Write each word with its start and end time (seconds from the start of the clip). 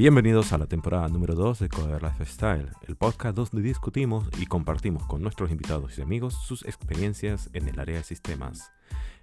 Bienvenidos 0.00 0.54
a 0.54 0.56
la 0.56 0.64
temporada 0.64 1.08
número 1.08 1.34
2 1.34 1.58
de 1.58 1.68
Coder 1.68 2.02
Lifestyle, 2.02 2.70
el 2.88 2.96
podcast 2.96 3.36
donde 3.36 3.60
discutimos 3.60 4.30
y 4.38 4.46
compartimos 4.46 5.04
con 5.04 5.20
nuestros 5.20 5.50
invitados 5.50 5.98
y 5.98 6.00
amigos 6.00 6.38
sus 6.42 6.64
experiencias 6.64 7.50
en 7.52 7.68
el 7.68 7.78
área 7.78 7.98
de 7.98 8.02
sistemas. 8.02 8.72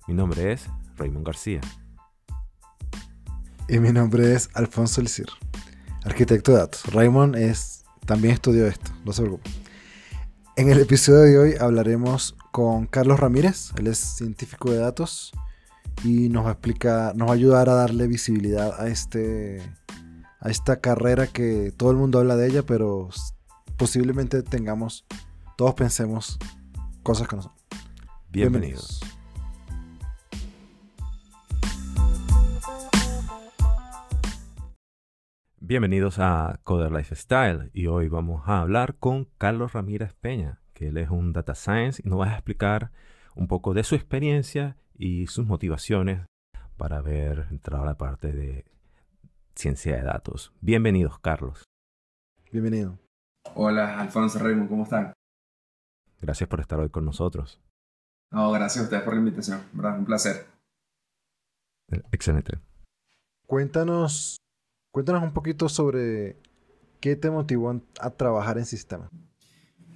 Mi 0.08 0.14
nombre 0.14 0.52
es 0.52 0.70
Raymond 0.96 1.26
García. 1.26 1.62
Y 3.68 3.80
mi 3.80 3.92
nombre 3.92 4.36
es 4.36 4.52
Alfonso 4.54 5.02
Elcir, 5.02 5.26
arquitecto 6.04 6.52
de 6.52 6.60
datos. 6.60 6.86
Raymond 6.94 7.36
es, 7.38 7.84
también 8.06 8.36
estudió 8.36 8.68
esto, 8.68 8.92
no 9.04 9.14
se 9.14 9.24
preocupe. 9.24 9.50
En 10.58 10.70
el 10.70 10.80
episodio 10.80 11.22
de 11.24 11.40
hoy 11.40 11.54
hablaremos 11.60 12.36
con 12.52 12.86
Carlos 12.86 13.20
Ramírez, 13.20 13.72
él 13.78 13.88
es 13.88 13.98
científico 13.98 14.70
de 14.70 14.78
datos 14.78 15.32
y 16.04 16.30
nos 16.30 16.46
va 16.46 16.56
nos 17.16 17.28
va 17.28 17.32
a 17.32 17.36
ayudar 17.36 17.68
a 17.68 17.74
darle 17.74 18.06
visibilidad 18.06 18.80
a 18.80 18.90
este 18.90 19.64
a 20.48 20.50
esta 20.50 20.80
carrera 20.80 21.28
que 21.28 21.74
todo 21.76 21.92
el 21.92 21.98
mundo 21.98 22.20
habla 22.20 22.38
de 22.38 22.48
ella, 22.48 22.64
pero 22.64 23.10
posiblemente 23.76 24.44
tengamos, 24.44 25.06
todos 25.58 25.74
pensemos 25.74 26.40
cosas 27.04 27.28
que 27.28 27.36
no 27.36 27.42
son. 27.42 27.52
Bienvenidos. 28.30 29.02
Bienvenidos 35.60 36.18
a 36.18 36.62
Coder 36.64 36.94
Lifestyle 36.94 37.70
y 37.74 37.88
hoy 37.88 38.08
vamos 38.08 38.44
a 38.46 38.62
hablar 38.62 38.96
con 38.96 39.28
Carlos 39.38 39.74
Ramírez 39.74 40.14
Peña, 40.14 40.62
que 40.74 40.88
él 40.88 40.98
es 40.98 41.10
un 41.10 41.34
data 41.34 41.56
science 41.56 42.02
y 42.06 42.08
nos 42.08 42.22
va 42.22 42.28
a 42.28 42.34
explicar 42.36 42.94
un 43.36 43.50
poco 43.50 43.74
de 43.74 43.84
su 43.84 43.96
experiencia 43.96 44.78
y 44.98 45.28
sus 45.28 45.46
motivaciones 45.46 46.22
para 46.78 47.02
ver 47.02 47.48
entrar 47.52 47.82
a 47.82 47.86
la 47.86 47.98
parte 47.98 48.32
de 48.32 48.77
ciencia 49.58 49.98
de 49.98 50.04
datos. 50.04 50.54
Bienvenidos, 50.62 51.20
Carlos. 51.20 51.64
Bienvenido. 52.52 53.00
Hola, 53.56 54.00
Alfonso 54.00 54.40
Raymond, 54.40 54.70
¿cómo 54.70 54.84
están? 54.84 55.14
Gracias 56.22 56.48
por 56.48 56.60
estar 56.60 56.80
hoy 56.80 56.90
con 56.90 57.06
nosotros. 57.06 57.60
No, 58.32 58.52
gracias 58.52 58.82
a 58.82 58.84
ustedes 58.84 59.04
por 59.04 59.14
la 59.14 59.20
invitación, 59.20 59.62
¿verdad? 59.74 59.98
Un 59.98 60.06
placer. 60.06 60.46
Excelente. 62.12 62.60
Cuéntanos, 63.48 64.38
cuéntanos 64.94 65.24
un 65.24 65.34
poquito 65.34 65.70
sobre 65.70 66.38
qué 67.00 67.16
te 67.16 67.32
motivó 67.32 67.82
a 68.00 68.10
trabajar 68.12 68.58
en 68.58 68.66
sistemas. 68.66 69.10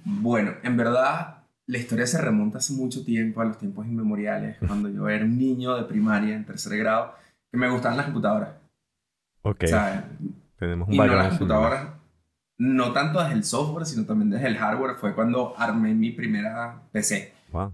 Bueno, 0.04 0.54
en 0.62 0.76
verdad 0.76 1.44
la 1.66 1.78
historia 1.78 2.06
se 2.06 2.20
remonta 2.20 2.58
hace 2.58 2.72
mucho 2.72 3.04
tiempo, 3.04 3.40
a 3.40 3.44
los 3.44 3.58
tiempos 3.58 3.86
inmemoriales, 3.86 4.58
cuando 4.66 4.88
yo 4.88 5.08
era 5.08 5.24
un 5.24 5.38
niño 5.38 5.76
de 5.76 5.84
primaria 5.84 6.34
en 6.34 6.44
tercer 6.44 6.76
grado, 6.78 7.14
que 7.50 7.58
me 7.58 7.70
gustaban 7.70 7.96
las 7.96 8.06
computadoras. 8.06 8.61
Ok. 9.42 9.64
Tenemos 10.56 10.88
un 10.88 10.94
y 10.94 10.96
no 10.96 11.06
las 11.06 11.28
computadoras, 11.30 11.88
no 12.58 12.92
tanto 12.92 13.20
desde 13.20 13.34
el 13.34 13.44
software, 13.44 13.86
sino 13.86 14.06
también 14.06 14.30
desde 14.30 14.46
el 14.46 14.56
hardware, 14.56 14.94
fue 14.94 15.14
cuando 15.14 15.54
armé 15.58 15.94
mi 15.94 16.12
primera 16.12 16.82
PC. 16.92 17.32
Wow. 17.50 17.72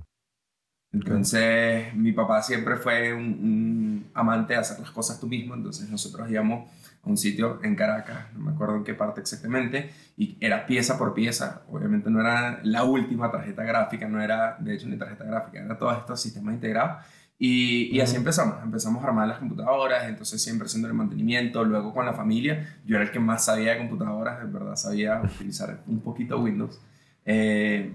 Entonces, 0.90 1.94
mi 1.94 2.12
papá 2.12 2.42
siempre 2.42 2.76
fue 2.76 3.12
un, 3.12 4.10
amante 4.14 4.54
de 4.54 4.60
hacer 4.60 4.80
las 4.80 4.90
cosas 4.90 5.20
tú 5.20 5.26
mismo, 5.26 5.54
entonces 5.54 5.90
nosotros 5.90 6.30
íbamos 6.30 6.70
a 7.02 7.10
un 7.10 7.18
sitio 7.18 7.60
en 7.62 7.76
Caracas, 7.76 8.32
no 8.32 8.40
me 8.40 8.52
acuerdo 8.52 8.76
en 8.76 8.84
qué 8.84 8.94
parte 8.94 9.20
exactamente, 9.20 9.90
y 10.16 10.38
era 10.40 10.64
pieza 10.64 10.96
por 10.96 11.12
pieza, 11.12 11.62
obviamente 11.70 12.08
no 12.10 12.20
era 12.20 12.60
la 12.62 12.84
última 12.84 13.30
tarjeta 13.30 13.64
gráfica, 13.64 14.08
no 14.08 14.22
era 14.22 14.56
de 14.58 14.74
hecho 14.74 14.88
ni 14.88 14.96
tarjeta 14.96 15.24
gráfica, 15.24 15.62
era 15.62 15.76
todos 15.76 15.98
estos 15.98 16.22
sistemas 16.22 16.54
integrados, 16.54 17.04
y, 17.38 17.96
y, 17.96 18.00
así 18.00 18.16
empezamos, 18.16 18.56
empezamos 18.64 19.02
a 19.04 19.08
armar 19.08 19.28
las 19.28 19.38
computadoras, 19.38 20.08
entonces 20.08 20.42
siempre 20.42 20.66
haciendo 20.66 20.88
el 20.88 20.94
mantenimiento, 20.94 21.64
luego 21.64 21.94
con 21.94 22.04
la 22.04 22.12
familia, 22.12 22.80
yo 22.84 22.96
era 22.96 23.04
el 23.04 23.12
que 23.12 23.20
más 23.20 23.44
sabía 23.44 23.72
de 23.72 23.78
computadoras, 23.78 24.42
en 24.42 24.52
verdad 24.52 24.74
sabía 24.74 25.22
utilizar 25.22 25.80
un 25.86 26.00
poquito 26.00 26.40
Windows. 26.40 26.80
Eh, 27.24 27.92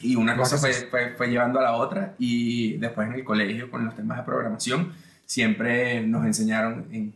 y 0.00 0.16
una 0.16 0.36
cosa 0.36 0.56
fue, 0.56 0.72
fue, 0.72 1.14
fue, 1.16 1.28
llevando 1.28 1.60
a 1.60 1.62
la 1.62 1.74
otra 1.74 2.14
y 2.18 2.76
después 2.78 3.06
en 3.06 3.14
el 3.14 3.24
colegio 3.24 3.70
con 3.70 3.84
los 3.84 3.94
temas 3.94 4.18
de 4.18 4.24
programación 4.24 4.92
siempre 5.26 6.04
nos 6.06 6.26
enseñaron, 6.26 6.86
en, 6.90 7.14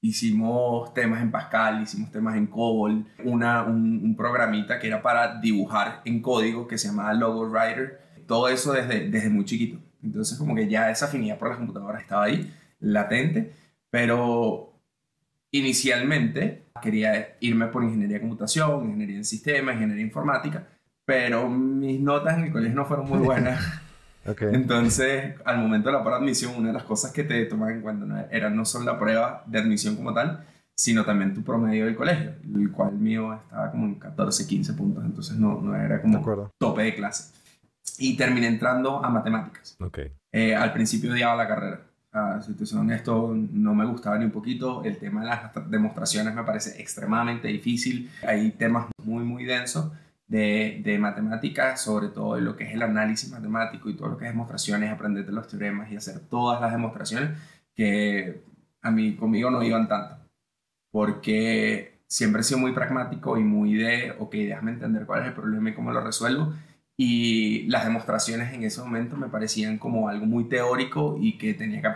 hicimos 0.00 0.94
temas 0.94 1.22
en 1.22 1.30
Pascal, 1.30 1.82
hicimos 1.82 2.10
temas 2.12 2.36
en 2.36 2.46
COBOL, 2.46 3.04
una, 3.24 3.64
un, 3.64 4.00
un 4.04 4.16
programita 4.16 4.78
que 4.78 4.86
era 4.86 5.02
para 5.02 5.40
dibujar 5.40 6.02
en 6.04 6.22
código 6.22 6.68
que 6.68 6.78
se 6.78 6.88
llamaba 6.88 7.14
Logo 7.14 7.48
Writer, 7.48 8.00
todo 8.26 8.48
eso 8.48 8.72
desde, 8.72 9.08
desde 9.08 9.28
muy 9.28 9.44
chiquito. 9.44 9.78
Entonces 10.02 10.38
como 10.38 10.54
que 10.54 10.68
ya 10.68 10.90
esa 10.90 11.06
afinidad 11.06 11.38
por 11.38 11.48
las 11.48 11.58
computadoras 11.58 12.02
estaba 12.02 12.24
ahí, 12.24 12.52
latente, 12.80 13.52
pero 13.90 14.72
inicialmente 15.50 16.64
quería 16.82 17.36
irme 17.40 17.66
por 17.66 17.84
ingeniería 17.84 18.16
de 18.16 18.20
computación, 18.22 18.86
ingeniería 18.86 19.16
en 19.16 19.24
sistemas, 19.24 19.74
ingeniería 19.74 20.04
informática, 20.04 20.66
pero 21.04 21.48
mis 21.48 22.00
notas 22.00 22.38
en 22.38 22.44
el 22.44 22.52
colegio 22.52 22.74
no 22.74 22.86
fueron 22.86 23.08
muy 23.08 23.18
buenas. 23.18 23.60
Entonces, 24.24 25.34
al 25.44 25.58
momento 25.58 25.88
de 25.88 25.94
la 25.94 26.00
prueba 26.00 26.18
de 26.18 26.24
admisión, 26.24 26.54
una 26.56 26.68
de 26.68 26.74
las 26.74 26.84
cosas 26.84 27.10
que 27.12 27.24
te 27.24 27.44
toman 27.46 27.72
en 27.72 27.82
cuenta 27.82 28.06
no 28.06 28.24
era 28.30 28.50
no 28.50 28.64
solo 28.64 28.84
la 28.84 28.98
prueba 28.98 29.42
de 29.46 29.58
admisión 29.58 29.96
como 29.96 30.14
tal, 30.14 30.44
sino 30.74 31.04
también 31.04 31.34
tu 31.34 31.42
promedio 31.42 31.86
del 31.86 31.96
colegio, 31.96 32.34
el 32.54 32.70
cual 32.70 32.92
mío 32.94 33.34
estaba 33.34 33.70
como 33.70 33.86
en 33.86 33.96
14, 33.96 34.46
15 34.46 34.72
puntos, 34.74 35.04
entonces 35.04 35.36
no, 35.36 35.60
no 35.60 35.74
era 35.74 36.00
como 36.00 36.50
tope 36.58 36.82
de 36.82 36.94
clase 36.94 37.41
y 37.98 38.16
terminé 38.16 38.46
entrando 38.46 39.04
a 39.04 39.10
matemáticas. 39.10 39.76
Okay. 39.80 40.12
Eh, 40.30 40.54
al 40.54 40.72
principio 40.72 41.12
odiaba 41.12 41.36
la 41.36 41.48
carrera. 41.48 41.80
si 42.42 42.54
te 42.54 42.66
soy 42.66 42.80
honesto, 42.80 43.34
no 43.34 43.74
me 43.74 43.84
gustaba 43.86 44.18
ni 44.18 44.24
un 44.24 44.30
poquito. 44.30 44.82
El 44.84 44.98
tema 44.98 45.20
de 45.20 45.26
las 45.26 45.70
demostraciones 45.70 46.34
me 46.34 46.44
parece 46.44 46.80
extremadamente 46.80 47.48
difícil. 47.48 48.10
Hay 48.26 48.52
temas 48.52 48.86
muy, 49.02 49.24
muy 49.24 49.44
densos 49.44 49.92
de, 50.26 50.80
de 50.84 50.98
matemáticas, 50.98 51.82
sobre 51.82 52.08
todo 52.08 52.38
en 52.38 52.44
lo 52.44 52.56
que 52.56 52.64
es 52.64 52.74
el 52.74 52.82
análisis 52.82 53.30
matemático 53.30 53.90
y 53.90 53.94
todo 53.94 54.08
lo 54.08 54.16
que 54.16 54.24
es 54.24 54.32
demostraciones, 54.32 54.90
aprenderte 54.90 55.32
los 55.32 55.48
teoremas 55.48 55.90
y 55.92 55.96
hacer 55.96 56.20
todas 56.20 56.60
las 56.60 56.72
demostraciones 56.72 57.38
que 57.74 58.42
a 58.80 58.90
mí 58.90 59.14
conmigo 59.16 59.50
no 59.50 59.62
iban 59.62 59.88
tanto. 59.88 60.16
Porque 60.90 62.02
siempre 62.06 62.40
he 62.40 62.44
sido 62.44 62.60
muy 62.60 62.72
pragmático 62.72 63.38
y 63.38 63.44
muy 63.44 63.74
de, 63.74 64.14
ok, 64.18 64.32
déjame 64.32 64.72
entender 64.72 65.06
cuál 65.06 65.22
es 65.22 65.28
el 65.28 65.34
problema 65.34 65.70
y 65.70 65.74
cómo 65.74 65.92
lo 65.92 66.02
resuelvo 66.02 66.54
y 67.04 67.66
las 67.66 67.84
demostraciones 67.84 68.54
en 68.54 68.62
ese 68.62 68.80
momento 68.80 69.16
me 69.16 69.26
parecían 69.26 69.76
como 69.76 70.08
algo 70.08 70.24
muy 70.24 70.44
teórico 70.48 71.18
y 71.20 71.36
que 71.36 71.52
tenía 71.52 71.82
que 71.82 71.88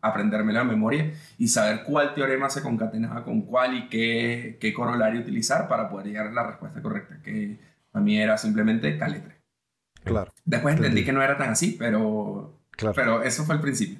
aprendérmelo 0.00 0.60
de 0.60 0.64
memoria 0.64 1.12
y 1.38 1.48
saber 1.48 1.82
cuál 1.82 2.14
teorema 2.14 2.48
se 2.48 2.62
concatenaba 2.62 3.24
con 3.24 3.42
cuál 3.42 3.76
y 3.76 3.88
qué, 3.88 4.56
qué 4.60 4.72
corolario 4.72 5.22
utilizar 5.22 5.66
para 5.66 5.88
poder 5.88 6.06
llegar 6.06 6.28
a 6.28 6.30
la 6.30 6.46
respuesta 6.46 6.80
correcta, 6.80 7.18
que 7.20 7.58
para 7.90 8.04
mí 8.04 8.16
era 8.16 8.38
simplemente 8.38 8.96
caletre. 8.96 9.34
Claro. 10.04 10.32
Después 10.44 10.76
entendí 10.76 11.04
que 11.04 11.12
no 11.12 11.20
era 11.20 11.36
tan 11.36 11.50
así, 11.50 11.74
pero, 11.76 12.60
claro. 12.76 12.94
pero 12.94 13.22
eso 13.24 13.42
fue 13.42 13.56
el 13.56 13.60
principio. 13.60 13.98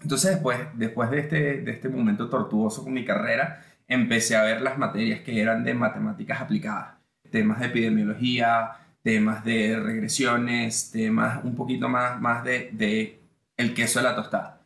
Entonces 0.00 0.30
después, 0.30 0.60
después 0.74 1.10
de, 1.10 1.18
este, 1.18 1.60
de 1.62 1.72
este 1.72 1.88
momento 1.88 2.28
tortuoso 2.28 2.84
con 2.84 2.92
mi 2.92 3.04
carrera, 3.04 3.64
empecé 3.88 4.36
a 4.36 4.44
ver 4.44 4.60
las 4.60 4.78
materias 4.78 5.22
que 5.22 5.42
eran 5.42 5.64
de 5.64 5.74
matemáticas 5.74 6.40
aplicadas, 6.40 6.98
temas 7.32 7.58
de 7.58 7.66
epidemiología, 7.66 8.76
temas 9.02 9.44
de 9.44 9.78
regresiones, 9.78 10.90
temas 10.90 11.44
un 11.44 11.54
poquito 11.54 11.88
más, 11.88 12.20
más 12.20 12.44
de, 12.44 12.70
de 12.72 13.20
el 13.56 13.74
queso 13.74 13.98
de 13.98 14.04
la 14.04 14.14
tostada, 14.14 14.62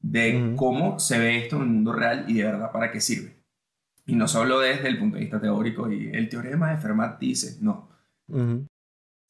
de 0.00 0.54
cómo 0.56 0.98
se 0.98 1.18
ve 1.18 1.38
esto 1.38 1.56
en 1.56 1.62
el 1.62 1.68
mundo 1.68 1.92
real 1.92 2.24
y 2.28 2.34
de 2.34 2.44
verdad 2.44 2.72
para 2.72 2.90
qué 2.90 3.00
sirve. 3.00 3.36
Y 4.06 4.14
no 4.14 4.26
solo 4.26 4.60
desde 4.60 4.88
el 4.88 4.98
punto 4.98 5.16
de 5.16 5.22
vista 5.22 5.40
teórico 5.40 5.90
y 5.90 6.10
el 6.10 6.28
teorema 6.28 6.70
de 6.70 6.78
Fermat 6.78 7.18
dice, 7.18 7.58
no. 7.60 7.88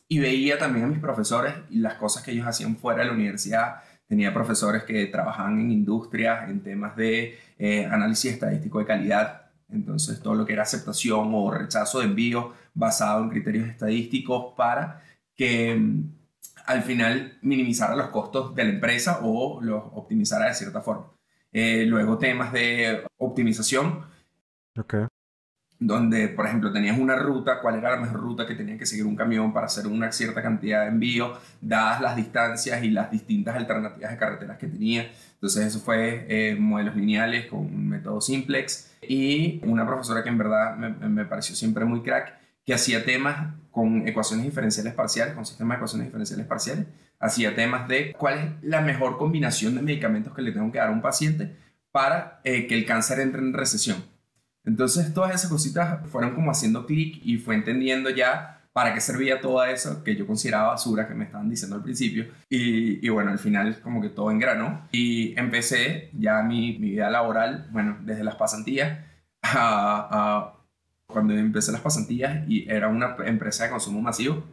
Y 0.08 0.18
veía 0.18 0.58
también 0.58 0.86
a 0.86 0.88
mis 0.88 1.00
profesores 1.00 1.54
y 1.70 1.78
las 1.78 1.94
cosas 1.94 2.22
que 2.22 2.30
ellos 2.30 2.46
hacían 2.46 2.76
fuera 2.76 3.00
de 3.00 3.06
la 3.06 3.12
universidad. 3.12 3.82
Tenía 4.06 4.32
profesores 4.32 4.84
que 4.84 5.06
trabajaban 5.06 5.60
en 5.60 5.70
industria, 5.70 6.48
en 6.48 6.62
temas 6.62 6.96
de 6.96 7.38
eh, 7.58 7.86
análisis 7.86 8.32
estadístico 8.32 8.78
de 8.78 8.86
calidad, 8.86 9.48
entonces, 9.70 10.20
todo 10.20 10.34
lo 10.34 10.46
que 10.46 10.54
era 10.54 10.62
aceptación 10.62 11.30
o 11.34 11.50
rechazo 11.50 11.98
de 11.98 12.06
envío 12.06 12.54
basado 12.78 13.24
en 13.24 13.30
criterios 13.30 13.68
estadísticos 13.68 14.54
para 14.56 15.02
que 15.34 15.74
mm, 15.74 16.12
al 16.66 16.82
final 16.82 17.38
minimizara 17.42 17.96
los 17.96 18.08
costos 18.08 18.54
de 18.54 18.64
la 18.64 18.70
empresa 18.70 19.20
o 19.22 19.60
los 19.60 19.82
optimizara 19.94 20.46
de 20.46 20.54
cierta 20.54 20.80
forma. 20.80 21.06
Eh, 21.52 21.84
luego 21.86 22.18
temas 22.18 22.52
de 22.52 23.04
optimización. 23.18 24.04
Okay 24.78 25.06
donde, 25.80 26.28
por 26.28 26.46
ejemplo, 26.46 26.72
tenías 26.72 26.98
una 26.98 27.16
ruta, 27.16 27.60
cuál 27.60 27.76
era 27.76 27.90
la 27.90 27.98
mejor 27.98 28.20
ruta 28.20 28.46
que 28.46 28.54
tenía 28.54 28.76
que 28.76 28.86
seguir 28.86 29.06
un 29.06 29.14
camión 29.14 29.52
para 29.52 29.66
hacer 29.66 29.86
una 29.86 30.10
cierta 30.10 30.42
cantidad 30.42 30.82
de 30.82 30.88
envío, 30.88 31.34
dadas 31.60 32.00
las 32.00 32.16
distancias 32.16 32.82
y 32.82 32.90
las 32.90 33.10
distintas 33.10 33.56
alternativas 33.56 34.10
de 34.10 34.16
carreteras 34.16 34.58
que 34.58 34.66
tenía. 34.66 35.08
Entonces 35.34 35.66
eso 35.66 35.78
fue 35.78 36.26
eh, 36.28 36.56
modelos 36.58 36.96
lineales 36.96 37.46
con 37.46 37.60
un 37.60 37.88
método 37.88 38.20
simplex 38.20 38.90
y 39.02 39.60
una 39.64 39.86
profesora 39.86 40.24
que 40.24 40.30
en 40.30 40.38
verdad 40.38 40.76
me, 40.76 40.90
me, 41.08 41.24
pareció 41.24 41.54
siempre 41.54 41.84
muy 41.84 42.02
crack, 42.02 42.37
que 42.68 42.74
hacía 42.74 43.02
temas 43.02 43.54
con 43.70 44.06
ecuaciones 44.06 44.44
diferenciales 44.44 44.92
parciales, 44.92 45.32
con 45.32 45.46
sistemas 45.46 45.76
de 45.76 45.78
ecuaciones 45.78 46.06
diferenciales 46.08 46.46
parciales, 46.46 46.86
hacía 47.18 47.54
temas 47.54 47.88
de 47.88 48.12
cuál 48.12 48.38
es 48.38 48.44
la 48.60 48.82
mejor 48.82 49.16
combinación 49.16 49.74
de 49.74 49.80
medicamentos 49.80 50.34
que 50.34 50.42
le 50.42 50.52
tengo 50.52 50.70
que 50.70 50.76
dar 50.76 50.88
a 50.88 50.92
un 50.92 51.00
paciente 51.00 51.56
para 51.92 52.42
eh, 52.44 52.66
que 52.66 52.74
el 52.74 52.84
cáncer 52.84 53.20
entre 53.20 53.40
en 53.40 53.54
recesión. 53.54 54.04
Entonces 54.66 55.14
todas 55.14 55.34
esas 55.34 55.50
cositas 55.50 56.06
fueron 56.08 56.34
como 56.34 56.50
haciendo 56.50 56.84
clic 56.84 57.22
y 57.24 57.38
fue 57.38 57.54
entendiendo 57.54 58.10
ya 58.10 58.68
para 58.74 58.92
qué 58.92 59.00
servía 59.00 59.40
todo 59.40 59.64
eso 59.64 60.04
que 60.04 60.14
yo 60.14 60.26
consideraba 60.26 60.72
basura 60.72 61.08
que 61.08 61.14
me 61.14 61.24
estaban 61.24 61.48
diciendo 61.48 61.76
al 61.76 61.82
principio. 61.82 62.26
Y, 62.50 63.08
bueno, 63.08 63.30
al 63.30 63.38
final 63.38 63.80
como 63.80 64.02
que 64.02 64.10
todo 64.10 64.30
engranó. 64.30 64.86
Y 64.92 65.32
empecé 65.40 66.10
ya 66.12 66.42
mi, 66.42 66.78
mi 66.78 66.90
vida 66.90 67.08
laboral, 67.08 67.66
bueno, 67.72 67.96
desde 68.02 68.24
las 68.24 68.34
pasantías 68.34 68.98
a, 69.42 70.57
cuando 71.08 71.34
empecé 71.34 71.72
las 71.72 71.80
pasantías 71.80 72.48
y 72.48 72.68
era 72.68 72.88
una 72.88 73.16
empresa 73.24 73.64
de 73.64 73.70
consumo 73.70 74.00
masivo. 74.00 74.44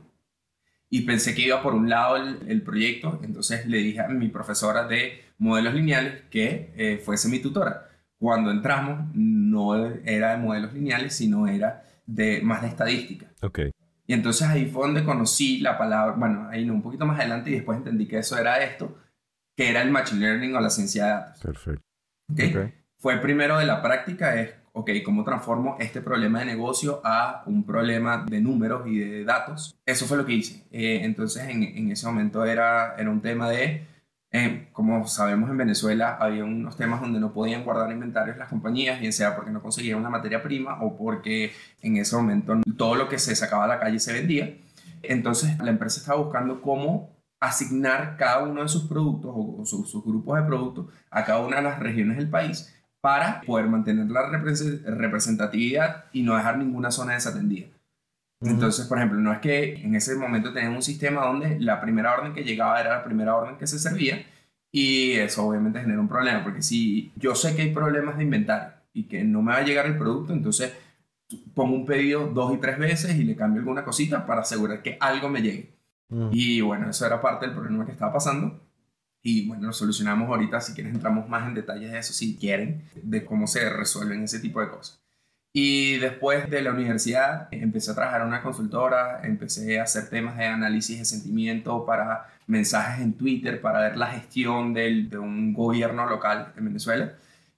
Y 0.89 1.01
pensé 1.01 1.35
que 1.35 1.41
iba 1.41 1.61
por 1.61 1.73
un 1.73 1.89
lado 1.89 2.15
el, 2.15 2.39
el 2.47 2.61
proyecto, 2.61 3.19
entonces 3.23 3.65
le 3.65 3.79
dije 3.79 4.01
a 4.01 4.07
mi 4.07 4.29
profesora 4.29 4.87
de 4.87 5.25
modelos 5.37 5.73
lineales 5.73 6.21
que 6.29 6.73
eh, 6.77 7.01
fuese 7.03 7.27
mi 7.27 7.39
tutora. 7.39 7.89
Cuando 8.17 8.51
entramos 8.51 9.09
no 9.13 9.75
era 10.05 10.31
de 10.31 10.37
modelos 10.37 10.73
lineales, 10.73 11.15
sino 11.15 11.47
era 11.47 11.83
de 12.05 12.41
más 12.41 12.61
de 12.61 12.69
estadística. 12.69 13.27
Okay. 13.41 13.71
Y 14.07 14.13
entonces 14.13 14.47
ahí 14.47 14.67
fue 14.67 14.83
donde 14.83 15.03
conocí 15.03 15.59
la 15.59 15.77
palabra, 15.77 16.15
bueno, 16.15 16.47
ahí 16.49 16.65
no, 16.65 16.73
un 16.73 16.81
poquito 16.81 17.05
más 17.05 17.19
adelante 17.19 17.49
y 17.49 17.55
después 17.55 17.77
entendí 17.77 18.07
que 18.07 18.19
eso 18.19 18.37
era 18.37 18.63
esto, 18.63 18.97
que 19.55 19.69
era 19.69 19.81
el 19.81 19.91
Machine 19.91 20.21
Learning 20.21 20.55
o 20.55 20.61
la 20.61 20.69
ciencia 20.69 21.05
de 21.05 21.11
datos. 21.11 21.41
Perfecto. 21.41 21.83
¿Okay? 22.31 22.73
Fue 22.97 23.17
primero 23.17 23.57
de 23.57 23.65
la 23.65 23.81
práctica, 23.81 24.39
es, 24.39 24.53
ok, 24.75 24.91
¿cómo 25.03 25.23
transformo 25.23 25.77
este 25.79 26.01
problema 26.01 26.39
de 26.39 26.45
negocio 26.45 27.01
a 27.03 27.43
un 27.45 27.65
problema 27.65 28.25
de 28.29 28.41
números 28.41 28.85
y 28.85 28.99
de 28.99 29.23
datos? 29.23 29.75
Eso 29.85 30.05
fue 30.05 30.17
lo 30.17 30.25
que 30.25 30.33
hice. 30.33 30.67
Eh, 30.69 30.99
entonces 31.03 31.47
en, 31.47 31.63
en, 31.63 31.91
ese 31.91 32.05
momento 32.05 32.43
era, 32.43 32.95
era 32.97 33.09
un 33.09 33.21
tema 33.21 33.49
de 33.49 33.87
eh, 34.31 34.67
como 34.73 35.07
sabemos 35.07 35.49
en 35.49 35.55
Venezuela, 35.55 36.17
había 36.19 36.43
unos 36.43 36.75
temas 36.75 36.99
donde 36.99 37.21
no 37.21 37.31
podían 37.31 37.63
guardar 37.63 37.89
inventarios 37.89 38.35
las 38.35 38.49
compañías, 38.49 38.99
bien 38.99 39.13
sea 39.13 39.33
porque 39.33 39.49
no 39.49 39.61
conseguían 39.61 39.97
una 39.97 40.09
materia 40.09 40.43
prima 40.43 40.83
o 40.83 40.97
porque 40.97 41.53
en 41.81 41.95
ese 41.95 42.17
momento 42.17 42.53
todo 42.75 42.95
lo 42.95 43.07
que 43.07 43.17
se 43.17 43.33
sacaba 43.33 43.63
a 43.63 43.67
la 43.67 43.79
calle 43.79 43.97
se 43.97 44.11
vendía. 44.11 44.57
Entonces 45.03 45.57
la 45.59 45.69
empresa 45.69 46.01
estaba 46.01 46.19
buscando 46.21 46.61
cómo 46.61 47.15
asignar 47.39 48.17
cada 48.17 48.43
uno 48.43 48.61
de 48.61 48.67
sus 48.67 48.89
productos 48.89 49.31
o, 49.33 49.65
sus, 49.65 49.89
sus, 49.89 50.03
grupos 50.03 50.37
de 50.37 50.43
productos 50.43 50.87
a 51.09 51.23
cada 51.23 51.39
una 51.39 51.57
de 51.57 51.63
las 51.63 51.79
regiones 51.79 52.17
del 52.17 52.29
país 52.29 52.74
para 53.05 53.41
poder 53.41 53.67
mantener 53.67 54.09
la 54.09 54.27
representatividad 54.29 56.05
y 56.11 56.23
no 56.23 56.35
dejar 56.35 56.57
ninguna 56.57 56.89
zona 56.89 57.13
desatendida. 57.13 57.67
Entonces, 58.41 58.87
por 58.87 58.97
ejemplo, 58.97 59.19
no 59.19 59.31
es 59.31 59.37
que 59.41 59.75
en 59.75 59.93
ese 59.93 60.15
momento 60.15 60.51
tenían 60.51 60.73
un 60.73 60.81
sistema 60.81 61.23
donde 61.23 61.59
la 61.59 61.79
primera 61.79 62.15
orden 62.15 62.33
que 62.33 62.43
llegaba 62.43 62.81
era 62.81 62.97
la 62.97 63.03
primera 63.03 63.35
orden 63.35 63.57
que 63.57 63.67
se 63.67 63.77
servía 63.77 64.25
y 64.71 65.11
eso 65.11 65.45
obviamente 65.45 65.81
genera 65.81 65.99
un 65.99 66.07
problema, 66.07 66.43
porque 66.43 66.63
si 66.63 67.11
yo 67.15 67.35
sé 67.35 67.55
que 67.55 67.61
hay 67.61 67.71
problemas 67.71 68.17
de 68.17 68.23
inventario 68.23 68.73
y 68.91 69.03
que 69.03 69.23
no 69.23 69.43
me 69.43 69.51
va 69.51 69.59
a 69.59 69.63
llegar 69.63 69.85
el 69.85 69.99
producto, 69.99 70.33
entonces 70.33 70.73
pongo 71.53 71.75
un 71.75 71.85
pedido 71.85 72.25
dos 72.33 72.55
y 72.55 72.57
tres 72.57 72.79
veces 72.79 73.15
y 73.15 73.23
le 73.23 73.35
cambio 73.35 73.59
alguna 73.59 73.83
cosita 73.83 74.25
para 74.25 74.41
asegurar 74.41 74.81
que 74.81 74.97
algo 74.99 75.29
me 75.29 75.43
llegue. 75.43 75.75
Y 76.31 76.59
bueno, 76.61 76.89
eso 76.89 77.05
era 77.05 77.21
parte 77.21 77.45
del 77.45 77.53
problema 77.53 77.85
que 77.85 77.91
estaba 77.91 78.13
pasando. 78.13 78.61
Y 79.27 79.47
bueno, 79.47 79.65
lo 79.65 79.73
solucionamos 79.73 80.29
ahorita, 80.29 80.61
si 80.61 80.75
quieres 80.75 80.93
entramos 80.93 81.27
más 81.27 81.47
en 81.47 81.55
detalles 81.55 81.91
de 81.91 81.97
eso, 81.97 82.13
si 82.13 82.37
quieren, 82.37 82.83
de 83.01 83.25
cómo 83.25 83.47
se 83.47 83.67
resuelven 83.71 84.21
ese 84.21 84.39
tipo 84.39 84.61
de 84.61 84.69
cosas. 84.69 85.01
Y 85.51 85.97
después 85.97 86.47
de 86.47 86.61
la 86.61 86.71
universidad 86.71 87.47
empecé 87.49 87.89
a 87.89 87.95
trabajar 87.95 88.21
en 88.21 88.27
una 88.27 88.43
consultora, 88.43 89.21
empecé 89.23 89.79
a 89.79 89.83
hacer 89.83 90.09
temas 90.09 90.37
de 90.37 90.45
análisis 90.45 90.99
de 90.99 91.05
sentimiento 91.05 91.87
para 91.87 92.27
mensajes 92.45 93.01
en 93.01 93.13
Twitter, 93.13 93.61
para 93.61 93.79
ver 93.79 93.97
la 93.97 94.07
gestión 94.11 94.75
del, 94.75 95.09
de 95.09 95.17
un 95.17 95.53
gobierno 95.53 96.07
local 96.07 96.53
en 96.55 96.65
Venezuela. 96.65 97.13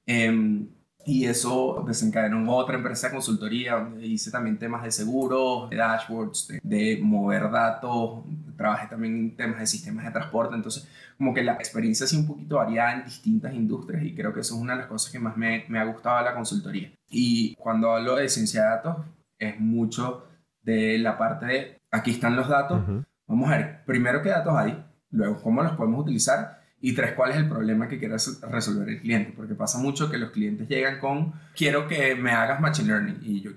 Eh, 0.05 0.67
y 1.07 1.25
eso 1.25 1.85
desencadenó 1.87 2.37
en 2.37 2.49
otra 2.49 2.75
empresa 2.75 3.07
de 3.07 3.13
consultoría 3.13 3.75
donde 3.75 4.05
hice 4.05 4.29
también 4.29 4.59
temas 4.59 4.83
de 4.83 4.91
seguros, 4.91 5.69
de 5.69 5.77
dashboards, 5.77 6.59
de, 6.61 6.99
mover 7.01 7.49
datos, 7.49 8.25
trabajé 8.57 8.87
también 8.87 9.15
en 9.15 9.35
temas 9.37 9.59
de 9.59 9.67
sistemas 9.67 10.03
de 10.03 10.11
transporte, 10.11 10.53
entonces 10.53 10.85
como 11.17 11.33
que 11.33 11.43
la 11.43 11.53
experiencia 11.53 12.03
ha 12.03 12.09
sido 12.09 12.23
un 12.23 12.27
poquito 12.27 12.57
variada 12.57 12.95
en 12.95 13.05
distintas 13.05 13.53
industrias 13.53 14.03
y 14.03 14.13
creo 14.13 14.33
que 14.33 14.41
eso 14.41 14.55
es 14.55 14.61
una 14.61 14.73
de 14.73 14.79
las 14.79 14.87
cosas 14.87 15.09
que 15.09 15.17
más 15.17 15.37
me, 15.37 15.63
me 15.69 15.79
ha 15.79 15.85
gustado 15.85 16.17
de 16.17 16.25
la 16.25 16.35
consultoría. 16.35 16.91
Y 17.09 17.55
cuando 17.55 17.89
hablo 17.91 18.17
de 18.17 18.27
ciencia 18.27 18.63
de 18.63 18.67
datos 18.67 18.97
es 19.39 19.57
mucho 19.61 20.27
de 20.61 20.97
la 20.97 21.17
parte 21.17 21.45
de 21.45 21.81
aquí 21.89 22.11
están 22.11 22.35
los 22.35 22.49
datos, 22.49 22.81
vamos 23.25 23.49
a 23.49 23.55
ver 23.55 23.85
primero 23.85 24.21
qué 24.21 24.27
datos 24.27 24.53
hay, 24.57 24.83
luego 25.11 25.41
cómo 25.41 25.63
los 25.63 25.71
podemos 25.77 26.01
utilizar 26.01 26.66
y 26.79 26.93
tres, 26.93 27.13
¿cuál 27.13 27.31
es 27.31 27.37
el 27.37 27.49
problema 27.49 27.87
que 27.87 27.97
quiere 27.97 28.13
resolver 28.13 28.87
el 28.87 29.01
cliente? 29.01 29.33
Porque 29.35 29.55
pasa 29.55 29.79
mucho 29.79 30.11
que 30.11 30.19
los 30.19 30.29
clientes 30.29 30.67
llegan 30.67 30.99
con, 30.99 31.33
quiero 31.55 31.87
que 31.87 32.13
me 32.13 32.31
hagas 32.31 32.61
Machine 32.61 32.87
Learning. 32.87 33.19
Y 33.23 33.41
yo, 33.41 33.51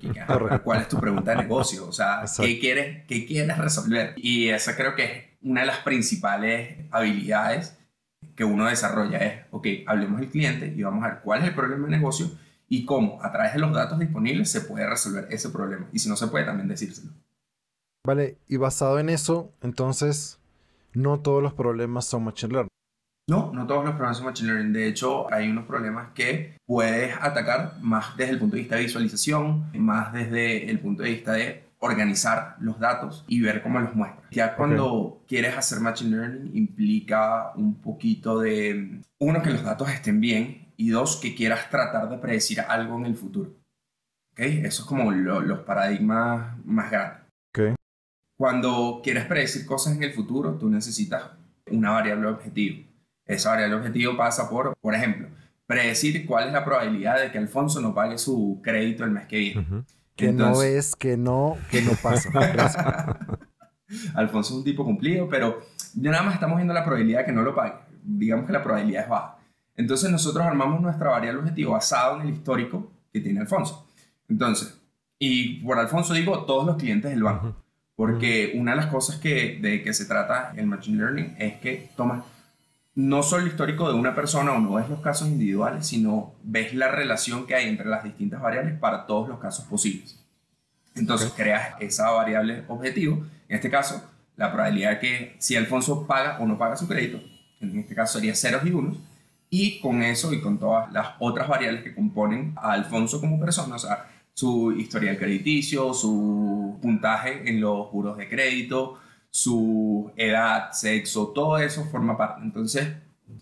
¿cuál 0.64 0.80
es 0.80 0.88
tu 0.88 0.98
pregunta 0.98 1.32
de 1.32 1.42
negocio? 1.42 1.86
O 1.86 1.92
sea, 1.92 2.24
¿qué 2.38 2.58
quieres, 2.58 3.04
¿qué 3.06 3.26
quieres 3.26 3.58
resolver? 3.58 4.14
Y 4.16 4.48
esa 4.48 4.74
creo 4.74 4.94
que 4.94 5.04
es 5.04 5.24
una 5.42 5.60
de 5.60 5.66
las 5.66 5.78
principales 5.78 6.78
habilidades 6.90 7.76
que 8.34 8.44
uno 8.44 8.66
desarrolla. 8.66 9.18
Es, 9.18 9.44
ok, 9.50 9.66
hablemos 9.86 10.20
del 10.20 10.30
cliente 10.30 10.72
y 10.74 10.82
vamos 10.82 11.04
a 11.04 11.08
ver 11.08 11.18
cuál 11.22 11.42
es 11.42 11.48
el 11.48 11.54
problema 11.54 11.84
de 11.88 11.96
negocio 11.96 12.30
y 12.70 12.86
cómo 12.86 13.22
a 13.22 13.30
través 13.32 13.52
de 13.52 13.58
los 13.58 13.74
datos 13.74 13.98
disponibles 13.98 14.50
se 14.50 14.62
puede 14.62 14.88
resolver 14.88 15.26
ese 15.30 15.50
problema. 15.50 15.88
Y 15.92 15.98
si 15.98 16.08
no 16.08 16.16
se 16.16 16.28
puede, 16.28 16.46
también 16.46 16.68
decírselo. 16.68 17.12
Vale, 18.06 18.38
y 18.48 18.56
basado 18.56 18.98
en 18.98 19.10
eso, 19.10 19.52
entonces, 19.60 20.38
no 20.94 21.20
todos 21.20 21.42
los 21.42 21.52
problemas 21.52 22.06
son 22.06 22.24
Machine 22.24 22.52
Learning. 22.54 22.69
No, 23.30 23.52
no 23.52 23.64
todos 23.64 23.84
los 23.84 23.94
problemas 23.94 24.16
son 24.16 24.26
Machine 24.26 24.52
Learning. 24.52 24.72
De 24.72 24.88
hecho, 24.88 25.32
hay 25.32 25.48
unos 25.48 25.64
problemas 25.64 26.08
que 26.14 26.56
puedes 26.66 27.14
atacar 27.20 27.76
más 27.80 28.16
desde 28.16 28.32
el 28.32 28.40
punto 28.40 28.56
de 28.56 28.62
vista 28.62 28.74
de 28.74 28.82
visualización, 28.82 29.70
más 29.74 30.12
desde 30.12 30.68
el 30.68 30.80
punto 30.80 31.04
de 31.04 31.10
vista 31.10 31.34
de 31.34 31.62
organizar 31.78 32.56
los 32.58 32.80
datos 32.80 33.24
y 33.28 33.40
ver 33.40 33.62
cómo 33.62 33.78
los 33.78 33.94
muestras. 33.94 34.28
Ya 34.32 34.56
cuando 34.56 35.22
quieres 35.28 35.56
hacer 35.56 35.78
Machine 35.78 36.16
Learning 36.16 36.56
implica 36.56 37.52
un 37.54 37.80
poquito 37.80 38.40
de, 38.40 39.00
uno, 39.20 39.42
que 39.42 39.50
los 39.50 39.62
datos 39.62 39.88
estén 39.90 40.20
bien 40.20 40.72
y 40.76 40.88
dos, 40.88 41.14
que 41.14 41.36
quieras 41.36 41.70
tratar 41.70 42.08
de 42.08 42.18
predecir 42.18 42.60
algo 42.60 42.98
en 42.98 43.06
el 43.06 43.14
futuro. 43.14 43.52
¿Okay? 44.32 44.58
Eso 44.64 44.82
es 44.82 44.88
como 44.88 45.12
los 45.12 45.60
paradigmas 45.60 46.56
más 46.64 46.90
grandes. 46.90 47.20
Okay. 47.54 47.74
Cuando 48.36 49.00
quieres 49.04 49.26
predecir 49.26 49.64
cosas 49.64 49.94
en 49.94 50.02
el 50.02 50.12
futuro, 50.12 50.58
tú 50.58 50.68
necesitas 50.68 51.30
una 51.70 51.92
variable 51.92 52.26
objetivo. 52.26 52.89
Esa 53.30 53.50
variable 53.50 53.76
objetivo 53.76 54.16
pasa 54.16 54.50
por, 54.50 54.76
por 54.80 54.92
ejemplo, 54.92 55.28
predecir 55.64 56.26
cuál 56.26 56.48
es 56.48 56.52
la 56.52 56.64
probabilidad 56.64 57.20
de 57.20 57.30
que 57.30 57.38
Alfonso 57.38 57.80
no 57.80 57.94
pague 57.94 58.18
su 58.18 58.60
crédito 58.60 59.04
el 59.04 59.12
mes 59.12 59.26
que 59.26 59.38
viene. 59.38 59.84
Que 60.16 60.32
no 60.32 60.62
es, 60.62 60.96
que 60.96 61.16
no, 61.16 61.56
que 61.70 61.80
no 61.80 61.92
pasa. 62.02 62.28
Alfonso 64.14 64.52
es 64.52 64.58
un 64.58 64.64
tipo 64.64 64.84
cumplido, 64.84 65.28
pero 65.28 65.60
ya 65.94 66.10
nada 66.10 66.24
más 66.24 66.34
estamos 66.34 66.56
viendo 66.56 66.74
la 66.74 66.84
probabilidad 66.84 67.20
de 67.20 67.26
que 67.26 67.32
no 67.32 67.42
lo 67.42 67.54
pague. 67.54 67.74
Digamos 68.02 68.46
que 68.46 68.52
la 68.52 68.64
probabilidad 68.64 69.04
es 69.04 69.08
baja. 69.08 69.38
Entonces 69.76 70.10
nosotros 70.10 70.44
armamos 70.44 70.80
nuestra 70.80 71.10
variable 71.10 71.40
objetivo 71.40 71.72
basado 71.72 72.16
en 72.16 72.22
el 72.26 72.34
histórico 72.34 72.90
que 73.12 73.20
tiene 73.20 73.38
Alfonso. 73.38 73.88
Entonces, 74.28 74.76
y 75.20 75.64
por 75.64 75.78
Alfonso 75.78 76.14
digo 76.14 76.46
todos 76.46 76.66
los 76.66 76.76
clientes 76.76 77.12
del 77.12 77.22
banco, 77.22 77.54
porque 77.94 78.54
una 78.56 78.72
de 78.72 78.78
las 78.78 78.86
cosas 78.86 79.18
que, 79.18 79.60
de 79.62 79.84
que 79.84 79.94
se 79.94 80.06
trata 80.06 80.52
el 80.56 80.66
Machine 80.66 80.98
Learning 80.98 81.36
es 81.38 81.60
que 81.60 81.90
toma 81.96 82.24
no 82.94 83.22
solo 83.22 83.44
el 83.44 83.48
histórico 83.48 83.88
de 83.88 83.94
una 83.94 84.14
persona 84.14 84.52
o 84.52 84.58
no 84.58 84.74
ves 84.74 84.88
los 84.88 85.00
casos 85.00 85.28
individuales, 85.28 85.86
sino 85.86 86.34
ves 86.42 86.74
la 86.74 86.88
relación 86.88 87.46
que 87.46 87.54
hay 87.54 87.68
entre 87.68 87.86
las 87.86 88.04
distintas 88.04 88.40
variables 88.40 88.78
para 88.78 89.06
todos 89.06 89.28
los 89.28 89.38
casos 89.38 89.64
posibles. 89.66 90.18
Entonces 90.94 91.32
creas 91.36 91.76
esa 91.80 92.10
variable 92.10 92.64
objetivo, 92.68 93.24
en 93.48 93.56
este 93.56 93.70
caso, 93.70 94.02
la 94.36 94.52
probabilidad 94.52 94.92
de 94.92 94.98
que 94.98 95.36
si 95.38 95.54
Alfonso 95.56 96.06
paga 96.06 96.38
o 96.40 96.46
no 96.46 96.58
paga 96.58 96.76
su 96.76 96.88
crédito, 96.88 97.20
en 97.60 97.78
este 97.78 97.94
caso 97.94 98.18
sería 98.18 98.34
ceros 98.34 98.64
y 98.64 98.70
unos, 98.70 98.98
y 99.50 99.80
con 99.80 100.02
eso 100.02 100.32
y 100.32 100.40
con 100.40 100.58
todas 100.58 100.92
las 100.92 101.08
otras 101.18 101.48
variables 101.48 101.82
que 101.82 101.94
componen 101.94 102.54
a 102.56 102.72
Alfonso 102.72 103.20
como 103.20 103.38
persona, 103.38 103.76
o 103.76 103.78
sea, 103.78 104.08
su 104.32 104.72
historial 104.72 105.18
crediticio, 105.18 105.92
su 105.92 106.78
puntaje 106.80 107.48
en 107.48 107.60
los 107.60 107.88
juros 107.88 108.16
de 108.16 108.28
crédito, 108.28 108.98
su 109.30 110.10
edad, 110.16 110.72
sexo, 110.72 111.28
todo 111.28 111.58
eso 111.58 111.84
forma 111.84 112.16
parte. 112.16 112.42
Entonces, 112.42 112.88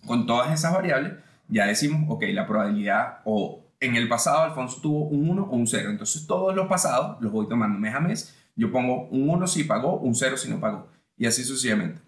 con 0.05 0.25
todas 0.25 0.53
esas 0.53 0.73
variables, 0.73 1.13
ya 1.47 1.65
decimos, 1.65 2.05
ok, 2.09 2.23
la 2.31 2.47
probabilidad 2.47 3.19
o 3.25 3.65
en 3.79 3.95
el 3.95 4.07
pasado 4.07 4.43
Alfonso 4.43 4.81
tuvo 4.81 5.05
un 5.05 5.29
1 5.29 5.43
o 5.43 5.55
un 5.55 5.67
0. 5.67 5.89
Entonces, 5.89 6.27
todos 6.27 6.55
los 6.55 6.67
pasados 6.67 7.17
los 7.21 7.31
voy 7.31 7.47
tomando 7.47 7.79
mes 7.79 7.95
a 7.95 7.99
mes. 7.99 8.35
Yo 8.55 8.71
pongo 8.71 9.07
un 9.07 9.29
1 9.29 9.47
si 9.47 9.63
pagó, 9.63 9.97
un 9.97 10.15
0 10.15 10.37
si 10.37 10.49
no 10.49 10.59
pagó. 10.59 10.87
Y 11.17 11.25
así 11.25 11.43
sucesivamente. 11.43 12.01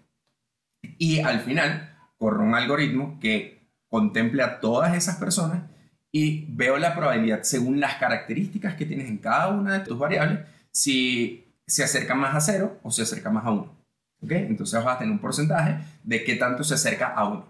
Y 0.98 1.20
al 1.20 1.40
final, 1.40 1.96
corro 2.18 2.44
un 2.44 2.54
algoritmo 2.54 3.18
que 3.20 3.68
contemple 3.88 4.42
a 4.42 4.60
todas 4.60 4.94
esas 4.94 5.16
personas 5.16 5.62
y 6.10 6.44
veo 6.48 6.76
la 6.76 6.94
probabilidad 6.94 7.42
según 7.42 7.80
las 7.80 7.96
características 7.96 8.74
que 8.74 8.86
tienes 8.86 9.08
en 9.08 9.18
cada 9.18 9.48
una 9.48 9.78
de 9.78 9.84
tus 9.84 9.98
variables, 9.98 10.40
si 10.70 11.51
se 11.72 11.82
acerca 11.82 12.14
más 12.14 12.34
a 12.34 12.40
cero 12.40 12.78
o 12.82 12.90
se 12.90 13.00
acerca 13.00 13.30
más 13.30 13.46
a 13.46 13.50
uno. 13.50 13.74
¿Ok? 14.22 14.32
Entonces 14.32 14.84
vas 14.84 14.96
a 14.96 14.98
tener 14.98 15.10
un 15.10 15.20
porcentaje 15.20 15.82
de 16.04 16.22
qué 16.22 16.36
tanto 16.36 16.64
se 16.64 16.74
acerca 16.74 17.14
a 17.14 17.26
uno. 17.26 17.46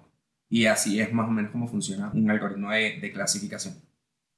Y 0.48 0.66
así 0.66 1.00
es 1.00 1.12
más 1.12 1.26
o 1.26 1.32
menos 1.32 1.50
como 1.50 1.66
funciona 1.66 2.12
un 2.14 2.30
algoritmo 2.30 2.70
de, 2.70 3.10
clasificación. 3.12 3.74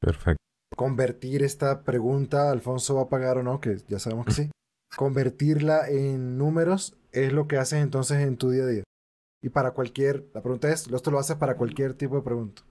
Perfecto. 0.00 0.42
convertir 0.74 1.42
esta 1.42 1.82
pregunta, 1.82 2.50
Alfonso 2.50 2.94
va 2.94 3.02
a 3.02 3.08
pagar 3.08 3.36
o 3.36 3.42
no, 3.42 3.60
que 3.60 3.76
ya 3.86 3.98
sabemos 3.98 4.24
que 4.24 4.32
sí, 4.32 4.50
convertirla 4.96 5.86
en 5.88 6.38
números 6.38 6.96
es 7.12 7.32
lo 7.32 7.46
que 7.46 7.58
haces 7.58 7.82
entonces 7.82 8.20
en 8.20 8.38
tu 8.38 8.50
día 8.50 8.64
a 8.64 8.68
día. 8.68 8.84
Y 9.42 9.50
para 9.50 9.72
cualquier, 9.72 10.30
la 10.32 10.40
pregunta 10.40 10.70
es, 10.70 10.88
¿esto 10.88 11.10
lo 11.10 11.18
haces 11.18 11.36
para 11.36 11.56
cualquier 11.56 11.92
tipo 11.92 12.16
de 12.16 12.22
pregunta? 12.22 12.62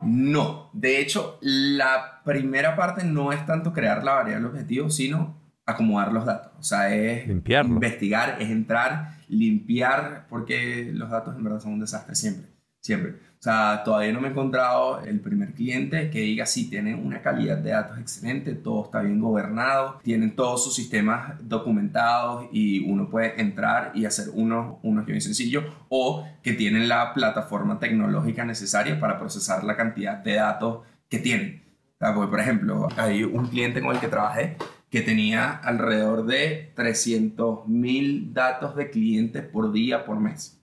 No, 0.00 0.70
de 0.72 1.00
hecho, 1.00 1.38
la 1.42 2.22
primera 2.24 2.76
parte 2.76 3.04
no 3.04 3.32
es 3.32 3.44
tanto 3.44 3.74
crear 3.74 4.02
la 4.02 4.14
variable 4.14 4.48
objetivo, 4.48 4.88
sino 4.88 5.45
acomodar 5.66 6.12
los 6.12 6.24
datos. 6.24 6.52
O 6.58 6.62
sea, 6.62 6.94
es 6.94 7.28
investigar, 7.28 8.36
es 8.40 8.50
entrar, 8.50 9.18
limpiar, 9.28 10.26
porque 10.30 10.90
los 10.94 11.10
datos 11.10 11.36
en 11.36 11.44
verdad 11.44 11.60
son 11.60 11.74
un 11.74 11.80
desastre 11.80 12.14
siempre, 12.14 12.46
siempre. 12.80 13.26
O 13.38 13.42
sea, 13.42 13.82
todavía 13.84 14.12
no 14.12 14.20
me 14.20 14.28
he 14.28 14.30
encontrado 14.30 15.00
el 15.02 15.20
primer 15.20 15.52
cliente 15.52 16.08
que 16.10 16.20
diga, 16.20 16.46
sí, 16.46 16.70
tiene 16.70 16.94
una 16.94 17.20
calidad 17.20 17.58
de 17.58 17.70
datos 17.70 17.98
excelente, 17.98 18.54
todo 18.54 18.86
está 18.86 19.02
bien 19.02 19.20
gobernado, 19.20 20.00
tienen 20.02 20.34
todos 20.34 20.64
sus 20.64 20.74
sistemas 20.74 21.34
documentados 21.42 22.46
y 22.50 22.90
uno 22.90 23.10
puede 23.10 23.40
entrar 23.40 23.92
y 23.94 24.06
hacer 24.06 24.28
unos, 24.32 24.78
unos 24.82 25.04
bien 25.04 25.20
sencillos, 25.20 25.64
o 25.88 26.26
que 26.42 26.54
tienen 26.54 26.88
la 26.88 27.12
plataforma 27.12 27.78
tecnológica 27.78 28.44
necesaria 28.44 28.98
para 28.98 29.18
procesar 29.18 29.64
la 29.64 29.76
cantidad 29.76 30.16
de 30.16 30.34
datos 30.34 30.80
que 31.08 31.18
tienen. 31.18 31.62
por 31.98 32.40
ejemplo, 32.40 32.88
hay 32.96 33.22
un 33.22 33.48
cliente 33.48 33.80
con 33.80 33.94
el 33.94 34.00
que 34.00 34.08
trabajé 34.08 34.56
que 34.90 35.02
tenía 35.02 35.50
alrededor 35.50 36.26
de 36.26 36.72
300.000 36.76 38.32
datos 38.32 38.76
de 38.76 38.90
clientes 38.90 39.42
por 39.42 39.72
día, 39.72 40.04
por 40.04 40.20
mes. 40.20 40.60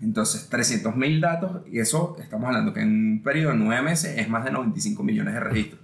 Entonces, 0.00 0.50
300.000 0.50 1.20
datos, 1.20 1.62
y 1.66 1.78
eso 1.78 2.16
estamos 2.20 2.48
hablando 2.48 2.72
que 2.72 2.80
en 2.80 2.88
un 2.88 3.22
periodo 3.22 3.52
de 3.52 3.58
nueve 3.58 3.82
meses 3.82 4.18
es 4.18 4.28
más 4.28 4.44
de 4.44 4.50
95 4.50 5.02
millones 5.02 5.34
de 5.34 5.40
registros. 5.40 5.80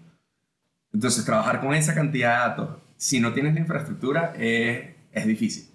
Entonces, 0.92 1.25
trabajar 1.25 1.60
con 1.60 1.75
esa 1.75 1.94
cantidad 1.94 2.32
de 2.32 2.48
datos, 2.48 2.78
si 2.96 3.20
no 3.20 3.32
tienes 3.32 3.54
la 3.54 3.60
infraestructura, 3.60 4.34
es, 4.38 4.90
es 5.12 5.26
difícil. 5.26 5.68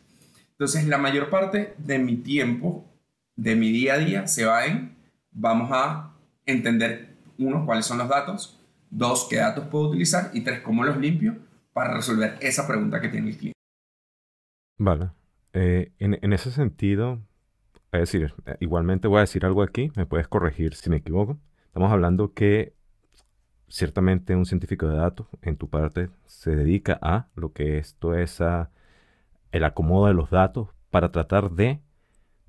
Entonces, 0.52 0.88
la 0.88 0.98
mayor 0.98 1.30
parte 1.30 1.76
de 1.78 2.00
mi 2.00 2.18
tiempo, 2.18 2.86
de 3.36 3.56
mi 3.56 3.72
día 3.72 3.96
a 3.96 3.98
día, 3.98 4.28
se 4.28 4.46
va 4.46 4.66
en, 4.66 4.96
vamos 5.32 5.70
a 5.72 6.14
entender, 6.46 7.16
uno, 7.38 7.66
cuáles 7.66 7.86
son 7.86 8.00
los 8.00 8.08
datos, 8.08 8.60
dos, 8.90 9.28
qué 9.30 9.38
datos 9.38 9.68
puedo 9.68 9.90
utilizar, 9.90 10.32
y 10.34 10.42
tres, 10.42 10.62
cómo 10.62 10.84
los 10.84 10.98
limpio 10.98 11.38
para 11.74 11.94
resolver 11.94 12.38
esa 12.42 12.68
pregunta 12.68 13.02
que 13.02 13.10
tiene 13.10 13.30
el 13.30 13.38
cliente. 13.38 13.60
Vale. 14.78 15.12
Eh, 15.54 15.92
en, 16.00 16.18
en, 16.22 16.34
ese 16.34 16.52
sentido, 16.52 17.20
es 17.92 18.02
decir, 18.02 18.34
eh, 18.46 18.56
igualmente 18.60 19.08
voy 19.08 19.18
a 19.18 19.22
decir 19.22 19.46
algo 19.46 19.62
aquí, 19.64 19.92
me 19.96 20.06
puedes 20.06 20.28
corregir 20.28 20.76
si 20.76 20.90
me 20.90 20.98
equivoco. 20.98 21.38
Estamos 21.68 21.92
hablando 21.92 22.34
que 22.34 22.74
ciertamente 23.68 24.36
un 24.36 24.46
científico 24.46 24.88
de 24.88 24.98
datos 24.98 25.28
en 25.42 25.56
tu 25.56 25.70
parte 25.70 26.10
se 26.26 26.56
dedica 26.56 27.00
a 27.02 27.28
lo 27.36 27.54
que 27.54 27.78
esto 27.78 28.16
es 28.16 28.42
el 29.52 29.64
acomodo 29.64 30.08
de 30.08 30.14
los 30.14 30.30
datos 30.30 30.70
para 30.90 31.12
tratar 31.12 31.52
de 31.52 31.80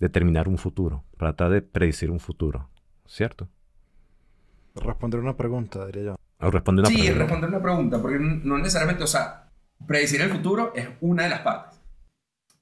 determinar 0.00 0.49
un 0.49 0.59
futuro, 0.59 1.05
para 1.17 1.35
tratar 1.35 1.52
de 1.52 1.62
predecir 1.62 2.11
un 2.11 2.19
futuro, 2.19 2.69
¿cierto? 3.07 3.49
Responder 4.75 5.21
una 5.21 5.37
pregunta, 5.37 5.87
diría 5.87 6.02
yo 6.02 6.22
responder 6.51 6.85
una 6.87 6.95
sí, 6.95 7.11
responder 7.11 7.49
una 7.49 7.63
pregunta, 7.63 8.01
porque 8.01 8.19
no 8.19 8.59
necesariamente, 8.59 9.05
o 9.05 9.07
sea, 9.07 9.49
predecir 9.87 10.21
el 10.21 10.31
futuro 10.31 10.73
es 10.75 10.89
una 11.01 11.25
de 11.25 11.29
las 11.31 11.41
partes. 11.41 11.79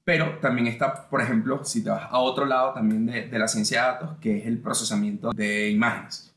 Pero 0.03 0.39
también 0.39 0.67
está, 0.67 1.09
por 1.09 1.21
ejemplo, 1.21 1.63
si 1.63 1.83
te 1.83 1.89
vas 1.89 2.07
a 2.09 2.17
otro 2.17 2.45
lado 2.45 2.73
también 2.73 3.05
de, 3.05 3.27
de 3.27 3.39
la 3.39 3.47
ciencia 3.47 3.81
de 3.81 3.87
datos, 3.87 4.17
que 4.19 4.39
es 4.39 4.47
el 4.47 4.59
procesamiento 4.59 5.31
de 5.31 5.69
imágenes. 5.69 6.35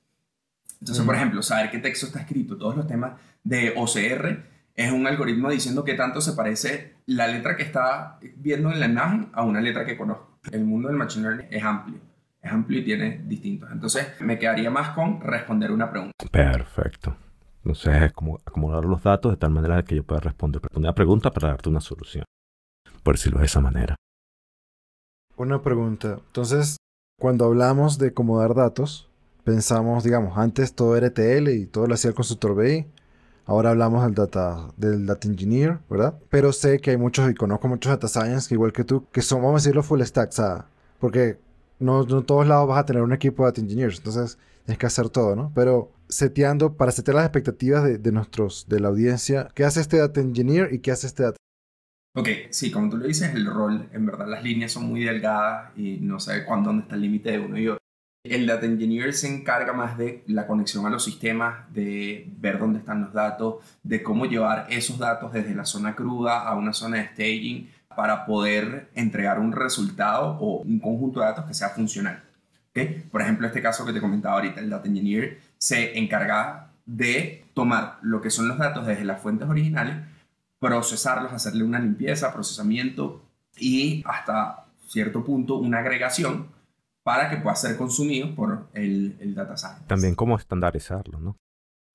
Entonces, 0.81 1.05
por 1.05 1.15
ejemplo, 1.15 1.43
saber 1.43 1.71
qué 1.71 1.79
texto 1.79 2.07
está 2.07 2.21
escrito, 2.21 2.59
todos 2.59 2.77
los 2.77 2.87
temas 2.87 3.13
de 3.43 3.73
OCR, 3.75 4.45
es 4.75 4.93
un 4.93 5.07
algoritmo 5.07 5.51
diciendo 5.51 5.85
qué 5.85 5.95
tanto 5.95 6.21
se 6.21 6.33
parece 6.33 6.95
la 7.07 7.27
letra 7.27 7.57
que 7.57 7.63
está 7.63 8.19
viendo 8.37 8.71
en 8.71 8.81
la 8.81 8.87
imagen 8.87 9.31
a 9.33 9.43
una 9.43 9.61
letra 9.61 9.87
que 9.87 9.97
conozco. 9.97 10.39
El 10.51 10.65
mundo 10.65 10.89
del 10.89 10.97
machine 10.97 11.29
learning 11.29 11.47
es 11.51 11.63
amplio 11.63 12.01
es 12.45 12.53
amplio 12.53 12.81
y 12.81 12.85
tiene 12.85 13.23
distintos. 13.25 13.71
Entonces, 13.73 14.07
me 14.21 14.39
quedaría 14.39 14.71
más 14.71 14.91
con 14.91 15.21
responder 15.21 15.73
una 15.73 15.91
pregunta. 15.91 16.13
Perfecto. 16.31 17.17
No 17.65 17.75
sé, 17.75 18.13
como 18.15 18.41
acomodar 18.45 18.85
los 18.85 19.03
datos 19.03 19.33
de 19.33 19.39
tal 19.39 19.51
manera 19.51 19.83
que 19.83 19.97
yo 19.97 20.05
pueda 20.05 20.21
responder 20.21 20.61
una 20.75 20.95
pregunta 20.95 21.31
para 21.31 21.49
darte 21.49 21.71
una 21.71 21.81
solución. 21.81 22.25
Por 23.03 23.15
decirlo 23.15 23.41
de 23.41 23.47
esa 23.47 23.61
manera. 23.61 23.97
Una 25.37 25.63
pregunta. 25.63 26.21
Entonces, 26.27 26.77
cuando 27.19 27.47
hablamos 27.47 27.99
de 27.99 28.09
acomodar 28.09 28.55
datos, 28.55 29.09
pensamos, 29.45 30.05
digamos, 30.05 30.37
antes 30.37 30.75
todo 30.75 30.97
era 30.97 31.09
ETL 31.09 31.49
y 31.49 31.67
todo 31.67 31.87
lo 31.87 31.95
hacía 31.95 32.11
el 32.11 32.15
consultor 32.15 32.55
BI. 32.55 32.87
Ahora 33.47 33.71
hablamos 33.71 34.05
del 34.05 34.15
data, 34.15 34.69
del 34.77 35.07
data 35.07 35.29
engineer, 35.29 35.79
¿verdad? 35.89 36.19
Pero 36.31 36.53
sé 36.53 36.81
que 36.81 36.91
hay 36.91 36.97
muchos, 36.97 37.31
y 37.31 37.35
conozco 37.35 37.69
muchos 37.69 37.91
data 37.91 38.09
science, 38.09 38.49
que 38.49 38.55
igual 38.55 38.73
que 38.73 38.85
tú, 38.85 39.07
que 39.11 39.23
son, 39.23 39.43
vamos 39.43 39.55
a 39.55 39.63
decirlo, 39.65 39.83
full 39.83 40.01
stack, 40.03 40.31
sea, 40.33 40.67
Porque 40.99 41.39
no, 41.79 42.05
no 42.05 42.23
todos 42.23 42.47
lados 42.47 42.69
vas 42.69 42.79
a 42.79 42.87
tener 42.87 43.03
un 43.03 43.13
equipo 43.13 43.43
de 43.43 43.51
data 43.51 43.61
engineers. 43.61 43.99
Entonces, 43.99 44.39
tienes 44.65 44.79
que 44.79 44.87
hacer 44.87 45.09
todo, 45.11 45.37
¿no? 45.37 45.53
Pero 45.55 45.93
seteando, 46.09 46.77
para 46.77 46.93
setear 46.93 47.17
las 47.17 47.27
expectativas 47.27 47.85
de, 47.85 47.99
de, 47.99 48.13
nuestros, 48.13 48.67
de 48.69 48.81
la 48.81 48.89
audiencia, 48.89 49.49
¿qué 49.55 49.65
hace 49.65 49.81
este 49.81 49.99
data 49.99 50.21
engineer 50.21 50.73
y 50.73 50.81
qué 50.81 50.91
hace 50.93 51.07
este 51.07 51.25
data? 51.25 51.37
Ok, 52.17 52.29
sí, 52.51 52.71
como 52.71 52.91
tú 52.91 52.97
lo 52.97 53.07
dices, 53.07 53.35
el 53.35 53.45
rol, 53.45 53.89
en 53.93 54.07
verdad 54.07 54.29
las 54.29 54.45
líneas 54.45 54.71
son 54.71 54.85
muy 54.85 55.03
delgadas 55.03 55.77
y 55.77 55.99
no 56.01 56.21
sé 56.21 56.45
cuándo 56.45 56.69
dónde 56.69 56.85
está 56.85 56.95
el 56.95 57.03
límite 57.03 57.33
de 57.33 57.39
uno 57.41 57.59
y 57.59 57.69
otro. 57.69 57.81
El 58.23 58.47
data 58.47 58.65
engineer 58.65 59.13
se 59.13 59.29
encarga 59.29 59.73
más 59.73 59.99
de 59.99 60.23
la 60.29 60.47
conexión 60.47 60.87
a 60.87 60.91
los 60.91 61.05
sistemas, 61.05 61.71
de 61.75 62.33
ver 62.39 62.59
dónde 62.59 62.79
están 62.79 63.03
los 63.03 63.13
datos, 63.13 63.57
de 63.83 64.03
cómo 64.03 64.25
llevar 64.25 64.67
esos 64.71 64.99
datos 64.99 65.33
desde 65.33 65.55
la 65.55 65.67
zona 65.67 65.95
cruda 65.95 66.41
a 66.41 66.55
una 66.55 66.73
zona 66.73 66.99
de 66.99 67.09
staging 67.09 67.71
para 67.95 68.25
poder 68.25 68.89
entregar 68.95 69.39
un 69.41 69.53
resultado 69.53 70.39
o 70.41 70.63
un 70.63 70.79
conjunto 70.79 71.21
de 71.21 71.27
datos 71.27 71.45
que 71.45 71.55
sea 71.55 71.71
funcional. 71.71 72.24
Por 73.11 73.23
ejemplo, 73.23 73.47
este 73.47 73.63
caso 73.63 73.87
que 73.87 73.93
te 73.93 74.01
comentaba 74.01 74.35
ahorita, 74.35 74.61
el 74.61 74.69
Data 74.69 74.89
Engineer 74.89 75.41
se 75.59 75.97
encarga 75.97 76.73
de 76.87 77.45
tomar 77.55 77.99
lo 78.03 78.21
que 78.21 78.31
son 78.31 78.49
los 78.49 78.59
datos 78.59 78.87
desde 78.87 79.05
las 79.05 79.21
fuentes 79.21 79.49
originales, 79.49 79.97
procesarlos, 80.59 81.33
hacerle 81.33 81.63
una 81.63 81.79
limpieza, 81.79 82.33
procesamiento 82.33 83.23
y 83.57 84.03
hasta 84.07 84.67
cierto 84.89 85.25
punto 85.25 85.57
una 85.57 85.79
agregación 85.79 86.49
para 87.05 87.31
que 87.31 87.37
pueda 87.37 87.55
ser 87.55 87.77
consumido 87.77 88.35
por 88.35 88.67
el, 88.73 89.17
el 89.21 89.35
data 89.35 89.57
science. 89.57 89.85
También 89.87 90.15
cómo 90.15 90.37
estandarizarlo, 90.37 91.21
¿no? 91.21 91.37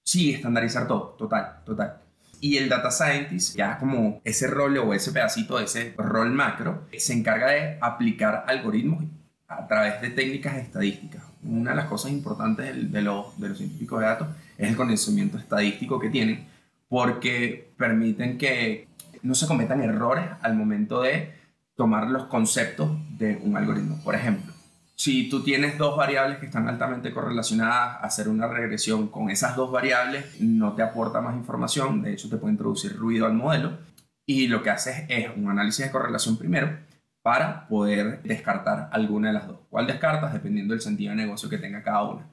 Sí, 0.06 0.34
estandarizar 0.34 0.88
todo, 0.88 1.16
total, 1.18 1.62
total. 1.66 2.02
Y 2.40 2.56
el 2.58 2.70
data 2.70 2.90
scientist, 2.90 3.58
ya 3.58 3.78
como 3.78 4.22
ese 4.24 4.48
rol 4.48 4.78
o 4.78 4.94
ese 4.94 5.12
pedacito, 5.12 5.60
ese 5.60 5.94
rol 5.98 6.32
macro, 6.32 6.88
se 6.98 7.14
encarga 7.14 7.52
de 7.52 7.78
aplicar 7.82 8.46
algoritmos 8.48 9.04
a 9.50 9.68
través 9.68 10.00
de 10.02 10.12
técnicas 10.12 10.58
estadísticas. 10.58 11.24
Una 11.44 11.72
de 11.72 11.78
las 11.78 11.86
cosas 11.88 12.12
importantes 12.12 12.92
de, 12.92 13.02
los, 13.02 13.38
de 13.40 13.50
los 13.50 13.58
científicos 13.58 14.00
de 14.00 14.06
datos 14.06 14.28
es 14.58 14.70
el 14.70 14.76
conocimiento 14.76 15.38
estadístico 15.38 16.00
que 16.00 16.10
tienen, 16.10 16.48
porque 16.88 17.72
permiten 17.76 18.38
que 18.38 18.88
no 19.24 19.34
se 19.36 19.48
cometan 19.48 19.82
errores 19.82 20.26
al 20.42 20.56
momento 20.56 21.02
de 21.02 21.34
tomar 21.76 22.08
los 22.08 22.26
conceptos 22.26 22.92
de 23.18 23.40
un 23.44 23.58
algoritmo. 23.58 24.00
Por 24.04 24.14
ejemplo, 24.14 24.54
si 24.96 25.30
tú 25.30 25.44
tienes 25.44 25.78
dos 25.78 25.98
variables 25.98 26.38
que 26.38 26.46
están 26.46 26.68
altamente 26.68 27.12
correlacionadas, 27.12 28.04
hacer 28.04 28.28
una 28.28 28.48
regresión 28.48 29.08
con 29.08 29.30
esas 29.30 29.56
dos 29.56 29.72
variables 29.72 30.40
no 30.42 30.74
te 30.74 30.84
aporta 30.84 31.22
más 31.22 31.36
información, 31.36 32.04
de 32.04 32.14
hecho 32.14 32.30
te 32.30 32.38
puede 32.38 32.52
introducir 32.52 32.96
ruido 32.96 33.26
al 33.26 33.34
modelo 33.34 33.78
y 34.26 34.48
lo 34.48 34.62
que 34.62 34.70
haces 34.70 35.06
es 35.08 35.28
un 35.36 35.50
análisis 35.50 35.86
de 35.86 35.92
correlación 35.92 36.38
primero 36.38 36.89
para 37.30 37.68
poder 37.68 38.24
descartar 38.24 38.90
alguna 38.92 39.28
de 39.28 39.36
las 39.36 39.48
dos. 39.48 39.60
¿Cuál 39.70 39.86
descartas? 39.86 40.34
Dependiendo 40.34 40.74
del 40.74 40.82
sentido 40.82 41.12
de 41.12 41.18
negocio 41.18 41.48
que 41.48 41.60
tenga 41.60 41.84
cada 41.84 42.02
una. 42.06 42.28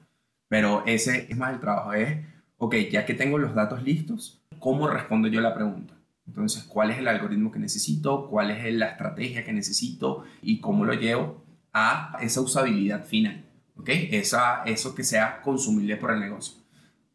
Pero 0.47 0.81
ese 0.87 1.27
es 1.29 1.37
más 1.37 1.53
el 1.53 1.59
trabajo, 1.59 1.93
es, 1.93 2.17
ok, 2.57 2.73
ya 2.91 3.05
que 3.05 3.13
tengo 3.13 3.37
los 3.37 3.53
datos 3.53 3.83
listos, 3.83 4.41
¿cómo 4.57 4.87
respondo 4.87 5.27
yo 5.27 5.39
la 5.39 5.53
pregunta? 5.53 5.93
Entonces, 6.25 6.63
¿cuál 6.63 6.89
es 6.89 6.97
el 6.97 7.07
algoritmo 7.07 7.51
que 7.51 7.59
necesito? 7.59 8.27
¿Cuál 8.27 8.49
es 8.49 8.73
la 8.73 8.87
estrategia 8.87 9.45
que 9.45 9.53
necesito? 9.53 10.23
¿Y 10.41 10.61
cómo 10.61 10.83
lo 10.83 10.95
llevo 10.95 11.45
a 11.73 12.17
esa 12.21 12.41
usabilidad 12.41 13.05
final? 13.05 13.45
¿Ok? 13.75 13.89
Esa, 13.89 14.63
eso 14.63 14.95
que 14.95 15.03
sea 15.03 15.43
consumible 15.43 15.97
por 15.97 16.09
el 16.09 16.19
negocio. 16.19 16.57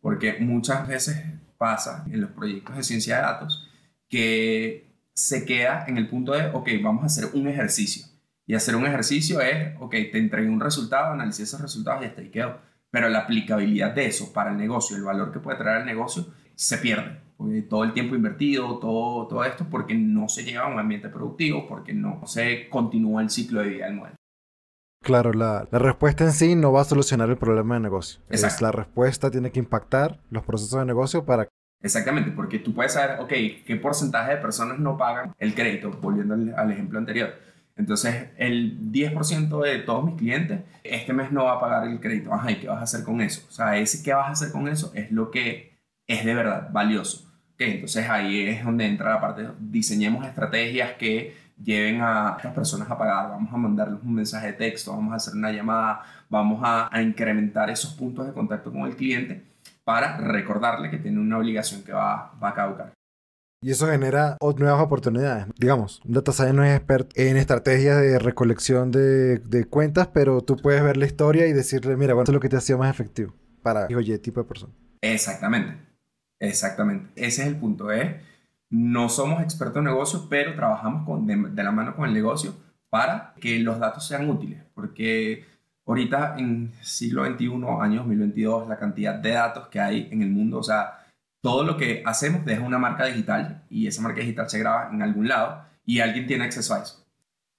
Porque 0.01 0.35
muchas 0.39 0.87
veces 0.87 1.21
pasa 1.59 2.05
en 2.09 2.21
los 2.21 2.31
proyectos 2.31 2.77
de 2.77 2.85
ciencia 2.85 3.17
de 3.17 3.23
datos 3.23 3.69
que 4.09 4.92
se 5.15 5.45
queda 5.45 5.85
en 5.87 5.99
el 5.99 6.09
punto 6.09 6.33
de, 6.33 6.47
ok, 6.47 6.69
vamos 6.83 7.03
a 7.03 7.07
hacer 7.07 7.31
un 7.35 7.49
ejercicio. 7.49 8.07
Y 8.47 8.55
hacer 8.55 8.77
un 8.77 8.87
ejercicio 8.87 9.41
es, 9.41 9.75
ok, 9.81 9.91
te 9.91 10.19
entregué 10.19 10.49
un 10.49 10.61
resultado, 10.61 11.13
analicé 11.13 11.45
esos 11.45 11.61
resultados 11.61 12.03
y 12.03 12.07
hasta 12.07 12.21
ahí 12.21 12.31
quedó. 12.31 12.59
Pero 12.91 13.09
la 13.09 13.21
aplicabilidad 13.21 13.95
de 13.95 14.07
eso 14.07 14.33
para 14.33 14.51
el 14.51 14.59
negocio, 14.59 14.97
el 14.97 15.05
valor 15.05 15.33
que 15.33 15.41
puede 15.41 15.59
traer 15.59 15.79
al 15.79 15.87
negocio, 15.87 16.27
se 16.55 16.79
pierde. 16.79 17.21
Porque 17.37 17.63
todo 17.63 17.85
el 17.85 17.93
tiempo 17.93 18.15
invertido, 18.15 18.79
todo, 18.79 19.27
todo 19.27 19.45
esto, 19.45 19.67
porque 19.71 19.95
no 19.95 20.29
se 20.29 20.45
llega 20.45 20.63
a 20.63 20.69
un 20.69 20.79
ambiente 20.79 21.09
productivo, 21.09 21.67
porque 21.67 21.95
no 21.95 22.27
se 22.27 22.69
continúa 22.69 23.23
el 23.23 23.31
ciclo 23.31 23.61
de 23.61 23.69
vida 23.69 23.87
del 23.87 23.95
modelo. 23.95 24.17
Claro, 25.03 25.33
la, 25.33 25.67
respuesta 25.73 26.25
en 26.25 26.33
sí 26.33 26.55
no 26.55 26.73
va 26.73 26.83
a 26.83 26.85
solucionar 26.85 27.29
el 27.29 27.37
problema 27.37 27.75
de 27.75 27.81
negocio. 27.81 28.23
Es, 28.29 28.63
la 28.63 28.71
respuesta 28.71 29.31
tiene 29.31 29.51
que 29.51 29.59
impactar 29.59 30.21
los 30.31 30.45
procesos 30.45 30.79
de 30.79 30.87
negocio 30.87 31.25
para... 31.25 31.49
Exactamente, 31.83 32.31
porque 32.31 32.59
tú 32.59 32.73
puedes 32.73 32.93
saber, 32.93 33.21
ok, 33.21 33.33
qué 33.67 33.77
porcentaje 33.77 34.33
de 34.33 34.37
personas 34.39 34.79
no 34.79 34.97
pagan 34.97 35.35
el 35.39 35.55
crédito, 35.55 35.91
volviendo 35.91 36.35
al, 36.57 36.71
ejemplo 36.71 36.99
anterior. 36.99 37.35
Entonces, 37.77 38.29
el 38.37 38.93
10% 38.93 39.63
de 39.65 39.79
todos 39.81 40.05
mis 40.05 40.17
clientes 40.17 40.61
este 40.85 41.13
mes 41.13 41.33
no 41.33 41.45
va 41.45 41.55
a 41.55 41.61
pagar 41.61 41.89
el 41.89 42.01
crédito. 42.01 42.33
Ajá, 42.33 42.51
¿y 42.53 42.57
qué 42.57 42.69
vas 42.69 42.79
a 42.79 42.83
hacer 42.83 43.05
con 43.05 43.21
eso? 43.21 43.45
O 43.49 43.53
sea, 43.53 43.77
ese 43.79 44.03
qué 44.03 44.13
vas 44.13 44.29
a 44.29 44.33
hacer 44.33 44.53
con 44.53 44.69
eso 44.69 44.93
es 44.95 45.11
lo 45.11 45.31
que 45.31 45.79
es 46.07 46.25
de 46.25 46.35
verdad 46.35 46.71
valioso. 46.71 47.33
Entonces 47.71 48.09
ahí 48.09 48.43
es 48.49 48.65
donde 48.65 48.87
entra 48.87 49.11
la 49.11 49.21
parte, 49.21 49.49
diseñemos 49.61 50.27
estrategias 50.27 50.93
que 50.95 51.37
lleven 51.63 52.01
a 52.01 52.35
estas 52.37 52.53
personas 52.55 52.91
a 52.91 52.99
pagar, 52.99 53.31
vamos 53.31 53.53
a 53.53 53.57
mandarles 53.57 54.01
un 54.03 54.15
mensaje 54.15 54.49
de 54.49 54.53
texto, 54.55 54.93
vamos 54.93 55.13
a 55.13 55.17
hacer 55.17 55.35
una 55.35 55.53
llamada, 55.53 56.03
vamos 56.29 56.61
a, 56.65 56.91
incrementar 57.01 57.71
esos 57.71 57.95
puntos 57.95 58.27
de 58.27 58.33
contacto 58.33 58.73
con 58.73 58.83
el 58.83 58.97
cliente 58.97 59.45
para 59.85 60.19
recordarle 60.19 60.91
que 60.91 60.99
tiene 60.99 61.21
una 61.21 61.39
obligación 61.39 61.83
que 61.83 61.93
va, 61.93 62.33
va 62.43 62.51
a 62.51 62.55
caducar. 62.55 62.93
Y 63.65 63.71
eso 63.71 63.87
genera 63.87 64.37
nuevas 64.57 64.83
oportunidades. 64.83 65.47
Digamos, 65.57 66.01
un 66.05 66.15
data 66.15 66.33
science 66.33 66.55
no 66.55 66.65
es 66.65 66.77
experto 66.77 67.11
en 67.15 67.37
estrategias 67.37 68.01
de 68.01 68.19
recolección 68.19 68.91
de, 68.91 69.39
de, 69.39 69.65
cuentas, 69.67 70.09
pero 70.09 70.41
tú 70.41 70.57
puedes 70.57 70.83
ver 70.83 70.97
la 70.97 71.07
historia 71.07 71.47
y 71.47 71.53
decirle, 71.53 71.97
mira, 71.97 72.15
bueno, 72.15 72.25
eso 72.25 72.33
es 72.33 72.35
lo 72.35 72.41
que 72.41 72.49
te 72.49 72.57
hacía 72.57 72.77
más 72.77 72.91
efectivo 72.91 73.33
para 73.63 73.87
oye 73.97 74.19
tipo 74.19 74.41
de 74.41 74.49
persona. 74.49 74.73
Exactamente, 75.01 75.77
exactamente. 76.41 77.11
Ese 77.15 77.43
es 77.43 77.49
el 77.49 77.57
punto, 77.57 77.93
¿eh? 77.93 78.21
No 78.69 79.09
somos 79.09 79.43
expertos 79.43 79.79
en 79.79 79.85
negocios, 79.85 80.27
pero 80.29 80.55
trabajamos 80.55 81.07
con, 81.07 81.27
de, 81.27 81.63
la 81.63 81.71
mano 81.71 81.95
con 81.95 82.07
el 82.09 82.15
negocio 82.15 82.55
para 82.91 83.35
que 83.41 83.59
los 83.61 83.79
datos 83.79 84.07
sean 84.07 84.29
útiles, 84.29 84.63
porque 84.75 85.45
ahorita 85.87 86.37
en 86.39 86.73
siglo 86.81 87.25
XXI, 87.25 87.47
año 87.81 87.99
2022, 87.99 88.69
la 88.69 88.79
cantidad 88.79 89.15
de 89.15 89.33
datos 89.33 89.69
que 89.69 89.81
hay 89.81 90.09
en 90.11 90.23
el 90.23 90.31
mundo, 90.31 90.59
o 90.59 90.63
sea, 90.63 91.07
todo 91.43 91.65
lo 91.65 91.77
que 91.77 92.03
hacemos 92.07 92.45
deja 92.45 92.63
una 92.63 92.79
marca 92.79 93.07
digital 93.07 93.65
y 93.69 93.87
esa 93.87 94.03
marca 94.03 94.21
digital 94.21 94.49
se 94.49 94.61
graba 94.61 94.91
en 94.93 95.03
algún 95.03 95.29
lado 95.29 95.65
y 95.85 96.01
alguien 96.01 96.27
tiene 96.27 96.45
acceso 96.45 96.75
a 96.75 96.83
eso. 96.83 97.05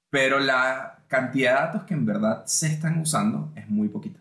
Pero 0.10 0.40
la 0.40 1.04
cantidad 1.08 1.52
de 1.52 1.66
datos 1.66 1.84
que 1.84 1.94
en 1.94 2.06
verdad 2.06 2.46
se 2.46 2.68
están 2.68 3.00
usando 3.00 3.52
es 3.56 3.70
muy 3.70 3.90
poquita. 3.90 4.20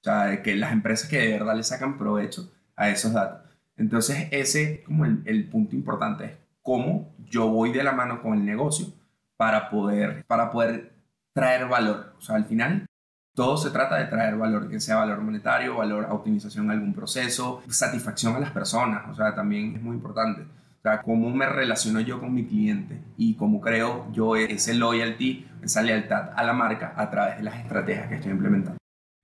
O 0.00 0.04
sea, 0.04 0.42
que 0.42 0.54
las 0.54 0.72
empresas 0.72 1.08
que 1.08 1.18
de 1.18 1.32
verdad 1.32 1.56
le 1.56 1.62
sacan 1.62 1.98
provecho 1.98 2.50
a 2.76 2.90
esos 2.90 3.12
datos. 3.12 3.48
Entonces, 3.76 4.28
ese 4.30 4.74
es 4.74 4.80
como 4.80 5.04
el, 5.04 5.48
punto 5.50 5.74
importante, 5.74 6.24
es 6.24 6.32
cómo 6.62 7.14
yo 7.18 7.48
voy 7.48 7.72
de 7.72 7.82
la 7.82 7.92
mano 7.92 8.22
con 8.22 8.34
el 8.34 8.44
negocio 8.44 8.86
para 9.36 9.70
poder, 9.70 10.24
para 10.26 10.50
poder 10.50 10.92
traer 11.34 11.66
valor. 11.66 12.14
O 12.18 12.20
sea, 12.20 12.36
al 12.36 12.44
final, 12.44 12.86
todo 13.40 13.56
se 13.56 13.70
trata 13.70 13.96
de 13.96 14.04
traer 14.04 14.36
valor, 14.36 14.68
que 14.68 14.78
sea 14.80 14.96
valor 14.96 15.22
monetario, 15.22 15.74
valor 15.74 16.04
a 16.04 16.12
optimización 16.12 16.66
de 16.66 16.74
algún 16.74 16.92
proceso, 16.92 17.62
satisfacción 17.70 18.36
a 18.36 18.38
las 18.38 18.50
personas, 18.50 19.08
o 19.08 19.14
sea, 19.14 19.34
también 19.34 19.76
es 19.76 19.82
muy 19.82 19.96
importante. 19.96 20.42
O 20.42 20.82
sea, 20.82 21.00
cómo 21.00 21.30
me 21.30 21.46
relaciono 21.46 22.00
yo 22.00 22.20
con 22.20 22.34
mi 22.34 22.44
cliente 22.44 23.00
y 23.16 23.36
cómo 23.36 23.62
creo 23.62 24.12
yo 24.12 24.36
ese 24.36 24.74
loyalty, 24.74 25.48
esa 25.62 25.80
lealtad 25.80 26.32
a 26.36 26.44
la 26.44 26.52
marca 26.52 26.92
a 26.94 27.10
través 27.10 27.38
de 27.38 27.44
las 27.44 27.56
estrategias 27.56 28.08
que 28.08 28.16
estoy 28.16 28.32
implementando. 28.32 28.76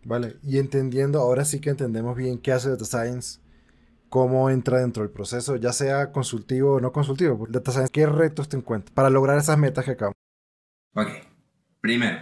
Vale, 0.02 0.36
y 0.42 0.60
entendiendo, 0.60 1.20
ahora 1.20 1.44
sí 1.44 1.60
que 1.60 1.68
entendemos 1.68 2.16
bien 2.16 2.38
qué 2.38 2.52
hace 2.52 2.70
Data 2.70 2.86
Science 2.86 3.40
cómo 4.08 4.48
entra 4.48 4.78
dentro 4.78 5.02
del 5.02 5.12
proceso, 5.12 5.56
ya 5.56 5.74
sea 5.74 6.10
consultivo 6.10 6.76
o 6.76 6.80
no 6.80 6.90
consultivo. 6.90 7.46
Data 7.50 7.70
Science, 7.70 7.92
¿qué 7.92 8.06
retos 8.06 8.48
te 8.48 8.56
encuentras 8.56 8.94
para 8.94 9.10
lograr 9.10 9.36
esas 9.36 9.58
metas 9.58 9.84
que 9.84 9.90
acabamos? 9.90 10.16
Ok, 10.94 11.08
primero, 11.82 12.18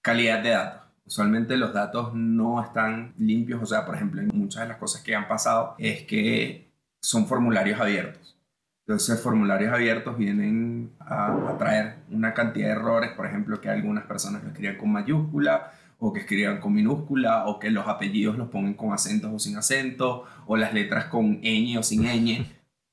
calidad 0.00 0.42
de 0.42 0.48
datos. 0.48 0.83
Usualmente 1.06 1.56
los 1.56 1.74
datos 1.74 2.14
no 2.14 2.62
están 2.62 3.12
limpios, 3.18 3.62
o 3.62 3.66
sea, 3.66 3.84
por 3.84 3.94
ejemplo, 3.94 4.22
muchas 4.32 4.62
de 4.62 4.68
las 4.68 4.78
cosas 4.78 5.02
que 5.02 5.14
han 5.14 5.28
pasado 5.28 5.74
es 5.78 6.04
que 6.04 6.72
son 7.00 7.26
formularios 7.26 7.80
abiertos. 7.80 8.38
Entonces, 8.86 9.20
formularios 9.20 9.72
abiertos 9.72 10.16
vienen 10.16 10.92
a, 11.00 11.32
a 11.50 11.58
traer 11.58 11.96
una 12.10 12.34
cantidad 12.34 12.68
de 12.68 12.72
errores, 12.72 13.10
por 13.12 13.26
ejemplo, 13.26 13.60
que 13.60 13.68
algunas 13.68 14.04
personas 14.04 14.42
lo 14.42 14.50
escriben 14.50 14.78
con 14.78 14.92
mayúscula, 14.92 15.72
o 15.98 16.12
que 16.12 16.20
escriban 16.20 16.60
con 16.60 16.74
minúscula, 16.74 17.46
o 17.46 17.58
que 17.58 17.70
los 17.70 17.86
apellidos 17.86 18.36
los 18.36 18.48
pongan 18.48 18.74
con 18.74 18.92
acentos 18.92 19.32
o 19.32 19.38
sin 19.38 19.56
acento, 19.56 20.24
o 20.46 20.56
las 20.56 20.74
letras 20.74 21.06
con 21.06 21.40
ñ 21.40 21.78
o 21.78 21.82
sin 21.82 22.02
ñ, 22.02 22.46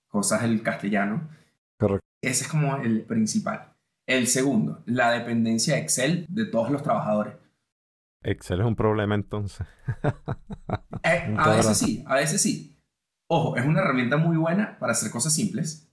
cosas 0.07 0.43
del 0.43 0.61
castellano. 0.61 1.27
Correcto. 1.77 2.05
Ese 2.21 2.43
es 2.43 2.49
como 2.49 2.77
el 2.77 3.01
principal. 3.01 3.73
El 4.05 4.27
segundo, 4.27 4.81
la 4.85 5.11
dependencia 5.11 5.75
de 5.75 5.81
Excel 5.81 6.25
de 6.29 6.45
todos 6.45 6.71
los 6.71 6.83
trabajadores. 6.83 7.33
Excel 8.23 8.61
es 8.61 8.65
un 8.65 8.75
problema 8.75 9.15
entonces. 9.15 9.65
Eh, 11.03 11.35
a 11.35 11.49
veces 11.49 11.77
sí, 11.79 12.03
a 12.05 12.15
veces 12.15 12.39
sí. 12.39 12.77
Ojo, 13.27 13.57
es 13.57 13.65
una 13.65 13.79
herramienta 13.79 14.17
muy 14.17 14.37
buena 14.37 14.77
para 14.77 14.91
hacer 14.91 15.09
cosas 15.09 15.33
simples, 15.33 15.91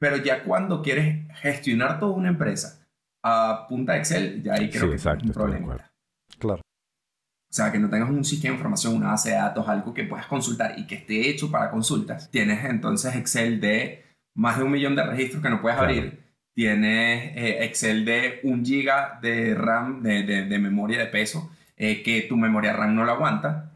pero 0.00 0.16
ya 0.16 0.44
cuando 0.44 0.80
quieres 0.80 1.28
gestionar 1.42 2.00
toda 2.00 2.12
una 2.12 2.30
empresa 2.30 2.86
a 3.22 3.66
punta 3.68 3.92
de 3.92 3.98
Excel, 3.98 4.42
ya 4.42 4.54
ahí 4.54 4.70
creo 4.70 4.88
que 4.88 4.96
es 4.96 5.04
un 5.04 5.32
problema. 5.32 5.90
Claro. 6.38 6.62
O 6.62 7.54
sea, 7.54 7.70
que 7.70 7.78
no 7.78 7.90
tengas 7.90 8.08
un 8.08 8.24
sistema 8.24 8.52
de 8.52 8.56
información, 8.56 8.96
una 8.96 9.08
base 9.08 9.30
de 9.30 9.36
datos, 9.36 9.68
algo 9.68 9.92
que 9.92 10.04
puedas 10.04 10.26
consultar 10.26 10.78
y 10.78 10.86
que 10.86 10.94
esté 10.94 11.28
hecho 11.28 11.50
para 11.50 11.70
consultas. 11.70 12.30
Tienes 12.30 12.64
entonces 12.64 13.14
Excel 13.14 13.60
de 13.60 14.04
más 14.34 14.56
de 14.56 14.64
un 14.64 14.72
millón 14.72 14.96
de 14.96 15.04
registros 15.04 15.42
que 15.42 15.50
no 15.50 15.60
puedes 15.60 15.78
abrir. 15.78 16.23
Tienes 16.54 17.36
eh, 17.36 17.64
Excel 17.64 18.04
de 18.04 18.40
un 18.44 18.64
giga 18.64 19.18
de 19.20 19.54
RAM, 19.54 20.02
de, 20.02 20.58
memoria 20.58 20.98
de 20.98 21.06
peso, 21.06 21.50
eh, 21.76 22.02
que 22.02 22.22
tu 22.22 22.36
memoria 22.36 22.72
RAM 22.72 22.94
no 22.94 23.04
lo 23.04 23.12
aguanta. 23.12 23.72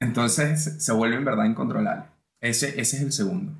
Entonces 0.00 0.82
se 0.82 0.92
vuelve 0.92 1.16
en 1.16 1.24
verdad 1.24 1.44
incontrolable. 1.44 2.04
Ese, 2.40 2.80
ese 2.80 2.96
es 2.96 3.02
el 3.02 3.12
segundo. 3.12 3.52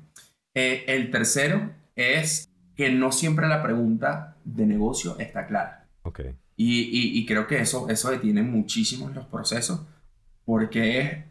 Eh, 0.53 0.83
el 0.87 1.11
tercero 1.11 1.71
es 1.95 2.49
que 2.75 2.91
no 2.91 3.11
siempre 3.11 3.47
la 3.47 3.61
pregunta 3.61 4.37
de 4.43 4.65
negocio 4.65 5.17
está 5.19 5.45
clara. 5.45 5.87
Okay. 6.01 6.35
Y, 6.55 7.25
creo 7.25 7.47
que 7.47 7.59
eso, 7.59 7.89
eso 7.89 8.11
detiene 8.11 8.43
muchísimo 8.43 9.09
los 9.09 9.25
procesos, 9.25 9.85
porque 10.45 11.23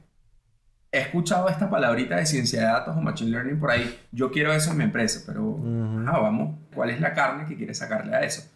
he 0.92 1.00
escuchado 1.00 1.48
esta 1.48 1.68
palabrita 1.68 2.16
de 2.16 2.26
ciencia 2.26 2.60
de 2.60 2.66
datos 2.66 2.96
o 2.96 3.00
machine 3.00 3.30
learning 3.30 3.58
por 3.58 3.70
ahí. 3.70 3.98
Yo 4.12 4.30
quiero 4.30 4.52
eso 4.52 4.70
en 4.70 4.78
mi 4.78 4.84
empresa, 4.84 5.22
pero 5.26 5.58
ah, 6.06 6.18
vamos, 6.20 6.58
¿cuál 6.74 6.90
es 6.90 7.00
la 7.00 7.14
carne 7.14 7.46
que 7.46 7.56
quieres 7.56 7.78
sacarle 7.78 8.14
a 8.14 8.20
eso? 8.20 8.48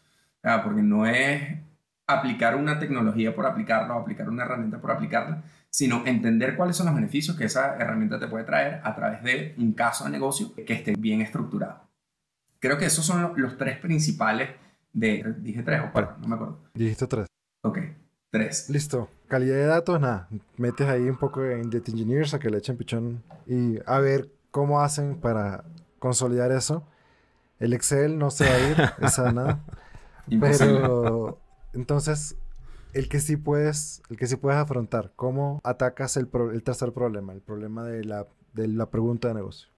Ah, 0.42 0.62
porque 0.62 0.82
no 0.82 1.06
es 1.06 1.58
aplicar 2.06 2.54
una 2.54 2.78
tecnología 2.78 3.34
por 3.34 3.46
aplicarla 3.46 3.96
o 3.96 4.00
aplicar 4.00 4.28
una 4.28 4.44
herramienta 4.44 4.78
por 4.78 4.92
aplicarla, 4.92 5.42
sino 5.70 6.06
entender 6.06 6.54
cuáles 6.54 6.76
son 6.76 6.86
los 6.86 6.94
beneficios 6.94 7.36
que 7.36 7.46
esa 7.46 7.76
herramienta 7.76 8.20
te 8.20 8.28
puede 8.28 8.44
traer 8.44 8.80
a 8.84 8.94
través 8.94 9.22
de 9.22 9.54
un 9.58 9.72
caso 9.72 10.04
de 10.04 10.10
negocio 10.10 10.54
que 10.54 10.72
esté 10.72 10.94
bien 10.96 11.20
estructurado. 11.20 11.80
Creo 12.60 12.78
que 12.78 12.84
esos 12.86 13.04
son 13.04 13.32
los 13.36 13.56
tres 13.56 13.78
principales 13.78 14.50
dije 14.96 15.62
tres 15.62 15.80
o 15.80 15.92
cuatro, 15.92 16.16
no 16.20 16.28
me 16.28 16.34
acuerdo. 16.34 16.58
Dijiste 16.74 17.06
tres. 17.06 17.26
Ok, 17.62 17.78
tres. 18.38 18.68
Listo. 18.70 19.08
Calidad 19.28 19.56
de 19.56 19.66
datos, 19.66 20.00
nada. 20.00 20.28
Metes 20.56 20.86
ahí 20.86 21.08
un 21.08 21.16
poco 21.16 21.44
en 21.44 21.70
Data 21.70 21.90
Engineers 21.90 22.34
a 22.34 22.38
que 22.38 22.50
le 22.50 22.58
echen 22.58 22.76
pichón 22.76 23.22
y 23.46 23.78
a 23.86 23.98
ver 23.98 24.30
cómo 24.50 24.80
hacen 24.80 25.16
para 25.20 25.64
consolidar 25.98 26.52
eso. 26.52 26.86
El 27.58 27.72
Excel 27.72 28.18
no 28.18 28.30
se 28.30 28.44
va 28.44 28.54
a 28.54 28.70
ir, 28.70 28.76
esa 29.04 29.32
nada. 29.32 29.64
Pero 30.40 31.40
entonces, 31.72 32.36
el 32.92 33.08
que 33.08 33.20
sí 33.20 33.36
puedes, 33.36 34.02
el 34.10 34.16
que 34.16 34.26
sí 34.26 34.36
puedes 34.36 34.58
afrontar, 34.58 35.12
¿cómo 35.16 35.60
atacas 35.64 36.16
el, 36.16 36.28
el 36.52 36.62
tercer 36.62 36.92
problema, 36.92 37.32
el 37.32 37.40
problema 37.40 37.84
de 37.84 38.04
la, 38.04 38.26
de 38.52 38.68
la 38.68 38.90
pregunta 38.90 39.28
de 39.28 39.34
negocio? 39.34 39.68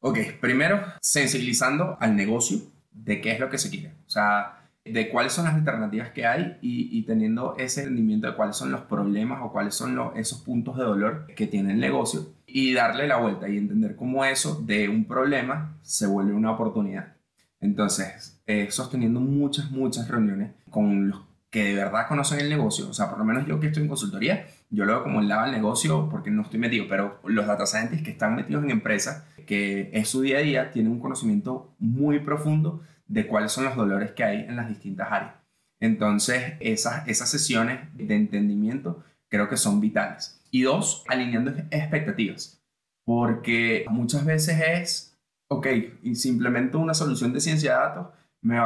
Ok, 0.00 0.18
primero, 0.40 0.80
sensibilizando 1.00 1.96
al 2.00 2.14
negocio 2.14 2.58
de 2.92 3.20
qué 3.20 3.32
es 3.32 3.40
lo 3.40 3.50
que 3.50 3.58
se 3.58 3.70
quiere. 3.70 3.94
O 4.06 4.10
sea, 4.10 4.57
de 4.92 5.08
cuáles 5.10 5.32
son 5.32 5.44
las 5.44 5.54
alternativas 5.54 6.10
que 6.10 6.26
hay 6.26 6.58
y, 6.60 7.02
teniendo 7.02 7.56
ese 7.58 7.80
entendimiento 7.82 8.26
de 8.26 8.34
cuáles 8.34 8.56
son 8.56 8.70
los 8.70 8.82
problemas 8.82 9.40
o 9.42 9.52
cuáles 9.52 9.74
son 9.74 9.98
esos 10.16 10.40
puntos 10.40 10.76
de 10.76 10.84
dolor 10.84 11.26
que 11.34 11.46
tiene 11.46 11.72
el 11.72 11.80
negocio 11.80 12.32
y 12.46 12.72
darle 12.72 13.06
la 13.06 13.16
vuelta 13.16 13.48
y 13.48 13.58
entender 13.58 13.96
cómo 13.96 14.24
eso 14.24 14.62
de 14.64 14.88
un 14.88 15.04
problema 15.04 15.76
se 15.82 16.06
vuelve 16.06 16.32
una 16.32 16.52
oportunidad. 16.52 17.14
Entonces, 17.60 18.40
eh, 18.46 18.68
sosteniendo 18.70 19.20
muchas, 19.20 19.70
muchas 19.70 20.08
reuniones 20.08 20.52
con 20.70 21.08
los 21.08 21.20
que 21.50 21.64
de 21.64 21.74
verdad 21.74 22.06
conocen 22.08 22.40
el 22.40 22.50
negocio, 22.50 22.88
o 22.88 22.92
sea, 22.92 23.08
por 23.08 23.18
lo 23.18 23.24
menos 23.24 23.46
yo 23.46 23.58
que 23.58 23.68
estoy 23.68 23.82
en 23.82 23.88
consultoría, 23.88 24.46
yo 24.70 24.84
lo 24.84 24.92
veo 24.92 25.02
como 25.02 25.20
el 25.20 25.28
lado 25.28 25.44
del 25.44 25.52
negocio 25.52 26.08
porque 26.10 26.30
no 26.30 26.42
estoy 26.42 26.60
metido, 26.60 26.84
pero 26.88 27.20
los 27.24 27.46
data 27.46 27.64
scientists 27.64 28.04
que 28.04 28.10
están 28.10 28.36
metidos 28.36 28.64
en 28.64 28.70
empresas, 28.70 29.24
que 29.46 29.90
es 29.94 30.08
su 30.08 30.20
día 30.20 30.38
a 30.38 30.42
día, 30.42 30.70
tienen 30.70 30.92
un 30.92 31.00
conocimiento 31.00 31.72
muy 31.78 32.20
profundo 32.20 32.82
de 33.08 33.26
cuáles 33.26 33.52
son 33.52 33.64
los 33.64 33.76
dolores 33.76 34.12
que 34.12 34.24
hay 34.24 34.40
en 34.42 34.56
las 34.56 34.68
distintas 34.68 35.10
áreas. 35.10 35.34
Entonces, 35.80 36.54
esas, 36.60 37.06
esas 37.08 37.30
sesiones 37.30 37.80
de 37.94 38.14
entendimiento 38.14 39.02
creo 39.28 39.48
que 39.48 39.56
son 39.56 39.80
vitales. 39.80 40.40
Y 40.50 40.62
dos, 40.62 41.04
alineando 41.08 41.52
expectativas, 41.70 42.62
porque 43.04 43.84
muchas 43.90 44.24
veces 44.24 44.60
es, 44.60 45.18
ok, 45.48 45.66
y 46.02 46.14
si 46.14 46.30
una 46.30 46.94
solución 46.94 47.32
de 47.32 47.40
ciencia 47.40 47.72
de 47.72 47.78
datos, 47.78 48.06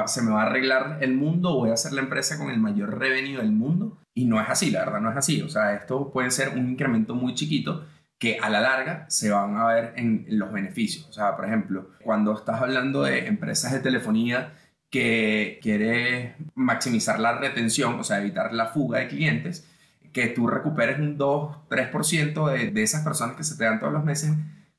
se 0.06 0.22
me 0.22 0.30
va 0.30 0.42
a 0.42 0.46
arreglar 0.46 0.98
el 1.00 1.14
mundo, 1.14 1.54
voy 1.54 1.70
a 1.70 1.74
hacer 1.74 1.92
la 1.92 2.02
empresa 2.02 2.38
con 2.38 2.50
el 2.50 2.58
mayor 2.58 2.98
revenue 2.98 3.38
del 3.38 3.52
mundo. 3.52 3.98
Y 4.14 4.26
no 4.26 4.40
es 4.40 4.48
así, 4.48 4.70
la 4.70 4.84
verdad 4.84 5.00
no 5.00 5.10
es 5.10 5.16
así. 5.16 5.40
O 5.42 5.48
sea, 5.48 5.74
esto 5.74 6.12
puede 6.12 6.30
ser 6.30 6.50
un 6.50 6.70
incremento 6.70 7.14
muy 7.14 7.34
chiquito 7.34 7.86
que 8.22 8.38
a 8.38 8.48
la 8.48 8.60
larga 8.60 9.04
se 9.08 9.30
van 9.30 9.56
a 9.56 9.66
ver 9.66 9.94
en 9.96 10.26
los 10.28 10.52
beneficios. 10.52 11.08
O 11.08 11.12
sea, 11.12 11.34
por 11.34 11.44
ejemplo, 11.44 11.90
cuando 12.04 12.32
estás 12.32 12.62
hablando 12.62 13.02
de 13.02 13.26
empresas 13.26 13.72
de 13.72 13.80
telefonía 13.80 14.54
que 14.90 15.58
quiere 15.60 16.36
maximizar 16.54 17.18
la 17.18 17.36
retención, 17.36 17.98
o 17.98 18.04
sea, 18.04 18.20
evitar 18.20 18.54
la 18.54 18.66
fuga 18.66 19.00
de 19.00 19.08
clientes, 19.08 19.68
que 20.12 20.28
tú 20.28 20.46
recuperes 20.46 21.00
un 21.00 21.18
2, 21.18 21.68
3% 21.68 22.52
de, 22.52 22.70
de 22.70 22.82
esas 22.84 23.02
personas 23.02 23.34
que 23.34 23.42
se 23.42 23.56
te 23.56 23.64
dan 23.64 23.80
todos 23.80 23.92
los 23.92 24.04
meses, 24.04 24.30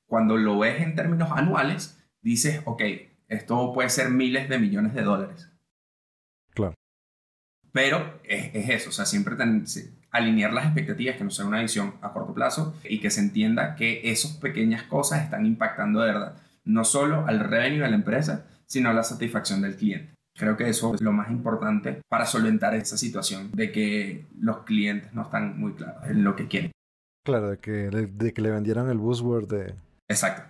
cuando 0.06 0.38
lo 0.38 0.58
ves 0.60 0.82
en 0.82 0.96
términos 0.96 1.30
anuales, 1.34 2.02
dices, 2.22 2.62
ok, 2.64 2.82
esto 3.28 3.74
puede 3.74 3.90
ser 3.90 4.10
miles 4.10 4.48
de 4.48 4.58
millones 4.58 4.94
de 4.94 5.02
dólares. 5.02 5.50
Claro. 6.52 6.76
Pero 7.74 8.22
es, 8.24 8.70
eso, 8.70 8.92
o 8.92 8.94
sea, 8.94 9.06
siempre 9.06 9.36
alinear 10.14 10.54
las 10.54 10.66
expectativas, 10.66 11.18
que 11.18 11.24
no 11.26 11.32
sea 11.32 11.46
una 11.46 11.60
visión 11.60 11.96
a 12.02 12.14
corto 12.14 12.34
plazo 12.34 12.76
y 12.88 13.00
que 13.00 13.10
se 13.10 13.20
entienda 13.20 13.76
que 13.76 14.10
esas 14.10 14.34
pequeñas 14.34 14.84
cosas 14.84 15.24
están 15.24 15.46
impactando 15.46 16.02
de 16.02 16.14
verdad, 16.14 16.36
no 16.64 16.86
solo 16.86 17.26
al 17.28 17.42
revenue 17.42 17.82
de 17.82 17.90
la 17.90 17.96
empresa, 17.96 18.46
sino 18.66 18.90
a 18.90 18.94
la 18.94 19.04
satisfacción 19.04 19.62
del 19.62 19.76
cliente. 19.76 20.14
Creo 20.36 20.56
que 20.56 20.70
eso 20.70 20.96
es 20.96 21.02
lo 21.02 21.12
más 21.12 21.30
importante 21.30 22.02
para 22.10 22.26
solventar 22.26 22.74
esa 22.76 22.98
situación 22.98 23.52
de 23.54 23.72
que 23.72 24.26
los 24.40 24.60
clientes 24.60 25.14
no 25.14 25.24
están 25.24 25.60
muy 25.60 25.74
claros 25.74 26.08
en 26.08 26.24
lo 26.24 26.36
que 26.36 26.48
quieren. 26.48 26.72
Claro, 27.26 27.52
de 27.52 27.58
que, 27.58 27.72
de 27.72 28.34
que 28.34 28.42
le 28.42 28.52
vendieran 28.52 28.90
el 28.90 28.98
buzzword 28.98 29.48
de... 29.48 29.76
Exacto. 30.08 30.44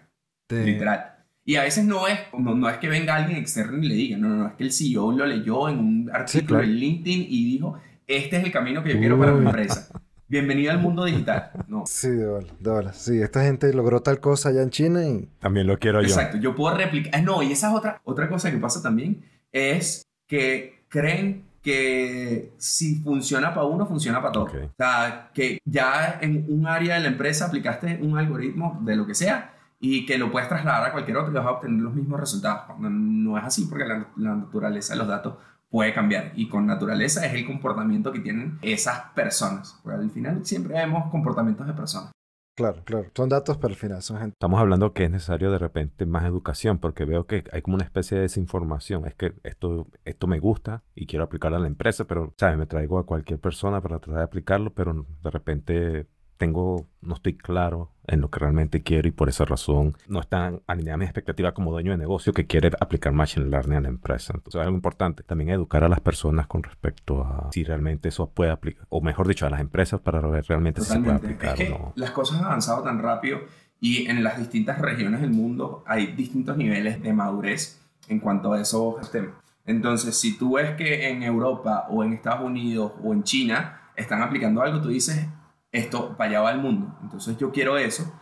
Literal. 0.49 1.13
Y 1.45 1.55
a 1.55 1.63
veces 1.63 1.85
no 1.85 2.07
es, 2.07 2.19
no, 2.37 2.69
es 2.69 2.77
que 2.77 2.87
venga 2.87 3.15
alguien 3.15 3.37
externo 3.37 3.77
y 3.83 3.87
le 3.87 3.95
diga, 3.95 4.17
no, 4.17 4.29
no, 4.29 4.47
es 4.47 4.53
que 4.53 4.63
el 4.63 4.71
CEO 4.71 5.11
lo 5.11 5.25
leyó 5.25 5.67
en 5.67 5.79
un 5.79 6.11
artículo 6.13 6.61
en 6.61 6.75
LinkedIn 6.75 7.25
y 7.27 7.45
dijo, 7.45 7.79
este 8.07 8.37
es 8.37 8.43
el 8.43 8.51
camino 8.51 8.83
que 8.83 8.93
yo 8.93 8.99
quiero 8.99 9.17
para 9.17 9.33
mi 9.33 9.45
empresa. 9.45 9.89
Bienvenido 10.27 10.71
al 10.71 10.79
mundo 10.79 11.05
digital. 11.05 11.51
No. 11.67 11.83
Sí, 11.85 12.09
de 12.09 12.25
verdad, 12.25 12.53
de 12.59 12.71
verdad. 12.71 12.95
Sí, 12.95 13.21
esta 13.21 13.43
gente 13.43 13.71
logró 13.73 14.01
tal 14.01 14.19
cosa 14.19 14.49
allá 14.49 14.63
en 14.63 14.69
China 14.69 15.05
y... 15.05 15.29
También 15.39 15.67
lo 15.67 15.77
quiero 15.77 16.01
yo. 16.01 16.07
Exacto, 16.07 16.37
yo 16.37 16.55
puedo 16.55 16.75
replicar. 16.75 17.21
No, 17.23 17.43
y 17.43 17.51
esa 17.51 17.69
es 17.69 17.75
otra, 17.75 18.01
otra 18.03 18.29
cosa 18.29 18.49
que 18.49 18.57
pasa 18.57 18.81
también, 18.81 19.23
es 19.51 20.07
que 20.27 20.85
creen 20.89 21.43
que 21.61 22.51
si 22.57 22.95
funciona 22.95 23.53
para 23.53 23.65
uno, 23.65 23.85
funciona 23.85 24.21
para 24.21 24.31
todos. 24.33 24.53
O 24.53 24.73
sea, 24.77 25.29
que 25.33 25.59
ya 25.63 26.19
en 26.21 26.45
un 26.49 26.67
área 26.67 26.95
de 26.95 27.01
la 27.01 27.07
empresa 27.07 27.45
aplicaste 27.45 27.99
un 28.01 28.17
algoritmo 28.17 28.79
de 28.83 28.95
lo 28.95 29.07
que 29.07 29.15
sea 29.15 29.53
y 29.79 30.05
que 30.05 30.17
lo 30.17 30.31
puedes 30.31 30.49
trasladar 30.49 30.89
a 30.89 30.91
cualquier 30.91 31.17
otro 31.17 31.31
y 31.31 31.35
vas 31.35 31.45
a 31.45 31.51
obtener 31.51 31.81
los 31.81 31.93
mismos 31.93 32.19
resultados. 32.19 32.63
Cuando 32.67 32.89
no 32.89 33.37
es 33.37 33.43
así 33.45 33.65
porque 33.65 33.85
la, 33.85 34.07
naturaleza 34.15 34.93
de 34.93 34.99
los 34.99 35.07
datos 35.07 35.35
puede 35.73 35.91
cambiar 35.91 36.33
y 36.35 36.47
con 36.47 36.67
naturaleza 36.67 37.25
es 37.25 37.33
el 37.33 37.47
comportamiento 37.47 38.11
que 38.11 38.19
tienen 38.19 38.59
esas 38.61 39.11
personas. 39.15 39.79
Porque 39.81 40.03
al 40.03 40.11
final 40.11 40.45
siempre 40.45 40.75
vemos 40.75 41.09
comportamientos 41.09 41.65
de 41.65 41.73
personas. 41.73 42.11
Claro, 42.55 42.83
claro. 42.83 43.09
Son 43.15 43.27
datos, 43.27 43.57
pero 43.57 43.73
al 43.73 43.79
final 43.79 44.03
son 44.03 44.19
gente. 44.19 44.35
Estamos 44.35 44.59
hablando 44.59 44.93
que 44.93 45.05
es 45.05 45.09
necesario 45.09 45.49
de 45.49 45.57
repente 45.57 46.05
más 46.05 46.25
educación, 46.25 46.77
porque 46.77 47.05
veo 47.05 47.25
que 47.25 47.43
hay 47.51 47.63
como 47.63 47.73
una 47.73 47.85
especie 47.85 48.17
de 48.17 48.21
desinformación. 48.21 49.07
Es 49.07 49.15
que 49.15 49.33
esto, 49.41 49.87
esto 50.05 50.27
me 50.27 50.37
gusta 50.37 50.83
y 50.93 51.07
quiero 51.07 51.25
aplicarlo 51.25 51.57
a 51.57 51.61
la 51.61 51.65
empresa, 51.65 52.05
pero, 52.05 52.35
¿sabes? 52.37 52.59
Me 52.59 52.67
traigo 52.67 52.99
a 52.99 53.07
cualquier 53.07 53.39
persona 53.39 53.81
para 53.81 53.97
tratar 53.97 54.19
de 54.19 54.25
aplicarlo, 54.25 54.75
pero 54.75 55.07
de 55.23 55.31
repente 55.31 56.07
tengo, 56.43 56.87
no 57.01 57.13
estoy 57.13 57.37
claro 57.37 57.89
en 58.05 58.19
lo 58.19 58.29
que 58.29 58.37
realmente 58.37 58.83
quiero 58.83 59.07
y 59.07 59.11
por 59.11 59.29
esa 59.29 59.45
razón 59.45 59.95
no 60.09 60.19
están 60.19 60.61
alineadas 60.67 60.99
mis 60.99 61.07
expectativas 61.07 61.53
como 61.53 61.71
dueño 61.71 61.91
de 61.91 61.97
negocio 61.97 62.33
que 62.33 62.45
quiere 62.45 62.69
aplicar 62.81 63.13
Machine 63.13 63.45
Learning 63.45 63.77
a 63.77 63.81
la 63.81 63.87
empresa. 63.87 64.33
Entonces 64.35 64.59
es 64.59 64.65
algo 64.65 64.75
importante. 64.75 65.23
También 65.23 65.51
educar 65.51 65.85
a 65.85 65.87
las 65.87 66.01
personas 66.01 66.47
con 66.47 66.61
respecto 66.61 67.23
a 67.23 67.49
si 67.53 67.63
realmente 67.63 68.09
eso 68.09 68.29
puede 68.29 68.51
aplicar, 68.51 68.85
o 68.89 68.99
mejor 68.99 69.25
dicho, 69.25 69.45
a 69.45 69.49
las 69.49 69.61
empresas 69.61 70.01
para 70.01 70.19
ver 70.19 70.43
realmente 70.45 70.81
si 70.81 70.91
se 70.91 70.99
puede 70.99 71.15
aplicar 71.15 71.55
o 71.61 71.69
no. 71.69 71.93
Las 71.95 72.11
cosas 72.11 72.39
han 72.39 72.45
avanzado 72.45 72.83
tan 72.83 72.99
rápido 72.99 73.39
y 73.79 74.07
en 74.07 74.21
las 74.21 74.37
distintas 74.37 74.79
regiones 74.79 75.21
del 75.21 75.31
mundo 75.31 75.85
hay 75.87 76.07
distintos 76.07 76.57
niveles 76.57 77.01
de 77.01 77.13
madurez 77.13 77.79
en 78.09 78.19
cuanto 78.19 78.51
a 78.51 78.59
esos 78.59 79.09
temas. 79.11 79.35
Entonces, 79.65 80.19
si 80.19 80.37
tú 80.37 80.55
ves 80.55 80.71
que 80.75 81.07
en 81.07 81.23
Europa 81.23 81.87
o 81.89 82.03
en 82.03 82.11
Estados 82.11 82.45
Unidos 82.45 82.91
o 83.01 83.13
en 83.13 83.23
China 83.23 83.79
están 83.95 84.21
aplicando 84.21 84.61
algo, 84.61 84.81
tú 84.81 84.89
dices, 84.89 85.25
esto 85.73 86.15
para 86.15 86.29
allá 86.29 86.41
va 86.41 86.51
el 86.51 86.59
mundo. 86.59 86.97
Entonces 87.01 87.37
yo 87.37 87.51
quiero 87.51 87.77
eso, 87.77 88.13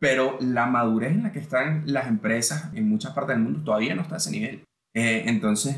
pero 0.00 0.36
la 0.40 0.66
madurez 0.66 1.12
en 1.12 1.22
la 1.22 1.32
que 1.32 1.38
están 1.38 1.84
las 1.86 2.08
empresas 2.08 2.70
en 2.74 2.88
muchas 2.88 3.12
partes 3.12 3.36
del 3.36 3.44
mundo 3.44 3.60
todavía 3.62 3.94
no 3.94 4.02
está 4.02 4.14
a 4.14 4.18
ese 4.18 4.30
nivel. 4.30 4.64
Eh, 4.94 5.24
entonces, 5.26 5.76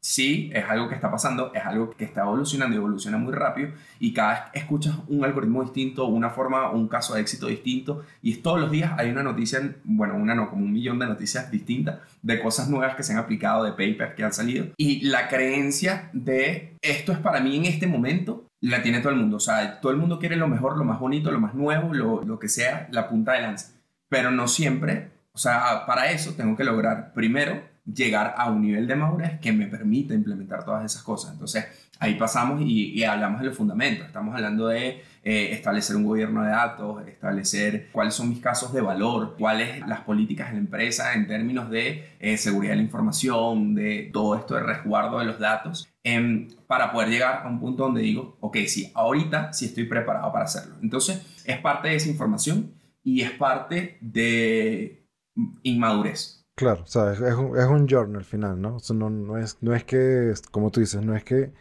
sí, 0.00 0.50
es 0.52 0.64
algo 0.64 0.88
que 0.88 0.94
está 0.94 1.10
pasando, 1.10 1.52
es 1.54 1.64
algo 1.64 1.90
que 1.90 2.04
está 2.04 2.22
evolucionando 2.22 2.74
y 2.74 2.78
evoluciona 2.78 3.16
muy 3.16 3.32
rápido 3.32 3.70
y 4.00 4.12
cada 4.12 4.32
vez 4.32 4.40
escuchas 4.62 4.96
un 5.08 5.24
algoritmo 5.24 5.62
distinto, 5.62 6.06
una 6.06 6.30
forma, 6.30 6.70
un 6.70 6.88
caso 6.88 7.14
de 7.14 7.20
éxito 7.20 7.46
distinto 7.46 8.04
y 8.20 8.36
todos 8.36 8.60
los 8.60 8.70
días 8.70 8.92
hay 8.98 9.10
una 9.10 9.22
noticia, 9.22 9.76
bueno, 9.84 10.16
una 10.16 10.34
no, 10.34 10.50
como 10.50 10.64
un 10.64 10.72
millón 10.72 10.98
de 10.98 11.06
noticias 11.06 11.50
distintas 11.50 12.00
de 12.22 12.40
cosas 12.40 12.68
nuevas 12.68 12.96
que 12.96 13.02
se 13.02 13.12
han 13.12 13.18
aplicado, 13.18 13.64
de 13.64 13.70
papers 13.70 14.14
que 14.14 14.24
han 14.24 14.32
salido 14.32 14.66
y 14.76 15.02
la 15.02 15.28
creencia 15.28 16.10
de 16.12 16.76
esto 16.82 17.12
es 17.12 17.18
para 17.18 17.40
mí 17.40 17.56
en 17.56 17.66
este 17.66 17.86
momento 17.86 18.49
la 18.60 18.82
tiene 18.82 19.00
todo 19.00 19.12
el 19.12 19.18
mundo. 19.18 19.36
O 19.36 19.40
sea, 19.40 19.80
todo 19.80 19.92
el 19.92 19.98
mundo 19.98 20.18
quiere 20.18 20.36
lo 20.36 20.48
mejor, 20.48 20.76
lo 20.76 20.84
más 20.84 21.00
bonito, 21.00 21.30
lo 21.30 21.40
más 21.40 21.54
nuevo, 21.54 21.94
lo, 21.94 22.22
lo 22.22 22.38
que 22.38 22.48
sea, 22.48 22.88
la 22.90 23.08
punta 23.08 23.32
de 23.32 23.42
lanza. 23.42 23.72
Pero 24.08 24.30
no 24.30 24.48
siempre, 24.48 25.10
o 25.32 25.38
sea, 25.38 25.86
para 25.86 26.10
eso 26.10 26.34
tengo 26.34 26.56
que 26.56 26.64
lograr 26.64 27.12
primero 27.12 27.62
llegar 27.84 28.34
a 28.36 28.50
un 28.50 28.62
nivel 28.62 28.86
de 28.86 28.96
madurez 28.96 29.40
que 29.40 29.52
me 29.52 29.66
permita 29.66 30.14
implementar 30.14 30.64
todas 30.64 30.84
esas 30.84 31.02
cosas. 31.02 31.32
Entonces, 31.32 31.66
ahí 31.98 32.14
pasamos 32.14 32.60
y, 32.62 33.02
hablamos 33.04 33.40
de 33.40 33.46
los 33.46 33.56
fundamentos. 33.56 34.06
Estamos 34.06 34.34
hablando 34.34 34.68
de 34.68 35.02
eh, 35.22 35.52
establecer 35.52 35.96
un 35.96 36.06
gobierno 36.06 36.42
de 36.42 36.48
datos, 36.48 37.06
establecer 37.06 37.90
cuáles 37.92 38.14
son 38.14 38.30
mis 38.30 38.40
casos 38.40 38.72
de 38.72 38.80
valor, 38.80 39.36
cuáles 39.38 39.86
las 39.86 40.00
políticas 40.00 40.48
de 40.48 40.54
la 40.54 40.60
empresa 40.60 41.12
en 41.12 41.26
términos 41.26 41.68
de 41.68 42.16
eh, 42.20 42.38
seguridad 42.38 42.72
de 42.72 42.76
la 42.76 42.82
información, 42.84 43.74
de 43.74 44.08
todo 44.12 44.34
esto 44.34 44.54
de 44.54 44.62
resguardo 44.62 45.18
de 45.18 45.26
los 45.26 45.38
datos, 45.38 45.86
em, 46.04 46.48
para 46.66 46.90
poder 46.90 47.10
llegar 47.10 47.42
a 47.44 47.48
un 47.48 47.60
punto 47.60 47.82
donde 47.82 48.00
digo, 48.00 48.38
ok, 48.40 48.56
sí, 48.66 48.90
ahorita 48.94 49.52
sí 49.52 49.66
estoy 49.66 49.84
preparado 49.84 50.32
para 50.32 50.46
hacerlo. 50.46 50.76
Entonces, 50.82 51.20
es 51.44 51.58
parte 51.58 51.88
de 51.88 51.96
esa 51.96 52.08
información 52.08 52.72
y 53.02 53.20
es 53.20 53.30
parte 53.32 53.98
de 54.00 55.06
inmadurez. 55.62 56.46
Claro, 56.54 56.82
o 56.82 56.86
sea, 56.86 57.12
es, 57.12 57.20
un, 57.20 57.58
es 57.58 57.66
un 57.66 57.86
journey 57.86 58.16
al 58.16 58.24
final, 58.24 58.60
¿no? 58.60 58.76
O 58.76 58.94
no, 58.94 59.10
no, 59.10 59.36
es, 59.36 59.58
no 59.60 59.74
es 59.74 59.84
que, 59.84 60.32
como 60.50 60.70
tú 60.70 60.80
dices, 60.80 61.02
no 61.02 61.14
es 61.14 61.24
que 61.24 61.52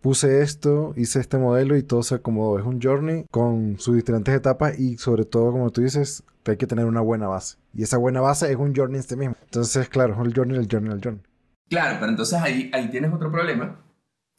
puse 0.00 0.42
esto, 0.42 0.92
hice 0.96 1.20
este 1.20 1.38
modelo 1.38 1.76
y 1.76 1.82
todo 1.82 2.02
se 2.02 2.16
acomodó. 2.16 2.58
Es 2.58 2.64
un 2.64 2.80
journey 2.80 3.24
con 3.30 3.78
sus 3.78 3.96
diferentes 3.96 4.34
etapas 4.34 4.78
y 4.78 4.98
sobre 4.98 5.24
todo, 5.24 5.52
como 5.52 5.70
tú 5.70 5.82
dices, 5.82 6.22
que 6.42 6.52
hay 6.52 6.56
que 6.56 6.66
tener 6.66 6.84
una 6.84 7.00
buena 7.00 7.26
base. 7.26 7.56
Y 7.74 7.82
esa 7.82 7.98
buena 7.98 8.20
base 8.20 8.50
es 8.50 8.56
un 8.56 8.74
journey 8.74 8.98
en 8.98 9.02
sí 9.02 9.16
mismo. 9.16 9.36
Entonces, 9.44 9.88
claro, 9.88 10.14
es 10.14 10.20
el 10.20 10.34
journey, 10.34 10.58
el 10.58 10.68
journey, 10.70 10.92
el 10.92 11.02
journey. 11.02 11.22
Claro, 11.68 11.96
pero 11.98 12.10
entonces 12.10 12.38
ahí, 12.40 12.70
ahí 12.72 12.88
tienes 12.90 13.12
otro 13.12 13.30
problema, 13.30 13.80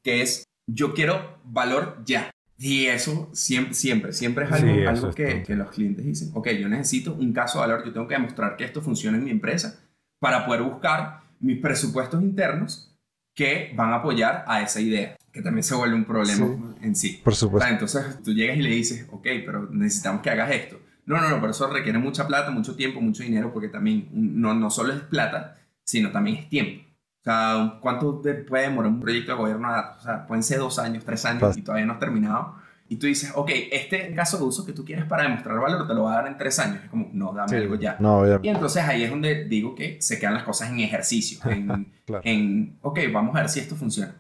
que 0.02 0.22
es 0.22 0.44
yo 0.68 0.94
quiero 0.94 1.40
valor 1.44 2.02
ya. 2.06 2.32
Y 2.60 2.88
eso 2.88 3.30
siempre, 3.34 3.74
siempre, 3.74 4.14
siempre 4.14 4.46
es 4.46 4.52
algo, 4.52 4.90
algo 4.90 5.12
que, 5.12 5.44
que, 5.44 5.56
los 5.56 5.70
clientes 5.70 6.04
dicen, 6.04 6.32
ok, 6.34 6.50
yo 6.52 6.68
necesito 6.68 7.14
un 7.14 7.32
caso 7.32 7.60
de 7.60 7.68
valor, 7.68 7.86
yo 7.86 7.94
tengo 7.94 8.08
que 8.08 8.16
demostrar 8.16 8.58
que 8.58 8.64
esto 8.64 8.82
funciona 8.82 9.18
en 9.18 9.26
mi 9.26 9.32
empresa 9.32 9.80
para 10.20 10.46
poder 10.46 10.64
buscar 10.64 11.22
mis 11.40 11.60
presupuestos 11.60 12.22
internos 12.24 12.96
que 13.36 13.72
van 13.76 13.92
a 13.92 13.98
apoyar 13.98 14.44
a 14.48 14.64
esa 14.64 14.82
idea, 14.82 15.16
que 15.32 15.42
también 15.42 15.64
se 15.64 15.76
vuelve 15.76 15.96
un 15.96 16.06
problema 16.06 16.76
en 16.82 16.96
sí. 16.96 17.22
Por 17.24 17.36
supuesto. 17.36 17.70
Entonces 17.70 18.22
tú 18.24 18.34
llegas 18.34 18.58
y 18.58 18.62
le 18.62 18.70
dices, 18.70 19.08
ok, 19.12 19.26
pero 19.46 19.68
necesitamos 19.72 20.22
que 20.22 20.30
hagas 20.30 20.52
esto. 20.52 20.80
No, 21.06 21.22
no, 21.22 21.30
no, 21.30 21.40
pero 21.40 21.52
eso 21.52 21.68
requiere 21.68 22.00
mucha 22.00 22.28
plata, 22.28 22.52
mucho 22.52 22.76
tiempo, 22.76 23.00
mucho 23.00 23.24
dinero, 23.24 23.54
porque 23.54 23.70
también 23.70 24.10
no, 24.12 24.54
no 24.54 24.70
solo 24.70 24.94
es 24.94 25.00
plata, 25.02 25.58
sino 25.84 26.12
también 26.12 26.38
es 26.38 26.50
tiempo. 26.50 26.84
O 27.22 27.24
sea, 27.24 27.80
¿cuánto 27.82 28.22
puede 28.22 28.64
demorar 28.64 28.92
un 28.92 29.00
proyecto 29.00 29.32
de 29.32 29.38
gobierno? 29.38 29.70
O 29.70 30.02
sea, 30.02 30.28
pueden 30.28 30.44
ser 30.44 30.60
dos 30.60 30.80
años, 30.80 31.04
tres 31.06 31.24
años 31.26 31.58
y 31.58 31.62
todavía 31.62 31.86
no 31.86 31.94
has 31.94 32.00
terminado 32.00 32.56
y 32.90 32.96
tú 32.96 33.08
dices, 33.08 33.32
ok, 33.36 33.52
este 33.72 34.14
caso 34.14 34.38
de 34.38 34.44
uso 34.46 34.66
que 34.66 34.72
tú 34.72 34.86
quieres 34.86 35.06
para 35.06 35.24
demostrar 35.24 35.60
valor 35.60 35.86
te 35.88 35.94
lo 35.94 36.04
va 36.04 36.14
a 36.14 36.16
dar 36.22 36.28
en 36.28 36.38
tres 36.38 36.58
años. 36.60 36.84
Es 36.84 36.90
como, 36.90 37.10
no, 37.12 37.34
dame 37.34 37.58
algo 37.58 37.76
ya. 37.76 37.98
y 38.42 38.48
entonces 38.48 38.84
ahí 38.84 39.04
es 39.04 39.10
donde 39.10 39.46
digo 39.46 39.76
que 39.76 40.02
se 40.02 40.18
quedan 40.20 40.36
las 40.36 40.44
cosas 40.44 40.70
en 40.70 40.80
ejercicio, 40.80 41.40
en, 41.52 41.92
en 42.24 42.78
ok, 42.82 43.00
vamos 43.12 43.36
a 43.36 43.40
ver 43.40 43.50
si 43.50 43.60
esto 43.60 43.76
funciona. 43.76 44.16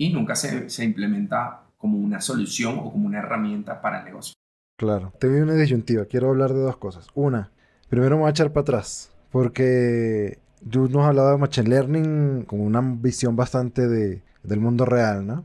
Y 0.00 0.12
nunca 0.12 0.34
se, 0.34 0.70
se, 0.70 0.84
implementa 0.84 1.64
como 1.76 1.98
una 1.98 2.20
solución 2.20 2.78
o 2.78 2.90
como 2.90 3.06
una 3.06 3.18
herramienta 3.18 3.82
para 3.82 3.98
el 3.98 4.06
negocio. 4.06 4.32
Claro, 4.78 5.12
te 5.18 5.28
doy 5.28 5.40
una 5.40 5.54
disyuntiva. 5.54 6.06
Quiero 6.06 6.30
hablar 6.30 6.54
de 6.54 6.60
dos 6.60 6.78
cosas. 6.78 7.08
Una, 7.14 7.50
primero 7.88 8.16
me 8.16 8.22
voy 8.22 8.28
a 8.28 8.30
echar 8.30 8.50
para 8.52 8.62
atrás, 8.62 9.12
porque 9.30 10.38
tú 10.70 10.88
nos 10.88 11.02
has 11.02 11.08
hablado 11.08 11.32
de 11.32 11.38
Machine 11.38 11.68
Learning 11.68 12.44
con 12.44 12.60
una 12.60 12.80
visión 12.80 13.36
bastante 13.36 13.88
de, 13.88 14.22
del 14.42 14.60
mundo 14.60 14.86
real, 14.86 15.26
¿no? 15.26 15.44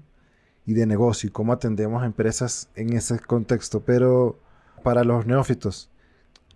y 0.66 0.74
de 0.74 0.86
negocio 0.86 1.28
y 1.28 1.32
cómo 1.32 1.54
atendemos 1.54 2.02
a 2.02 2.06
empresas 2.06 2.70
en 2.76 2.94
ese 2.94 3.20
contexto. 3.20 3.82
Pero 3.82 4.40
para 4.84 5.04
los 5.04 5.26
neófitos, 5.26 5.90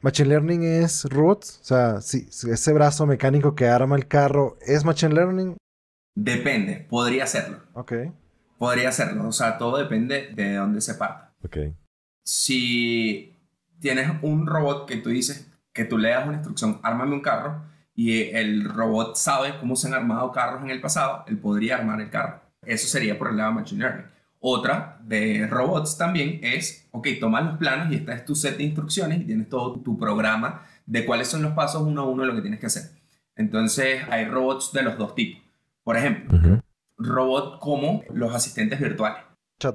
Machine 0.01 0.29
Learning 0.29 0.63
es 0.63 1.05
root, 1.05 1.43
o 1.43 1.63
sea, 1.63 2.01
si 2.01 2.27
ese 2.29 2.73
brazo 2.73 3.05
mecánico 3.05 3.55
que 3.55 3.67
arma 3.67 3.95
el 3.95 4.07
carro 4.07 4.57
es 4.61 4.85
Machine 4.85 5.13
Learning. 5.13 5.57
Depende, 6.21 6.85
podría 6.89 7.23
hacerlo. 7.23 7.59
Ok. 7.73 7.93
Podría 8.57 8.89
hacerlo, 8.89 9.29
o 9.29 9.31
sea, 9.31 9.57
todo 9.57 9.77
depende 9.77 10.31
de 10.35 10.55
dónde 10.55 10.81
se 10.81 10.95
parta. 10.95 11.33
Ok. 11.45 11.57
Si 12.25 13.37
tienes 13.79 14.11
un 14.21 14.45
robot 14.45 14.85
que 14.85 14.97
tú 14.97 15.09
dices 15.09 15.49
que 15.71 15.85
tú 15.85 15.97
le 15.97 16.09
das 16.09 16.27
una 16.27 16.35
instrucción, 16.35 16.81
ármame 16.83 17.13
un 17.13 17.21
carro, 17.21 17.63
y 17.95 18.23
el 18.35 18.65
robot 18.65 19.15
sabe 19.15 19.57
cómo 19.61 19.77
se 19.77 19.87
han 19.87 19.93
armado 19.93 20.33
carros 20.33 20.61
en 20.61 20.71
el 20.71 20.81
pasado, 20.81 21.23
él 21.27 21.37
podría 21.37 21.77
armar 21.77 22.01
el 22.01 22.09
carro. 22.09 22.41
Eso 22.63 22.87
sería 22.87 23.17
por 23.17 23.29
el 23.29 23.37
lado 23.37 23.51
de 23.51 23.55
Machine 23.55 23.81
Learning. 23.81 24.05
Otra 24.41 24.99
de 25.01 25.47
robots 25.49 25.97
también 25.97 26.41
es, 26.43 26.89
ok, 26.91 27.07
tomas 27.21 27.45
los 27.45 27.57
planos 27.57 27.93
y 27.93 27.95
esta 27.95 28.13
es 28.13 28.25
tu 28.25 28.35
set 28.35 28.57
de 28.57 28.63
instrucciones 28.63 29.21
y 29.21 29.25
tienes 29.25 29.47
todo 29.47 29.79
tu 29.79 29.97
programa 29.97 30.65
de 30.85 31.05
cuáles 31.05 31.29
son 31.29 31.43
los 31.43 31.53
pasos 31.53 31.83
uno 31.83 32.01
a 32.01 32.09
uno 32.09 32.23
de 32.23 32.27
lo 32.27 32.35
que 32.35 32.41
tienes 32.41 32.59
que 32.59 32.65
hacer. 32.65 32.91
Entonces 33.37 34.01
hay 34.09 34.25
robots 34.25 34.73
de 34.73 34.83
los 34.83 34.97
dos 34.97 35.15
tipos. 35.15 35.48
Por 35.83 35.97
ejemplo, 35.97 36.61
robot 36.97 37.59
como 37.59 38.03
los 38.13 38.33
asistentes 38.33 38.79
virtuales. 38.79 39.23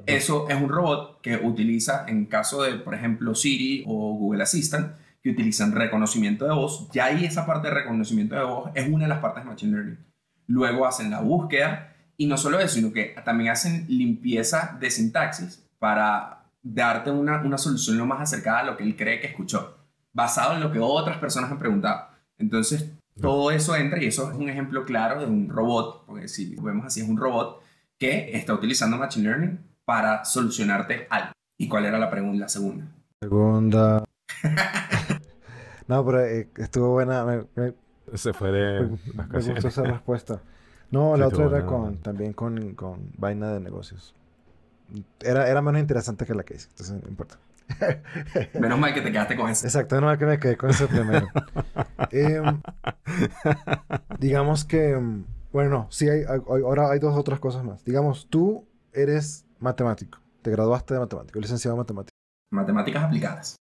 Eso 0.05 0.49
es 0.49 0.55
un 0.55 0.69
robot 0.69 1.21
que 1.21 1.37
utiliza, 1.37 2.05
en 2.07 2.25
caso 2.25 2.63
de, 2.63 2.73
por 2.75 2.95
ejemplo, 2.95 3.35
Siri 3.35 3.83
o 3.85 4.13
Google 4.13 4.43
Assistant, 4.43 4.95
que 5.21 5.31
utilizan 5.31 5.73
reconocimiento 5.73 6.45
de 6.45 6.53
voz. 6.53 6.89
Ya 6.91 7.05
ahí 7.05 7.25
esa 7.25 7.45
parte 7.45 7.67
de 7.67 7.73
reconocimiento 7.73 8.35
de 8.35 8.43
voz 8.43 8.71
es 8.73 8.87
una 8.87 9.05
de 9.05 9.09
las 9.09 9.19
partes 9.19 9.43
de 9.43 9.49
Machine 9.49 9.71
Learning. 9.71 9.97
Luego 10.47 10.85
hacen 10.85 11.11
la 11.11 11.21
búsqueda 11.21 11.95
y 12.17 12.27
no 12.27 12.37
solo 12.37 12.59
eso, 12.59 12.75
sino 12.75 12.93
que 12.93 13.15
también 13.25 13.51
hacen 13.51 13.85
limpieza 13.87 14.77
de 14.79 14.89
sintaxis 14.89 15.67
para 15.79 16.45
darte 16.61 17.11
una, 17.11 17.41
una 17.41 17.57
solución 17.57 17.97
lo 17.97 18.05
más 18.05 18.21
acercada 18.21 18.59
a 18.59 18.63
lo 18.63 18.77
que 18.77 18.83
él 18.83 18.95
cree 18.95 19.19
que 19.19 19.27
escuchó, 19.27 19.77
basado 20.13 20.55
en 20.55 20.61
lo 20.61 20.71
que 20.71 20.79
otras 20.79 21.17
personas 21.17 21.51
han 21.51 21.59
preguntado. 21.59 22.07
Entonces, 22.37 22.91
todo 23.19 23.51
eso 23.51 23.75
entra 23.75 24.01
y 24.01 24.07
eso 24.07 24.29
es 24.29 24.37
un 24.37 24.49
ejemplo 24.49 24.85
claro 24.85 25.19
de 25.19 25.25
un 25.25 25.49
robot, 25.49 26.05
porque 26.05 26.27
si 26.27 26.55
vemos 26.55 26.85
así, 26.85 27.01
es 27.01 27.07
un 27.07 27.17
robot 27.17 27.61
que 27.97 28.35
está 28.35 28.53
utilizando 28.53 28.97
Machine 28.97 29.27
Learning 29.27 29.59
para 29.85 30.25
solucionarte 30.25 31.07
algo. 31.09 31.31
¿Y 31.57 31.69
cuál 31.69 31.85
era 31.85 31.97
la 31.97 32.09
pregunta, 32.09 32.39
la 32.39 32.49
segunda? 32.49 32.85
Segunda. 33.21 34.03
no, 35.87 36.05
pero 36.05 36.25
eh, 36.25 36.49
estuvo 36.57 36.91
buena. 36.91 37.45
Se 38.13 38.33
fue 38.33 38.51
de. 38.51 38.81
Me, 39.13 39.27
me 39.27 39.53
gustó 39.53 39.67
esa 39.67 39.83
respuesta. 39.83 40.41
No, 40.91 41.15
la 41.17 41.27
otra 41.27 41.45
era 41.45 41.65
con, 41.65 41.97
también 41.97 42.33
con, 42.33 42.75
con, 42.75 43.11
vaina 43.17 43.53
de 43.53 43.59
negocios. 43.59 44.13
Era, 45.21 45.49
era 45.49 45.61
menos 45.61 45.81
interesante 45.81 46.25
que 46.25 46.35
la 46.35 46.43
que 46.43 46.55
hice, 46.55 46.67
entonces 46.69 47.01
no 47.01 47.09
importa. 47.09 47.37
Menos 48.59 48.79
mal 48.79 48.93
que 48.93 49.01
te 49.01 49.11
quedaste 49.11 49.35
con 49.35 49.49
eso. 49.49 49.65
Exacto, 49.65 49.95
menos 49.95 50.09
mal 50.09 50.17
que 50.17 50.25
me 50.25 50.39
quedé 50.39 50.57
con 50.57 50.69
eso 50.69 50.87
primero. 50.87 51.27
Em, 52.11 52.61
digamos 54.19 54.63
que, 54.63 54.95
bueno, 55.51 55.69
no, 55.69 55.87
sí, 55.89 56.07
hay, 56.07 56.23
ahora 56.25 56.91
hay 56.91 56.99
dos 56.99 57.17
otras 57.17 57.39
cosas 57.39 57.63
más. 57.63 57.83
Digamos, 57.83 58.27
tú 58.29 58.67
eres 58.93 59.45
matemático, 59.59 60.19
te 60.41 60.51
graduaste 60.51 60.93
de 60.93 60.99
matemático, 60.99 61.39
licenciado 61.39 61.75
en 61.75 61.79
matemáticas. 61.79 62.15
Matemáticas 62.51 63.03
aplicadas. 63.03 63.55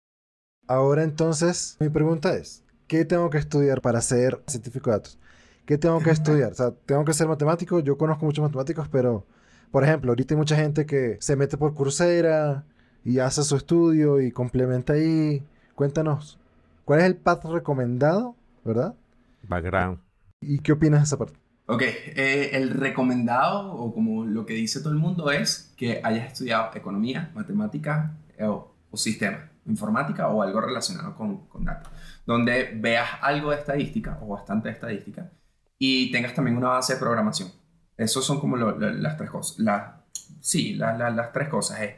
Ahora 0.66 1.02
entonces, 1.02 1.76
mi 1.80 1.88
pregunta 1.88 2.34
es, 2.34 2.64
¿qué 2.86 3.04
tengo 3.04 3.30
que 3.30 3.38
estudiar 3.38 3.80
para 3.80 4.00
ser 4.00 4.42
científico 4.46 4.90
de 4.90 4.96
datos? 4.96 5.18
¿Qué 5.66 5.78
tengo 5.78 6.00
que 6.00 6.10
estudiar? 6.10 6.52
O 6.52 6.54
sea, 6.54 6.72
tengo 6.86 7.04
que 7.04 7.12
ser 7.12 7.28
matemático. 7.28 7.80
Yo 7.80 7.96
conozco 7.96 8.24
muchos 8.24 8.42
matemáticos, 8.42 8.88
pero, 8.88 9.26
por 9.70 9.84
ejemplo, 9.84 10.10
ahorita 10.10 10.34
hay 10.34 10.38
mucha 10.38 10.56
gente 10.56 10.86
que 10.86 11.16
se 11.20 11.36
mete 11.36 11.56
por 11.56 11.74
Coursera 11.74 12.64
y 13.04 13.18
hace 13.18 13.42
su 13.42 13.56
estudio 13.56 14.20
y 14.20 14.32
complementa 14.32 14.94
ahí. 14.94 15.42
Cuéntanos, 15.74 16.38
¿cuál 16.84 17.00
es 17.00 17.06
el 17.06 17.16
path 17.16 17.44
recomendado, 17.46 18.36
verdad? 18.64 18.94
Background. 19.42 19.98
¿Y 20.40 20.58
qué 20.58 20.72
opinas 20.72 21.00
de 21.00 21.04
esa 21.04 21.18
parte? 21.18 21.38
Ok, 21.66 21.82
eh, 21.82 22.50
el 22.54 22.70
recomendado, 22.70 23.72
o 23.72 23.94
como 23.94 24.24
lo 24.24 24.44
que 24.44 24.54
dice 24.54 24.80
todo 24.80 24.92
el 24.92 24.98
mundo, 24.98 25.30
es 25.30 25.72
que 25.76 26.00
hayas 26.02 26.32
estudiado 26.32 26.70
economía, 26.74 27.30
matemática 27.34 28.16
eh, 28.36 28.46
o, 28.46 28.74
sistema, 28.94 29.50
informática 29.66 30.28
o 30.28 30.42
algo 30.42 30.60
relacionado 30.60 31.14
con, 31.14 31.46
con 31.46 31.64
datos, 31.64 31.92
donde 32.26 32.72
veas 32.74 33.08
algo 33.22 33.50
de 33.50 33.58
estadística 33.58 34.18
o 34.20 34.28
bastante 34.28 34.68
de 34.68 34.74
estadística 34.74 35.30
y 35.78 36.12
tengas 36.12 36.34
también 36.34 36.56
una 36.56 36.68
base 36.68 36.94
de 36.94 37.00
programación. 37.00 37.50
Esas 37.96 38.24
son 38.24 38.38
como 38.38 38.56
las 38.56 39.16
tres 39.16 39.30
cosas. 39.30 39.58
La, 39.58 40.04
sí, 40.40 40.74
las 40.74 41.32
tres 41.32 41.48
cosas. 41.48 41.80
Es 41.80 41.94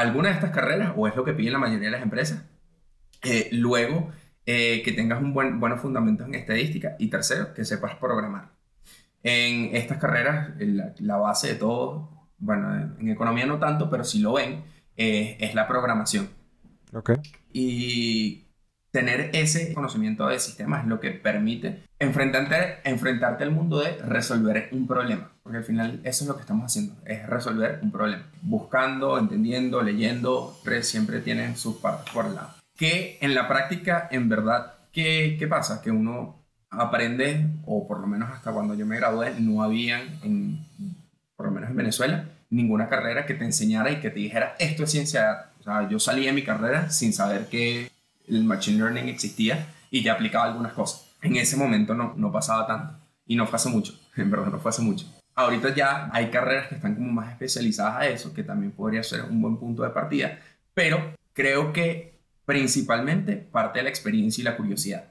alguna 0.00 0.28
de 0.28 0.34
estas 0.34 0.50
carreras, 0.50 0.92
o 0.96 1.06
es 1.06 1.16
lo 1.16 1.24
que 1.24 1.32
piden 1.32 1.52
la 1.54 1.58
mayoría 1.58 1.86
de 1.86 1.92
las 1.92 2.02
empresas. 2.02 2.44
Eh, 3.22 3.48
luego, 3.52 4.10
eh, 4.46 4.82
que 4.82 4.92
tengas 4.92 5.20
un 5.20 5.32
buen, 5.32 5.60
buenos 5.60 5.80
fundamentos 5.80 6.26
en 6.26 6.34
estadística. 6.34 6.96
Y 6.98 7.08
tercero, 7.08 7.54
que 7.54 7.64
sepas 7.64 7.96
programar. 7.96 8.52
En 9.22 9.76
estas 9.76 9.98
carreras, 9.98 10.50
la, 10.98 11.16
base 11.18 11.48
de 11.48 11.54
todo, 11.54 12.28
bueno, 12.38 12.96
en 12.98 13.08
economía 13.10 13.46
no 13.46 13.58
tanto, 13.58 13.90
pero 13.90 14.02
si 14.02 14.20
lo 14.20 14.32
ven, 14.34 14.64
eh, 14.96 15.36
es 15.40 15.54
la 15.54 15.68
programación. 15.68 16.30
Ok. 16.92 17.12
Y 17.52 18.49
tener 18.90 19.30
ese 19.34 19.72
conocimiento 19.72 20.26
de 20.26 20.38
sistemas 20.40 20.82
es 20.82 20.88
lo 20.88 21.00
que 21.00 21.10
permite 21.10 21.82
enfrentarte, 21.98 22.78
enfrentarte 22.88 23.44
al 23.44 23.52
mundo 23.52 23.80
de 23.80 23.96
resolver 23.98 24.68
un 24.72 24.86
problema. 24.86 25.30
Porque 25.42 25.58
al 25.58 25.64
final 25.64 26.00
eso 26.04 26.24
es 26.24 26.28
lo 26.28 26.34
que 26.34 26.42
estamos 26.42 26.64
haciendo, 26.66 26.94
es 27.04 27.26
resolver 27.26 27.80
un 27.82 27.90
problema. 27.90 28.24
Buscando, 28.42 29.18
entendiendo, 29.18 29.82
leyendo, 29.82 30.58
siempre 30.82 31.20
tienen 31.20 31.56
sus 31.56 31.76
partes 31.76 32.12
por 32.12 32.30
lado. 32.30 32.54
Que 32.76 33.18
en 33.20 33.34
la 33.34 33.48
práctica, 33.48 34.08
en 34.10 34.28
verdad, 34.28 34.74
¿qué, 34.92 35.36
¿qué 35.38 35.46
pasa? 35.46 35.82
Que 35.82 35.90
uno 35.90 36.40
aprende, 36.70 37.46
o 37.66 37.86
por 37.86 38.00
lo 38.00 38.06
menos 38.06 38.30
hasta 38.30 38.52
cuando 38.52 38.74
yo 38.74 38.86
me 38.86 38.96
gradué, 38.96 39.34
no 39.38 39.62
habían, 39.62 40.02
en, 40.22 40.64
por 41.36 41.46
lo 41.46 41.52
menos 41.52 41.70
en 41.70 41.76
Venezuela, 41.76 42.24
ninguna 42.48 42.88
carrera 42.88 43.26
que 43.26 43.34
te 43.34 43.44
enseñara 43.44 43.90
y 43.90 44.00
que 44.00 44.10
te 44.10 44.20
dijera, 44.20 44.56
esto 44.58 44.84
es 44.84 44.90
ciencia. 44.90 45.46
O 45.60 45.62
sea, 45.62 45.88
yo 45.88 45.98
salí 45.98 46.26
de 46.26 46.32
mi 46.32 46.42
carrera 46.42 46.90
sin 46.90 47.12
saber 47.12 47.46
que 47.48 47.90
el 48.28 48.44
Machine 48.44 48.78
Learning 48.78 49.08
existía 49.08 49.68
y 49.90 50.02
ya 50.02 50.14
aplicaba 50.14 50.44
algunas 50.44 50.72
cosas. 50.72 51.06
En 51.22 51.36
ese 51.36 51.56
momento 51.56 51.94
no, 51.94 52.14
no 52.16 52.32
pasaba 52.32 52.66
tanto 52.66 52.94
y 53.26 53.36
no 53.36 53.46
fue 53.46 53.56
hace 53.56 53.68
mucho, 53.68 53.98
en 54.16 54.30
verdad 54.30 54.46
no 54.46 54.58
fue 54.58 54.70
hace 54.70 54.82
mucho. 54.82 55.06
Ahorita 55.34 55.74
ya 55.74 56.10
hay 56.12 56.30
carreras 56.30 56.68
que 56.68 56.74
están 56.74 56.94
como 56.94 57.10
más 57.12 57.30
especializadas 57.30 57.96
a 57.96 58.06
eso, 58.06 58.34
que 58.34 58.42
también 58.42 58.72
podría 58.72 59.02
ser 59.02 59.22
un 59.22 59.40
buen 59.40 59.56
punto 59.56 59.82
de 59.82 59.90
partida, 59.90 60.38
pero 60.74 61.14
creo 61.32 61.72
que 61.72 62.18
principalmente 62.44 63.36
parte 63.36 63.78
de 63.78 63.84
la 63.84 63.90
experiencia 63.90 64.42
y 64.42 64.44
la 64.44 64.56
curiosidad 64.56 65.04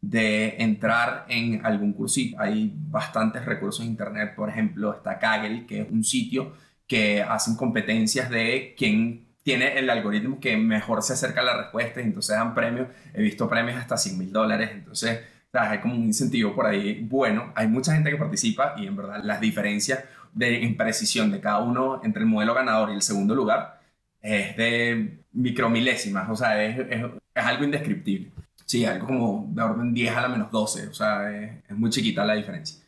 de 0.00 0.56
entrar 0.58 1.24
en 1.28 1.64
algún 1.64 1.92
curso. 1.92 2.20
Hay 2.38 2.72
bastantes 2.74 3.44
recursos 3.44 3.84
en 3.84 3.90
Internet, 3.92 4.34
por 4.34 4.48
ejemplo, 4.48 4.94
está 4.94 5.18
Kaggle, 5.18 5.66
que 5.66 5.82
es 5.82 5.90
un 5.90 6.04
sitio 6.04 6.52
que 6.86 7.22
hacen 7.22 7.56
competencias 7.56 8.28
de 8.30 8.74
quién 8.76 9.26
tiene 9.44 9.78
el 9.78 9.88
algoritmo 9.90 10.40
que 10.40 10.56
mejor 10.56 11.02
se 11.02 11.12
acerca 11.12 11.42
a 11.42 11.44
la 11.44 11.56
respuesta 11.56 12.00
y 12.00 12.04
entonces 12.04 12.34
dan 12.34 12.54
premios. 12.54 12.88
He 13.12 13.22
visto 13.22 13.48
premios 13.48 13.76
hasta 13.76 13.96
100 13.96 14.18
mil 14.18 14.32
dólares, 14.32 14.70
entonces 14.72 15.20
hay 15.52 15.78
como 15.78 15.94
un 15.94 16.04
incentivo 16.04 16.54
por 16.54 16.66
ahí 16.66 17.06
bueno. 17.08 17.52
Hay 17.54 17.68
mucha 17.68 17.94
gente 17.94 18.10
que 18.10 18.16
participa 18.16 18.74
y 18.76 18.86
en 18.86 18.96
verdad 18.96 19.20
las 19.22 19.40
diferencias 19.40 20.04
de 20.32 20.60
imprecisión 20.60 21.30
de 21.30 21.40
cada 21.40 21.60
uno 21.60 22.00
entre 22.02 22.22
el 22.22 22.28
modelo 22.28 22.54
ganador 22.54 22.90
y 22.90 22.94
el 22.94 23.02
segundo 23.02 23.34
lugar 23.34 23.80
es 24.20 24.56
de 24.56 25.18
micromilésimas, 25.32 26.28
o 26.30 26.34
sea, 26.34 26.64
es, 26.64 26.78
es, 26.90 27.04
algo 27.34 27.64
indescriptible. 27.64 28.32
Sí, 28.64 28.84
algo 28.86 29.06
como 29.06 29.46
de 29.50 29.62
orden 29.62 29.92
10 29.92 30.16
a 30.16 30.22
la 30.22 30.28
menos 30.28 30.50
12, 30.50 30.88
o 30.88 30.94
sea, 30.94 31.30
es, 31.30 31.52
es 31.68 31.76
muy 31.76 31.90
chiquita 31.90 32.24
la 32.24 32.34
diferencia 32.34 32.84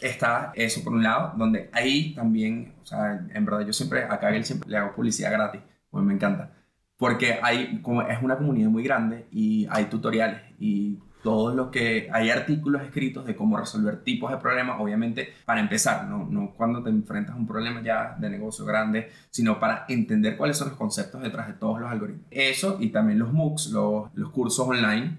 está 0.00 0.52
eso 0.54 0.82
por 0.84 0.92
un 0.92 1.02
lado, 1.02 1.32
donde 1.36 1.68
ahí 1.72 2.14
también, 2.14 2.72
o 2.82 2.86
sea, 2.86 3.20
en 3.32 3.44
verdad 3.44 3.66
yo 3.66 3.72
siempre, 3.72 4.04
acá 4.04 4.34
él 4.34 4.44
siempre 4.44 4.70
le 4.70 4.76
hago 4.76 4.94
publicidad 4.94 5.32
gratis, 5.32 5.60
pues 5.92 6.04
me 6.04 6.14
encanta. 6.14 6.50
Porque 6.96 7.38
hay, 7.42 7.80
como 7.82 8.02
es 8.02 8.20
una 8.22 8.36
comunidad 8.36 8.70
muy 8.70 8.82
grande 8.82 9.26
y 9.30 9.66
hay 9.70 9.84
tutoriales 9.84 10.40
y 10.58 10.98
todo 11.22 11.54
lo 11.54 11.70
que 11.70 12.08
hay 12.12 12.30
artículos 12.30 12.82
escritos 12.82 13.24
de 13.24 13.36
cómo 13.36 13.56
resolver 13.56 14.02
tipos 14.02 14.30
de 14.30 14.38
problemas, 14.38 14.80
obviamente 14.80 15.32
para 15.44 15.60
empezar, 15.60 16.08
no, 16.08 16.26
no 16.28 16.52
cuando 16.56 16.82
te 16.82 16.90
enfrentas 16.90 17.36
a 17.36 17.38
un 17.38 17.46
problema 17.46 17.82
ya 17.82 18.16
de 18.18 18.30
negocio 18.30 18.64
grande, 18.64 19.10
sino 19.30 19.60
para 19.60 19.84
entender 19.88 20.36
cuáles 20.36 20.56
son 20.56 20.70
los 20.70 20.76
conceptos 20.76 21.22
detrás 21.22 21.46
de 21.46 21.54
todos 21.54 21.80
los 21.80 21.90
algoritmos. 21.90 22.26
Eso 22.30 22.78
y 22.80 22.88
también 22.88 23.18
los 23.18 23.32
MOOCs, 23.32 23.70
los, 23.70 24.10
los 24.14 24.30
cursos 24.30 24.66
online, 24.66 25.18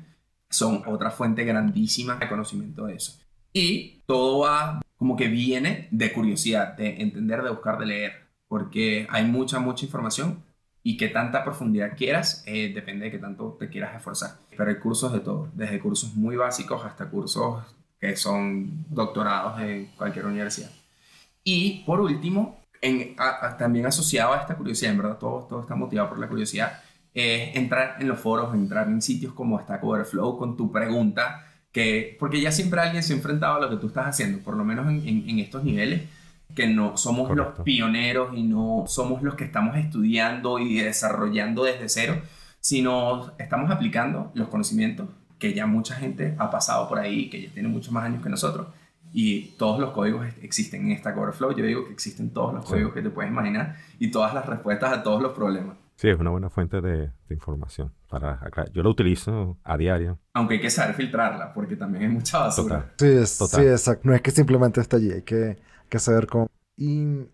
son 0.50 0.82
otra 0.86 1.12
fuente 1.12 1.46
grandísima 1.46 2.16
de 2.18 2.28
conocimiento 2.28 2.86
de 2.86 2.96
eso. 2.96 3.20
Y 3.54 4.02
todo 4.06 4.40
va 4.40 4.82
como 4.98 5.16
que 5.16 5.28
viene 5.28 5.88
de 5.92 6.12
curiosidad, 6.12 6.76
de 6.76 7.02
entender, 7.02 7.44
de 7.44 7.50
buscar, 7.50 7.78
de 7.78 7.86
leer, 7.86 8.14
porque 8.48 9.08
hay 9.10 9.26
mucha, 9.26 9.60
mucha 9.60 9.86
información 9.86 10.44
y 10.84 10.98
que 10.98 11.08
tanta 11.08 11.44
profundidad 11.44 11.96
quieras, 11.96 12.44
eh, 12.46 12.72
depende 12.74 13.06
de 13.06 13.12
qué 13.12 13.18
tanto 13.18 13.56
te 13.60 13.70
quieras 13.70 13.96
esforzar. 13.96 14.38
Pero 14.56 14.70
hay 14.70 14.78
cursos 14.78 15.14
de 15.14 15.22
todo, 15.22 15.50
desde 15.54 15.80
cursos 15.80 16.14
muy 16.16 16.36
básicos 16.36 16.84
hasta 16.86 17.10
cursos 17.10 17.64
que 18.00 18.16
son 18.18 18.86
doctorados 18.90 19.60
de 19.60 19.90
cualquier 19.98 20.26
universidad. 20.26 20.70
Y 21.44 21.84
por 21.86 22.02
último, 22.02 22.60
en, 22.82 23.16
también 23.58 23.86
asociado 23.86 24.34
a 24.34 24.38
esta 24.38 24.56
curiosidad, 24.56 24.92
en 24.92 24.98
verdad 24.98 25.18
todo, 25.18 25.48
todo 25.50 25.62
está 25.62 25.76
motivado 25.76 26.10
por 26.10 26.20
la 26.20 26.28
curiosidad, 26.28 26.82
es 27.14 27.56
entrar 27.56 27.98
en 28.00 28.08
los 28.08 28.20
foros, 28.20 28.54
entrar 28.54 28.88
en 28.88 29.02
sitios 29.02 29.34
como 29.34 29.60
Stack 29.60 29.84
Overflow 29.84 30.38
con 30.38 30.58
tu 30.58 30.72
pregunta 30.72 31.46
que, 31.72 32.16
porque 32.20 32.40
ya 32.40 32.52
siempre 32.52 32.80
alguien 32.80 33.04
se 33.04 33.14
ha 33.14 33.16
enfrentado 33.16 33.56
a 33.56 33.62
lo 33.62 33.70
que 33.70 33.78
tú 33.78 33.88
estás 33.88 34.08
haciendo, 34.08 34.40
por 34.40 34.56
lo 34.56 34.64
menos 34.64 34.88
en, 34.88 35.40
estos 35.40 35.64
niveles, 35.64 36.04
que 36.56 36.68
no 36.68 36.98
somos 36.98 37.36
los 37.36 37.60
pioneros 37.62 38.38
y 38.38 38.44
no 38.44 38.86
somos 38.88 39.24
los 39.24 39.36
que 39.36 39.44
estamos 39.44 39.76
estudiando 39.78 40.60
y 40.60 40.76
desarrollando 40.76 41.64
desde 41.64 41.90
cero, 41.90 42.22
sino 42.60 43.32
estamos 43.38 43.72
aplicando 43.72 44.32
los 44.36 44.48
conocimientos 44.48 45.10
que 45.40 45.54
ya 45.54 45.66
mucha 45.66 45.96
gente 45.96 46.36
ha 46.38 46.50
pasado 46.50 46.88
por 46.88 47.00
ahí, 47.00 47.30
que 47.30 47.42
ya 47.42 47.52
tiene 47.52 47.68
muchos 47.68 47.92
más 47.92 48.06
años 48.06 48.24
que 48.24 48.30
nosotros, 48.30 48.68
y 49.12 49.52
todos 49.58 49.80
los 49.80 49.92
códigos 49.92 50.26
existen 50.42 50.86
en 50.86 50.92
esta 50.94 51.14
Flow. 51.14 51.56
Yo 51.56 51.66
digo 51.66 51.86
que 51.86 51.94
existen 51.94 52.32
todos 52.32 52.54
los 52.54 52.66
códigos 52.66 52.94
que 52.94 53.02
te 53.02 53.10
puedes 53.10 53.32
imaginar 53.32 53.76
y 54.00 54.10
todas 54.10 54.34
las 54.34 54.46
respuestas 54.46 54.92
a 54.92 55.04
todos 55.04 55.22
los 55.22 55.34
problemas. 55.34 55.78
Sí, 55.96 56.10
es 56.10 56.20
una 56.20 56.32
buena 56.32 56.50
fuente 56.50 56.82
de, 56.82 57.12
información. 57.30 57.92
Para 58.10 58.40
Yo 58.74 58.84
lo 58.84 58.90
utilizo 58.90 59.58
a 59.64 59.78
diario. 59.78 60.20
Aunque 60.34 60.56
hay 60.56 60.62
que 60.62 60.70
saber 60.70 60.96
filtrarla, 60.96 61.54
porque 61.54 61.76
también 61.76 62.06
hay 62.06 62.10
mucha 62.10 62.40
basura. 62.40 62.94
Sí, 62.98 63.08
es, 63.08 63.30
sí, 63.30 63.62
exacto. 63.62 64.08
No 64.08 64.16
es 64.16 64.22
que 64.22 64.32
simplemente 64.32 64.82
está 64.82 64.98
allí, 64.98 65.12
hay 65.12 65.22
que, 65.22 65.58
que 65.94 66.00
saber 66.00 66.26
cómo. 66.26 66.50
Y 66.76 67.28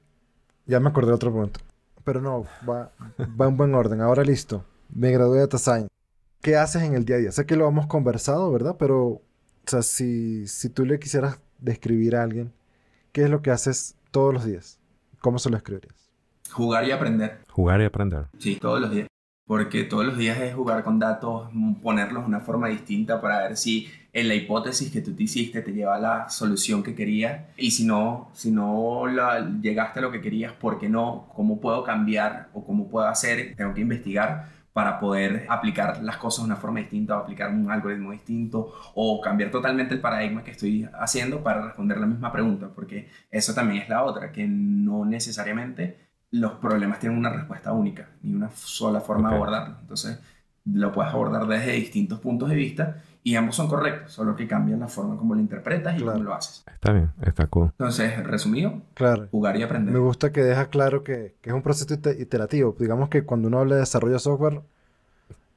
ya 0.65 0.82
me 0.82 0.89
acordé 0.89 1.08
de 1.08 1.15
otro 1.15 1.32
punto. 1.32 1.62
Pero 2.04 2.19
no, 2.19 2.45
va, 2.69 2.91
va 3.39 3.48
en 3.48 3.56
buen 3.56 3.74
orden. 3.74 4.02
Ahora 4.02 4.24
listo. 4.24 4.65
Me 4.93 5.12
gradué 5.12 5.36
de 5.38 5.43
Data 5.43 5.58
Science. 5.58 5.89
¿qué 6.41 6.58
haces 6.58 6.84
en 6.84 6.93
el 6.93 7.06
día 7.06 7.15
a 7.15 7.19
día? 7.19 7.32
Sé 7.32 7.45
que 7.45 7.56
lo 7.56 7.67
hemos 7.67 7.88
conversado, 7.88 8.52
¿verdad? 8.52 8.76
Pero, 8.78 9.06
o 9.06 9.22
sea, 9.65 9.82
si, 9.82 10.45
si 10.48 10.69
tú 10.69 10.86
le 10.86 11.00
quisieras 11.00 11.39
describir 11.60 12.15
a 12.15 12.24
alguien, 12.24 12.52
¿qué 13.13 13.24
es 13.24 13.30
lo 13.30 13.41
que 13.41 13.52
haces 13.52 13.95
todos 14.12 14.34
los 14.34 14.43
días? 14.43 14.80
¿Cómo 15.22 15.39
se 15.39 15.50
lo 15.50 15.58
escribirías? 15.58 16.10
Jugar 16.52 16.86
y 16.86 16.91
aprender. 16.91 17.39
Jugar 17.50 17.82
y 17.82 17.86
aprender. 17.86 18.26
Sí, 18.39 18.58
todos 18.58 18.82
los 18.82 18.91
días. 18.91 19.08
Porque 19.45 19.84
todos 19.84 20.06
los 20.06 20.17
días 20.17 20.38
es 20.39 20.54
jugar 20.54 20.84
con 20.84 21.00
datos, 21.00 21.50
ponerlos 21.82 22.24
de 22.24 22.28
una 22.28 22.39
forma 22.41 22.67
distinta 22.67 23.22
para 23.22 23.39
ver 23.39 23.58
si 23.58 23.88
en 24.12 24.28
la 24.28 24.36
hipótesis 24.36 24.91
que 24.91 25.02
tú 25.02 25.13
te 25.13 25.24
hiciste 25.24 25.62
te 25.62 25.72
lleva 25.72 25.95
a 25.95 26.00
la 26.00 26.30
solución 26.30 26.84
que 26.84 26.95
querías. 26.95 27.41
Y 27.58 27.72
si 27.72 27.86
no, 27.86 28.30
si 28.34 28.52
no 28.52 29.08
la, 29.08 29.50
llegaste 29.62 30.00
a 30.00 30.02
lo 30.02 30.12
que 30.12 30.22
querías, 30.22 30.54
¿por 30.54 30.80
qué 30.80 30.89
no? 30.89 31.30
¿Cómo 31.36 31.60
puedo 31.60 31.84
cambiar 31.84 32.50
o 32.54 32.65
cómo 32.65 32.89
puedo 32.89 33.08
hacer? 33.08 33.56
Tengo 33.56 33.74
que 33.74 33.82
investigar 33.82 34.60
para 34.74 35.00
poder 35.00 35.45
aplicar 35.50 36.02
las 36.04 36.17
cosas 36.17 36.45
de 36.45 36.52
una 36.52 36.56
forma 36.56 36.80
distinta 36.80 37.17
o 37.17 37.24
aplicar 37.24 37.50
un 37.50 37.69
algoritmo 37.69 38.12
distinto 38.12 38.72
o 38.95 39.19
cambiar 39.19 39.52
totalmente 39.52 39.93
el 39.93 40.00
paradigma 40.00 40.43
que 40.43 40.52
estoy 40.52 40.88
haciendo 41.00 41.43
para 41.43 41.65
responder 41.65 42.00
la 42.00 42.06
misma 42.06 42.32
pregunta, 42.32 42.69
porque 42.74 43.10
eso 43.30 43.54
también 43.54 43.84
es 43.84 43.89
la 43.89 44.04
otra, 44.04 44.32
que 44.32 44.48
no 44.48 45.06
necesariamente 45.06 46.10
los 46.32 46.54
problemas 46.54 47.00
tienen 47.00 47.17
una 47.17 47.32
respuesta 47.32 47.74
única, 47.74 48.10
ni 48.22 48.34
una 48.34 48.50
sola 48.52 49.02
forma 49.02 49.30
de 49.30 49.36
abordarlo. 49.36 49.78
Entonces, 49.82 50.19
lo 50.65 50.91
puedes 50.91 51.12
abordar 51.12 51.48
desde 51.48 51.72
distintos 51.74 52.19
puntos 52.19 52.50
de 52.50 52.56
vista 52.56 53.04
y 53.30 53.36
ambos 53.36 53.56
son 53.56 53.68
correctos, 53.68 54.13
solo 54.13 54.36
que 54.36 54.48
cambian 54.48 54.80
la 54.80 54.88
forma 54.88 55.15
como 55.15 55.36
lo 55.36 55.39
interpretas 55.39 55.96
y 56.00 56.04
cómo 56.04 56.18
lo 56.24 56.34
haces. 56.34 56.63
Está 56.65 56.92
bien, 56.92 57.12
está 57.22 57.46
cool. 57.46 57.68
Entonces, 57.78 58.24
resumido, 58.24 58.82
claro. 58.96 59.28
jugar 59.30 59.56
y 59.56 59.62
aprender. 59.62 59.94
Me 59.94 60.00
gusta 60.00 60.32
que 60.32 60.42
deja 60.42 60.70
claro 60.70 61.04
que, 61.04 61.36
que 61.39 61.52
es 61.52 61.56
un 61.56 61.62
proceso 61.62 61.94
iterativo. 61.94 62.76
Digamos 62.80 63.10
que 63.10 63.26
cuando 63.26 63.48
uno 63.48 63.60
habla 63.60 63.76
de 63.76 63.82
desarrollo 63.82 64.13
de 64.13 64.20
software, 64.20 64.62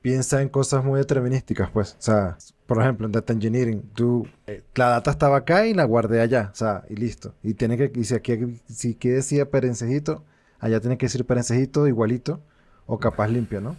piensa 0.03 0.43
en 0.43 0.51
cosas 0.51 0.85
muy 0.85 0.99
determinísticas, 0.99 1.71
pues. 1.71 1.97
O 1.99 2.03
sea, 2.03 2.37
por 2.67 2.83
ejemplo, 2.83 3.07
en 3.07 3.13
Data 3.13 3.33
Engineering, 3.33 3.81
tú, 3.95 4.29
eh, 4.47 4.63
la 4.75 4.91
data 4.91 5.11
estaba 5.11 5.39
acá 5.39 5.67
y 5.67 5.73
la 5.73 5.85
guardé 5.85 6.21
allá, 6.21 6.51
o 6.53 6.55
sea, 6.55 6.85
y 6.91 6.97
listo. 6.97 7.33
Y 7.43 7.55
tiene 7.55 7.79
que, 7.79 7.91
y 7.95 8.05
si 8.05 8.15
aquí, 8.15 8.61
si 8.69 8.97
aquí 8.97 9.09
decía 9.09 9.49
perencejito, 9.49 10.23
allá 10.61 10.79
tiene 10.81 10.99
que 10.99 11.07
decir 11.07 11.25
perencejito 11.25 11.89
igualito 11.89 12.43
o 12.85 12.99
capaz 12.99 13.29
limpio, 13.29 13.63
¿no? 13.63 13.77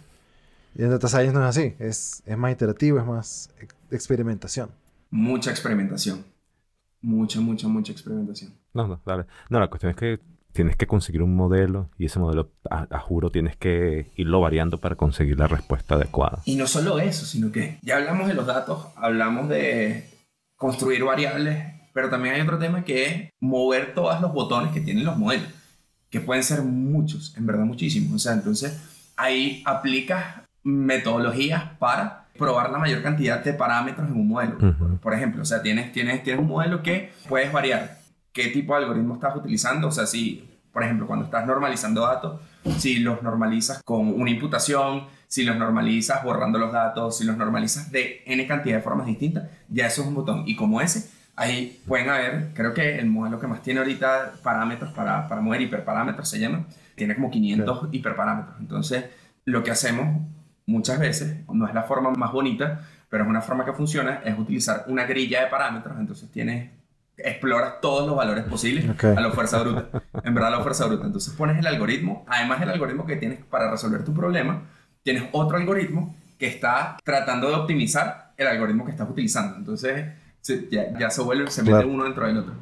Y 0.76 0.82
en 0.82 0.90
Data 0.90 1.08
Science 1.08 1.32
no 1.32 1.40
es 1.48 1.56
así, 1.56 1.74
es, 1.78 2.22
es 2.26 2.36
más 2.36 2.52
iterativo, 2.52 2.98
es 2.98 3.06
más 3.06 3.54
experimentación. 3.90 4.70
Mucha 5.10 5.50
experimentación. 5.50 6.24
Mucha, 7.00 7.40
mucha, 7.40 7.68
mucha 7.68 7.92
experimentación. 7.92 8.52
No, 8.72 8.88
no, 8.88 9.00
dale. 9.04 9.26
No, 9.50 9.60
la 9.60 9.68
cuestión 9.68 9.90
es 9.90 9.96
que 9.96 10.20
tienes 10.52 10.76
que 10.76 10.86
conseguir 10.86 11.22
un 11.22 11.36
modelo 11.36 11.90
y 11.98 12.06
ese 12.06 12.18
modelo, 12.18 12.52
a, 12.70 12.98
juro, 12.98 13.30
tienes 13.30 13.56
que 13.56 14.10
irlo 14.16 14.40
variando 14.40 14.78
para 14.78 14.94
conseguir 14.96 15.38
la 15.38 15.48
respuesta 15.48 15.96
adecuada. 15.96 16.40
Y 16.44 16.56
no 16.56 16.66
solo 16.66 16.98
eso, 16.98 17.26
sino 17.26 17.52
que 17.52 17.78
ya 17.82 17.96
hablamos 17.96 18.28
de 18.28 18.34
los 18.34 18.46
datos, 18.46 18.86
hablamos 18.96 19.48
de 19.48 20.08
construir 20.56 21.04
variables, 21.04 21.74
pero 21.92 22.08
también 22.08 22.36
hay 22.36 22.40
otro 22.40 22.58
tema 22.58 22.84
que 22.84 23.04
es 23.04 23.30
mover 23.40 23.94
todos 23.94 24.20
los 24.20 24.32
botones 24.32 24.72
que 24.72 24.80
tienen 24.80 25.04
los 25.04 25.18
modelos, 25.18 25.48
que 26.08 26.20
pueden 26.20 26.42
ser 26.42 26.62
muchos, 26.62 27.36
en 27.36 27.46
verdad 27.46 27.64
muchísimos. 27.64 28.14
O 28.14 28.18
sea, 28.18 28.32
entonces 28.32 28.80
ahí 29.16 29.62
aplicas 29.66 30.43
metodologías 30.64 31.62
para 31.78 32.24
probar 32.36 32.70
la 32.70 32.78
mayor 32.78 33.02
cantidad 33.02 33.42
de 33.44 33.52
parámetros 33.52 34.08
en 34.08 34.16
un 34.16 34.28
modelo. 34.28 34.58
Por 35.00 35.14
ejemplo, 35.14 35.42
o 35.42 35.44
sea, 35.44 35.62
tienes, 35.62 35.92
tienes, 35.92 36.22
tienes 36.22 36.40
un 36.40 36.48
modelo 36.48 36.82
que 36.82 37.12
puedes 37.28 37.52
variar 37.52 37.98
qué 38.32 38.48
tipo 38.48 38.74
de 38.74 38.82
algoritmo 38.82 39.14
estás 39.14 39.36
utilizando. 39.36 39.88
O 39.88 39.92
sea, 39.92 40.06
si, 40.06 40.48
por 40.72 40.82
ejemplo, 40.82 41.06
cuando 41.06 41.26
estás 41.26 41.46
normalizando 41.46 42.02
datos, 42.02 42.40
si 42.78 42.98
los 42.98 43.22
normalizas 43.22 43.82
con 43.84 44.08
una 44.20 44.30
imputación, 44.30 45.04
si 45.28 45.44
los 45.44 45.56
normalizas 45.56 46.24
borrando 46.24 46.58
los 46.58 46.72
datos, 46.72 47.18
si 47.18 47.24
los 47.24 47.36
normalizas 47.36 47.92
de 47.92 48.22
n 48.26 48.46
cantidad 48.46 48.76
de 48.76 48.82
formas 48.82 49.06
distintas, 49.06 49.48
ya 49.68 49.86
eso 49.86 50.02
es 50.02 50.08
un 50.08 50.14
botón. 50.14 50.42
Y 50.46 50.56
como 50.56 50.80
ese, 50.80 51.10
ahí 51.36 51.80
pueden 51.86 52.08
haber, 52.08 52.52
creo 52.54 52.74
que 52.74 52.98
el 52.98 53.06
modelo 53.06 53.38
que 53.38 53.46
más 53.46 53.62
tiene 53.62 53.80
ahorita 53.80 54.34
parámetros 54.42 54.92
para, 54.92 55.28
para 55.28 55.40
mover 55.40 55.60
hiperparámetros 55.60 56.28
se 56.28 56.40
llama, 56.40 56.66
tiene 56.96 57.14
como 57.14 57.30
500 57.30 57.88
hiperparámetros. 57.92 58.56
Entonces, 58.60 59.04
lo 59.44 59.62
que 59.62 59.70
hacemos 59.70 60.26
muchas 60.66 60.98
veces, 60.98 61.36
no 61.52 61.66
es 61.66 61.74
la 61.74 61.82
forma 61.82 62.10
más 62.10 62.32
bonita, 62.32 62.80
pero 63.08 63.24
es 63.24 63.30
una 63.30 63.40
forma 63.40 63.64
que 63.64 63.72
funciona, 63.72 64.22
es 64.24 64.38
utilizar 64.38 64.84
una 64.88 65.04
grilla 65.04 65.42
de 65.42 65.46
parámetros, 65.48 65.96
entonces 65.98 66.30
tienes, 66.30 66.70
exploras 67.16 67.80
todos 67.80 68.06
los 68.06 68.16
valores 68.16 68.44
posibles 68.44 68.86
a 69.02 69.20
la 69.20 69.30
fuerza 69.30 69.60
bruta, 69.60 70.02
en 70.24 70.34
verdad 70.34 70.54
a 70.54 70.56
la 70.58 70.62
fuerza 70.62 70.86
bruta, 70.86 71.06
entonces 71.06 71.32
pones 71.34 71.58
el 71.58 71.66
algoritmo, 71.66 72.24
además 72.28 72.60
del 72.60 72.70
algoritmo 72.70 73.06
que 73.06 73.16
tienes 73.16 73.44
para 73.44 73.70
resolver 73.70 74.04
tu 74.04 74.12
problema, 74.12 74.62
tienes 75.02 75.24
otro 75.32 75.56
algoritmo 75.56 76.16
que 76.38 76.48
está 76.48 76.96
tratando 77.04 77.48
de 77.48 77.54
optimizar 77.54 78.32
el 78.36 78.48
algoritmo 78.48 78.84
que 78.84 78.90
estás 78.90 79.08
utilizando, 79.08 79.56
entonces 79.56 80.06
ya, 80.70 81.10
se 81.10 81.22
vuelve, 81.22 81.50
se 81.50 81.62
mete 81.62 81.84
uno 81.84 82.04
dentro 82.04 82.26
del 82.26 82.38
otro. 82.38 82.54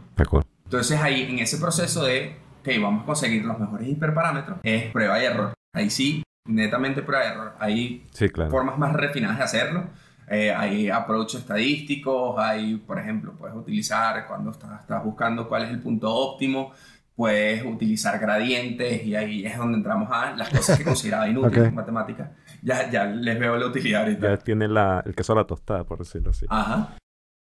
Entonces 0.64 1.00
ahí, 1.00 1.22
en 1.30 1.38
ese 1.38 1.58
proceso 1.58 2.04
de, 2.04 2.36
ok, 2.60 2.68
vamos 2.80 3.02
a 3.02 3.06
conseguir 3.06 3.44
los 3.44 3.58
mejores 3.58 3.88
hiperparámetros, 3.88 4.58
es 4.62 4.90
prueba 4.92 5.20
y 5.20 5.24
error. 5.24 5.54
Ahí 5.74 5.90
sí 5.90 6.22
netamente 6.44 7.02
prueba 7.02 7.24
de 7.24 7.30
error. 7.30 7.54
Hay 7.58 8.06
formas 8.50 8.78
más 8.78 8.92
refinadas 8.92 9.38
de 9.38 9.44
hacerlo. 9.44 9.84
Eh, 10.28 10.52
hay 10.52 10.88
approach 10.88 11.34
estadísticos, 11.34 12.38
hay, 12.38 12.76
por 12.76 12.98
ejemplo, 12.98 13.34
puedes 13.36 13.54
utilizar 13.56 14.26
cuando 14.26 14.52
estás, 14.52 14.80
estás, 14.80 15.04
buscando 15.04 15.48
cuál 15.48 15.64
es 15.64 15.70
el 15.70 15.80
punto 15.80 16.14
óptimo, 16.14 16.72
puedes 17.14 17.64
utilizar 17.64 18.18
gradientes 18.18 19.04
y 19.04 19.14
ahí 19.14 19.44
es 19.44 19.58
donde 19.58 19.78
entramos 19.78 20.08
a 20.10 20.34
las 20.34 20.48
cosas 20.48 20.78
que 20.78 20.84
consideraba 20.84 21.28
inútiles 21.28 21.64
en 21.68 21.74
matemáticas. 21.74 22.30
Ya, 22.62 22.88
ya 22.90 23.04
les 23.04 23.38
veo 23.38 23.56
la 23.56 23.66
utilidad 23.66 24.02
ahorita. 24.02 24.28
Ya 24.28 24.36
tiene 24.38 24.68
la, 24.68 25.02
el 25.04 25.14
queso 25.14 25.32
a 25.32 25.36
la 25.36 25.44
tostada, 25.44 25.84
por 25.84 25.98
decirlo 25.98 26.30
así. 26.30 26.46
Ajá. 26.48 26.96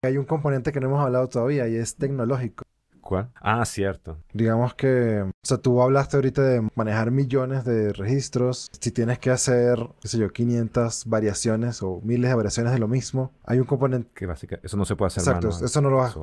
Hay 0.04 0.18
un 0.18 0.26
componente 0.26 0.72
que 0.72 0.80
no 0.80 0.88
hemos 0.88 1.04
hablado 1.04 1.28
todavía 1.30 1.68
y 1.68 1.76
es 1.76 1.96
tecnológico. 1.96 2.67
¿Cuál? 3.08 3.30
Ah, 3.40 3.64
cierto. 3.64 4.18
Digamos 4.34 4.74
que, 4.74 5.22
o 5.22 5.32
sea, 5.42 5.60
tú 5.60 5.82
hablaste 5.82 6.18
ahorita 6.18 6.42
de 6.42 6.68
manejar 6.76 7.10
millones 7.10 7.64
de 7.64 7.94
registros. 7.94 8.70
Si 8.82 8.92
tienes 8.92 9.18
que 9.18 9.30
hacer, 9.30 9.80
qué 10.02 10.10
sé 10.10 10.18
yo, 10.18 10.30
500 10.30 11.06
variaciones 11.06 11.82
o 11.82 12.02
miles 12.04 12.30
de 12.30 12.36
variaciones 12.36 12.74
de 12.74 12.80
lo 12.80 12.90
mismo, 12.90 13.32
hay 13.46 13.60
un 13.60 13.66
componente... 13.66 14.10
Que 14.14 14.26
básicamente, 14.26 14.68
eso 14.68 14.76
no 14.76 14.84
se 14.84 14.98
puede 14.98 15.08
hacer 15.08 15.22
Exacto, 15.22 15.48
eso 15.48 15.82
no 15.82 15.90
lo 15.90 15.96
vas 15.96 16.18
a... 16.18 16.20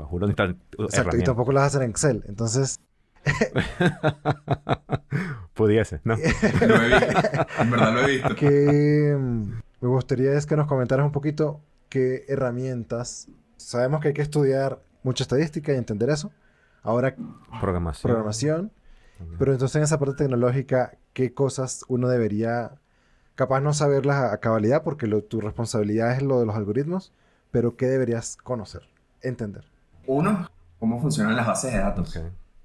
Exacto, 0.82 1.16
y 1.16 1.22
tampoco 1.22 1.52
lo 1.52 1.60
vas 1.60 1.64
a 1.64 1.66
hacer 1.68 1.84
en 1.84 1.90
Excel. 1.90 2.22
Entonces... 2.28 2.78
Pudiese, 5.54 6.02
¿no? 6.04 6.16
lo 6.16 6.82
he 6.82 6.88
visto. 6.88 7.46
En 7.60 7.70
verdad 7.70 7.94
lo 7.94 8.00
he 8.02 8.10
visto. 8.10 8.34
Que 8.34 9.16
mm, 9.18 9.52
me 9.80 9.88
gustaría 9.88 10.34
es 10.34 10.44
que 10.44 10.54
nos 10.54 10.66
comentaras 10.66 11.06
un 11.06 11.12
poquito 11.12 11.62
qué 11.88 12.26
herramientas... 12.28 13.28
Sabemos 13.56 14.02
que 14.02 14.08
hay 14.08 14.14
que 14.14 14.20
estudiar 14.20 14.80
mucha 15.02 15.24
estadística 15.24 15.72
y 15.72 15.76
entender 15.76 16.10
eso 16.10 16.30
Ahora, 16.84 17.16
programación. 17.60 18.10
programación. 18.10 18.72
Pero 19.38 19.52
entonces 19.52 19.76
en 19.76 19.82
esa 19.82 19.98
parte 19.98 20.24
tecnológica, 20.24 20.98
¿qué 21.14 21.32
cosas 21.32 21.84
uno 21.88 22.08
debería, 22.08 22.72
capaz 23.34 23.60
no 23.60 23.72
saberlas 23.72 24.32
a, 24.32 24.38
cabalidad, 24.38 24.82
porque 24.82 25.08
tu 25.22 25.40
responsabilidad 25.40 26.12
es 26.12 26.22
lo 26.22 26.38
de 26.40 26.46
los 26.46 26.54
algoritmos, 26.54 27.12
pero 27.50 27.76
qué 27.76 27.86
deberías 27.86 28.36
conocer, 28.36 28.82
entender? 29.22 29.64
Uno, 30.06 30.50
cómo 30.78 31.00
funcionan 31.00 31.34
las 31.36 31.46
bases 31.46 31.72
de 31.72 31.78
datos. 31.78 32.20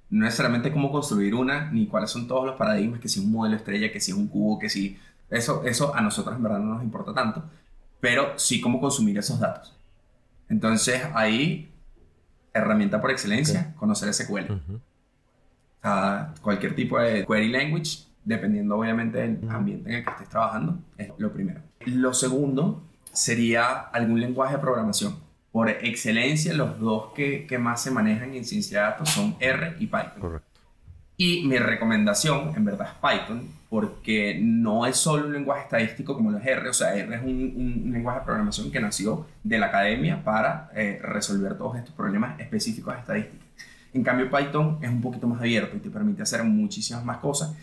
No 0.09 0.25
necesariamente 0.25 0.73
cómo 0.73 0.91
construir 0.91 1.33
una, 1.33 1.71
ni 1.71 1.87
cuáles 1.87 2.09
son 2.09 2.27
todos 2.27 2.45
los 2.45 2.55
paradigmas, 2.55 2.99
que 2.99 3.07
si 3.07 3.21
un 3.21 3.31
modelo 3.31 3.55
estrella, 3.55 3.91
que 3.91 4.01
si 4.01 4.11
un 4.11 4.27
cubo, 4.27 4.59
que 4.59 4.69
si... 4.69 4.99
Eso, 5.29 5.63
eso 5.63 5.95
a 5.95 6.01
nosotros 6.01 6.35
en 6.35 6.43
verdad 6.43 6.59
no 6.59 6.73
nos 6.73 6.83
importa 6.83 7.13
tanto, 7.13 7.43
pero 8.01 8.37
sí 8.37 8.59
cómo 8.59 8.81
consumir 8.81 9.17
esos 9.17 9.39
datos. 9.39 9.77
Entonces 10.49 11.03
ahí 11.13 11.68
herramienta 12.53 13.01
por 13.01 13.11
excelencia, 13.11 13.73
conocer 13.77 14.13
SQL. 14.13 14.51
o 14.51 14.81
sea, 15.81 16.33
cualquier 16.41 16.75
tipo 16.75 16.99
de 16.99 17.25
query 17.25 17.49
language, 17.49 18.05
dependiendo 18.23 18.77
obviamente 18.77 19.19
del 19.19 19.39
ambiente 19.49 19.89
en 19.89 19.95
el 19.97 20.05
que 20.05 20.11
estés 20.11 20.29
trabajando, 20.29 20.79
es 20.97 21.09
lo 21.17 21.31
primero. 21.31 21.61
Lo 21.85 22.13
segundo 22.13 22.83
sería 23.11 23.79
algún 23.79 24.19
lenguaje 24.19 24.55
de 24.55 24.59
programación. 24.59 25.17
por 25.51 25.69
excelencia, 25.69 26.53
los 26.53 26.79
dos 26.79 27.11
que, 27.15 27.47
que, 27.47 27.57
más 27.57 27.81
se 27.81 27.89
manejan 27.89 28.35
en 28.35 28.45
ciencia 28.45 28.81
de 28.81 28.85
datos 28.85 29.09
son 29.09 29.35
R 29.39 29.75
y 29.79 29.87
Python. 29.87 30.19
Correcto. 30.19 30.48
Y 31.21 31.43
mi 31.45 31.57
recomendación, 31.57 32.53
en 32.55 32.63
verdad, 32.63 32.87
es 32.93 32.93
Python, 32.93 33.49
porque 33.69 34.39
no 34.41 34.85
es 34.85 34.95
solo 34.95 35.25
un 35.25 35.33
lenguaje 35.33 35.63
estadístico 35.63 36.15
como 36.15 36.31
lo 36.31 36.37
es 36.37 36.45
R, 36.47 36.69
o 36.69 36.73
sea, 36.73 36.95
R 36.95 37.13
es 37.13 37.21
un, 37.21 37.83
un 37.85 37.91
lenguaje 37.91 38.19
de 38.19 38.25
programación 38.25 38.71
que 38.71 38.79
nació 38.79 39.27
de 39.43 39.57
la 39.57 39.65
academia 39.65 40.23
para 40.23 40.71
eh, 40.73 40.97
resolver 41.03 41.57
todos 41.57 41.75
estos 41.75 41.93
problemas 41.93 42.39
específicos 42.39 42.93
de 42.93 42.99
estadística. 43.01 43.45
En 43.93 44.01
cambio, 44.01 44.31
Python 44.31 44.79
es 44.81 44.89
un 44.89 45.01
poquito 45.01 45.27
más 45.27 45.41
abierto 45.41 45.75
y 45.75 45.81
te 45.81 45.89
permite 45.89 46.21
hacer 46.21 46.41
muchísimas 46.45 47.03
más 47.03 47.17
cosas 47.17 47.53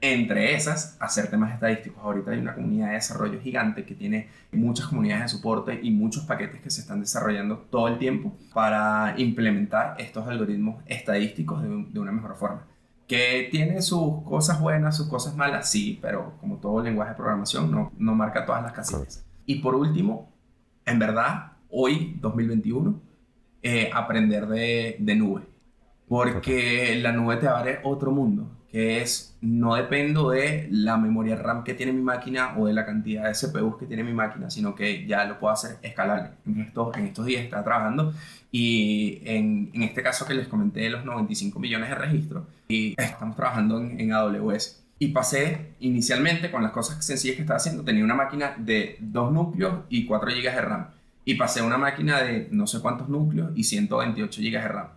entre 0.00 0.56
esas, 0.56 0.96
hacer 0.98 1.30
temas 1.30 1.54
estadísticos. 1.54 2.02
Ahorita 2.02 2.32
hay 2.32 2.40
una 2.40 2.56
comunidad 2.56 2.88
de 2.88 2.94
desarrollo 2.94 3.40
gigante 3.40 3.84
que 3.84 3.94
tiene 3.94 4.26
muchas 4.50 4.88
comunidades 4.88 5.22
de 5.22 5.28
soporte 5.28 5.78
y 5.80 5.92
muchos 5.92 6.24
paquetes 6.24 6.60
que 6.60 6.70
se 6.70 6.80
están 6.80 6.98
desarrollando 6.98 7.58
todo 7.70 7.86
el 7.86 7.98
tiempo 7.98 8.36
para 8.52 9.14
implementar 9.18 9.94
estos 10.00 10.26
algoritmos 10.26 10.82
estadísticos 10.86 11.62
de, 11.62 11.68
de 11.68 12.00
una 12.00 12.10
mejor 12.10 12.34
forma. 12.34 12.62
Que 13.08 13.48
tiene 13.50 13.82
sus 13.82 14.22
cosas 14.22 14.60
buenas, 14.60 14.96
sus 14.96 15.08
cosas 15.08 15.34
malas, 15.34 15.68
sí, 15.68 15.98
pero 16.00 16.34
como 16.40 16.58
todo 16.58 16.82
lenguaje 16.82 17.10
de 17.10 17.16
programación 17.16 17.70
no, 17.70 17.90
no 17.98 18.14
marca 18.14 18.46
todas 18.46 18.62
las 18.62 18.72
casillas. 18.72 19.24
Y 19.46 19.56
por 19.56 19.74
último, 19.74 20.30
en 20.84 20.98
verdad, 21.00 21.52
hoy, 21.70 22.16
2021, 22.20 23.00
eh, 23.62 23.90
aprender 23.92 24.46
de, 24.46 24.96
de 25.00 25.14
nube. 25.16 25.42
Porque 26.06 26.98
la 27.02 27.12
nube 27.12 27.38
te 27.38 27.48
abre 27.48 27.80
otro 27.82 28.12
mundo 28.12 28.57
que 28.70 29.00
es 29.00 29.36
no 29.40 29.74
dependo 29.74 30.30
de 30.30 30.68
la 30.70 30.96
memoria 30.98 31.36
RAM 31.36 31.64
que 31.64 31.74
tiene 31.74 31.92
mi 31.92 32.02
máquina 32.02 32.54
o 32.58 32.66
de 32.66 32.74
la 32.74 32.84
cantidad 32.84 33.24
de 33.24 33.32
CPUs 33.32 33.78
que 33.78 33.86
tiene 33.86 34.04
mi 34.04 34.12
máquina, 34.12 34.50
sino 34.50 34.74
que 34.74 35.06
ya 35.06 35.24
lo 35.24 35.38
puedo 35.38 35.52
hacer 35.52 35.78
escalable. 35.82 36.30
En 36.46 36.60
estos, 36.60 36.96
en 36.96 37.06
estos 37.06 37.24
días 37.24 37.42
está 37.42 37.64
trabajando 37.64 38.12
y 38.52 39.20
en, 39.24 39.70
en 39.72 39.82
este 39.82 40.02
caso 40.02 40.26
que 40.26 40.34
les 40.34 40.48
comenté 40.48 40.88
los 40.90 41.04
95 41.04 41.58
millones 41.58 41.88
de 41.88 41.94
registros 41.94 42.44
y 42.68 42.94
estamos 43.00 43.36
trabajando 43.36 43.80
en, 43.80 43.98
en 44.00 44.12
AWS. 44.12 44.84
Y 45.00 45.08
pasé 45.08 45.74
inicialmente 45.78 46.50
con 46.50 46.62
las 46.62 46.72
cosas 46.72 47.04
sencillas 47.04 47.36
que 47.36 47.42
estaba 47.42 47.58
haciendo. 47.58 47.84
Tenía 47.84 48.02
una 48.04 48.14
máquina 48.14 48.54
de 48.58 48.96
2 49.00 49.32
núcleos 49.32 49.84
y 49.88 50.04
4 50.06 50.30
GB 50.30 50.42
de 50.42 50.60
RAM. 50.60 50.86
Y 51.24 51.34
pasé 51.36 51.60
a 51.60 51.64
una 51.64 51.78
máquina 51.78 52.20
de 52.20 52.48
no 52.50 52.66
sé 52.66 52.80
cuántos 52.80 53.08
núcleos 53.08 53.52
y 53.54 53.62
128 53.62 54.40
GB 54.40 54.50
de 54.50 54.68
RAM. 54.68 54.88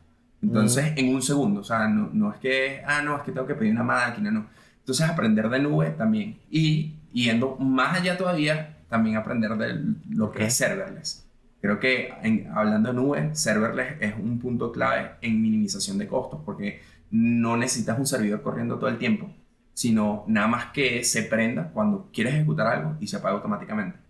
Entonces, 0.41 0.93
en 0.95 1.13
un 1.13 1.21
segundo, 1.21 1.61
o 1.61 1.63
sea, 1.63 1.87
no, 1.87 2.09
no, 2.13 2.31
es 2.31 2.39
que, 2.39 2.81
ah, 2.85 3.01
no, 3.01 3.15
es 3.15 3.23
que 3.23 3.31
tengo 3.31 3.45
que 3.45 3.55
pedir 3.55 3.71
una 3.71 3.83
máquina, 3.83 4.31
no. 4.31 4.47
Entonces, 4.79 5.07
aprender 5.07 5.49
de 5.49 5.59
nube 5.59 5.91
también. 5.91 6.39
Y 6.49 6.95
yendo 7.13 7.55
más 7.57 7.99
allá 7.99 8.17
todavía, 8.17 8.77
también 8.89 9.17
aprender 9.17 9.55
de 9.57 9.79
lo 10.09 10.31
que 10.31 10.45
es 10.45 10.53
serverless. 10.55 11.27
Creo 11.61 11.79
que 11.79 12.11
hablando 12.53 12.89
de 12.89 12.95
nube, 12.95 13.35
serverless 13.35 14.01
es 14.01 14.15
un 14.15 14.39
punto 14.39 14.71
clave 14.71 15.11
en 15.21 15.41
minimización 15.41 15.99
de 15.99 16.07
costos, 16.07 16.41
porque 16.43 16.81
no 17.11 17.55
necesitas 17.55 17.99
un 17.99 18.07
servidor 18.07 18.41
corriendo 18.41 18.79
todo 18.79 18.89
el 18.89 18.97
tiempo, 18.97 19.31
sino 19.73 20.25
nada 20.27 20.47
más 20.47 20.65
que 20.71 21.03
se 21.03 21.23
prenda 21.23 21.69
cuando 21.69 22.09
quieres 22.11 22.33
ejecutar 22.33 22.67
algo 22.67 22.97
y 22.99 23.07
se 23.07 23.17
apaga 23.17 23.35
automáticamente 23.35 24.00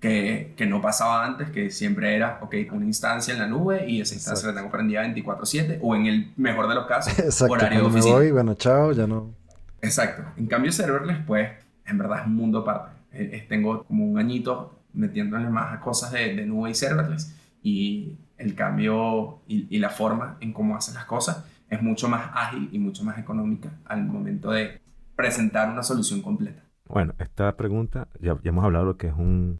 que, 0.00 0.54
que, 0.56 0.66
no 0.66 0.80
pasaba 0.80 1.24
antes, 1.24 1.50
que 1.50 1.70
siempre 1.70 2.16
era, 2.16 2.38
ok, 2.40 2.54
una 2.72 2.86
instancia 2.86 3.34
en 3.34 3.40
la 3.40 3.46
nube 3.46 3.86
y 3.86 4.00
esa 4.00 4.14
instancia 4.14 4.48
la 4.48 4.54
tengo 4.54 4.70
prendida 4.70 5.04
24/7 5.04 5.78
o 5.82 5.94
en 5.94 6.06
el 6.06 6.32
mejor 6.36 6.68
de 6.68 6.74
los 6.74 6.86
casos, 6.86 7.18
Exacto. 7.18 7.52
horario 7.52 7.82
Cuando 7.82 7.98
me 7.98 8.12
voy, 8.12 8.30
bueno, 8.30 8.54
chao, 8.54 8.92
ya 8.92 9.06
no. 9.06 9.34
Exacto. 9.82 10.22
En 10.36 10.46
cambio, 10.46 10.72
serverless, 10.72 11.18
pues, 11.26 11.50
en 11.86 11.98
verdad 11.98 12.20
es 12.20 12.26
un 12.26 12.36
mundo 12.36 12.60
aparte. 12.60 12.96
tengo 13.48 13.84
como 13.84 14.06
un 14.06 14.18
añito 14.18 14.80
metiéndole 14.92 15.48
más 15.48 15.78
cosas 15.80 16.12
de, 16.12 16.34
de, 16.34 16.46
nube 16.46 16.70
y 16.70 16.74
serverless 16.74 17.36
y 17.62 18.16
el 18.38 18.54
cambio 18.54 19.40
y, 19.46 19.66
y, 19.74 19.78
la 19.78 19.90
forma 19.90 20.36
en 20.40 20.52
cómo 20.52 20.76
hacen 20.76 20.94
las 20.94 21.04
cosas 21.04 21.44
es 21.68 21.82
mucho 21.82 22.08
más 22.08 22.30
ágil 22.34 22.68
y 22.72 22.78
mucho 22.78 23.04
más 23.04 23.18
económica 23.18 23.70
al 23.84 24.04
momento 24.04 24.50
de 24.50 24.80
presentar 25.14 25.70
una 25.70 25.82
solución 25.82 26.22
completa. 26.22 26.62
Bueno, 26.86 27.14
esta 27.18 27.56
pregunta, 27.56 28.08
ya, 28.20 28.34
ya 28.42 28.48
hemos 28.48 28.64
hablado 28.64 28.86
de 28.86 28.92
lo 28.92 28.96
que 28.96 29.06
es 29.08 29.14
un 29.14 29.58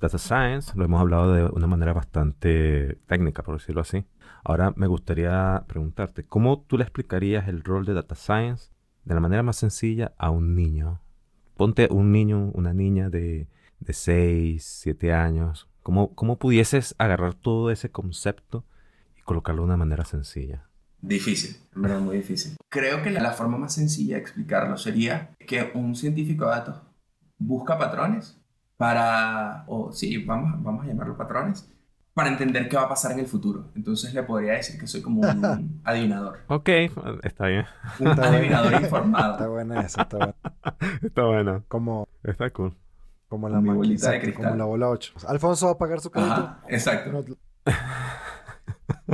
Data 0.00 0.18
Science 0.18 0.74
lo 0.76 0.84
hemos 0.84 1.00
hablado 1.00 1.32
de 1.32 1.42
una 1.46 1.66
manera 1.66 1.92
bastante 1.92 3.00
técnica, 3.08 3.42
por 3.42 3.58
decirlo 3.58 3.80
así. 3.80 4.04
Ahora 4.44 4.72
me 4.76 4.86
gustaría 4.86 5.64
preguntarte, 5.66 6.24
¿cómo 6.24 6.60
tú 6.60 6.78
le 6.78 6.84
explicarías 6.84 7.48
el 7.48 7.64
rol 7.64 7.84
de 7.84 7.94
Data 7.94 8.14
Science 8.14 8.70
de 9.04 9.14
la 9.16 9.20
manera 9.20 9.42
más 9.42 9.56
sencilla 9.56 10.12
a 10.16 10.30
un 10.30 10.54
niño? 10.54 11.00
Ponte 11.56 11.88
un 11.90 12.12
niño, 12.12 12.52
una 12.54 12.72
niña 12.72 13.10
de, 13.10 13.48
de 13.80 13.92
6, 13.92 14.64
7 14.64 15.12
años. 15.12 15.68
¿Cómo, 15.82 16.14
¿Cómo 16.14 16.38
pudieses 16.38 16.94
agarrar 16.98 17.34
todo 17.34 17.72
ese 17.72 17.90
concepto 17.90 18.64
y 19.18 19.22
colocarlo 19.22 19.62
de 19.62 19.66
una 19.66 19.76
manera 19.76 20.04
sencilla? 20.04 20.68
Difícil, 21.00 21.56
en 21.74 21.82
verdad 21.82 21.98
muy 21.98 22.18
difícil. 22.18 22.56
Creo 22.68 23.02
que 23.02 23.10
la 23.10 23.32
forma 23.32 23.58
más 23.58 23.74
sencilla 23.74 24.14
de 24.14 24.20
explicarlo 24.20 24.76
sería 24.76 25.34
que 25.44 25.72
un 25.74 25.96
científico 25.96 26.44
de 26.44 26.50
datos 26.52 26.82
busca 27.36 27.76
patrones 27.78 28.37
para, 28.78 29.64
o 29.66 29.92
sí, 29.92 30.24
vamos, 30.24 30.62
vamos 30.62 30.84
a 30.84 30.88
llamarlo 30.88 31.16
patrones, 31.16 31.68
para 32.14 32.30
entender 32.30 32.68
qué 32.68 32.76
va 32.76 32.84
a 32.84 32.88
pasar 32.88 33.12
en 33.12 33.18
el 33.18 33.26
futuro. 33.26 33.70
Entonces 33.76 34.14
le 34.14 34.22
podría 34.22 34.54
decir 34.54 34.80
que 34.80 34.86
soy 34.86 35.02
como 35.02 35.20
un 35.20 35.80
adivinador. 35.84 36.38
Ok, 36.46 36.68
está 37.22 37.46
bien. 37.46 37.66
Un 37.98 38.08
adivinador 38.08 38.72
informado. 38.82 39.32
Está 39.32 39.48
buena 39.48 39.80
eso, 39.82 40.00
está 40.00 40.16
buena. 40.16 40.34
Está 41.02 41.22
buena. 41.24 41.62
Como, 41.68 42.08
está 42.24 42.48
cool. 42.50 42.74
Como 43.28 43.48
la 43.48 43.58
bolita 43.58 44.12
de 44.12 44.20
cristal. 44.20 44.44
Como 44.44 44.56
la 44.56 44.64
bola 44.64 44.88
8. 44.88 45.14
Alfonso 45.26 45.66
va 45.66 45.72
a 45.72 45.78
pagar 45.78 46.00
su 46.00 46.10
crédito. 46.10 46.56
exacto. 46.68 47.36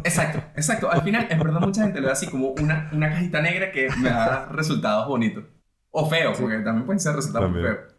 Exacto, 0.04 0.38
exacto. 0.56 0.90
Al 0.90 1.02
final, 1.02 1.26
en 1.30 1.38
verdad, 1.38 1.60
mucha 1.60 1.82
gente 1.82 2.00
lo 2.00 2.06
ve 2.06 2.12
así 2.12 2.28
como 2.28 2.50
una, 2.50 2.90
una 2.92 3.10
cajita 3.10 3.40
negra 3.40 3.72
que 3.72 3.88
me 3.98 4.10
da 4.10 4.46
resultados 4.46 5.08
bonitos. 5.08 5.44
O 5.90 6.08
feos, 6.08 6.38
porque 6.38 6.58
también 6.58 6.84
pueden 6.86 7.00
ser 7.00 7.14
resultados 7.16 7.52
feos. 7.52 7.93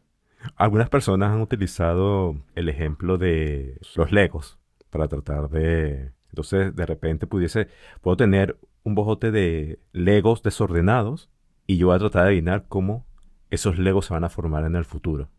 Algunas 0.55 0.89
personas 0.89 1.31
han 1.31 1.41
utilizado 1.41 2.35
el 2.55 2.69
ejemplo 2.69 3.17
de 3.17 3.79
los 3.95 4.11
legos 4.11 4.57
para 4.89 5.07
tratar 5.07 5.49
de... 5.49 6.11
Entonces, 6.29 6.75
de 6.75 6.85
repente 6.85 7.27
pudiese... 7.27 7.67
Puedo 8.01 8.17
tener 8.17 8.57
un 8.83 8.95
bojote 8.95 9.31
de 9.31 9.79
legos 9.91 10.43
desordenados 10.43 11.29
y 11.67 11.77
yo 11.77 11.87
voy 11.87 11.95
a 11.95 11.99
tratar 11.99 12.23
de 12.23 12.29
adivinar 12.29 12.65
cómo 12.67 13.05
esos 13.49 13.77
legos 13.77 14.05
se 14.05 14.13
van 14.13 14.23
a 14.23 14.29
formar 14.29 14.65
en 14.65 14.75
el 14.75 14.85
futuro. 14.85 15.29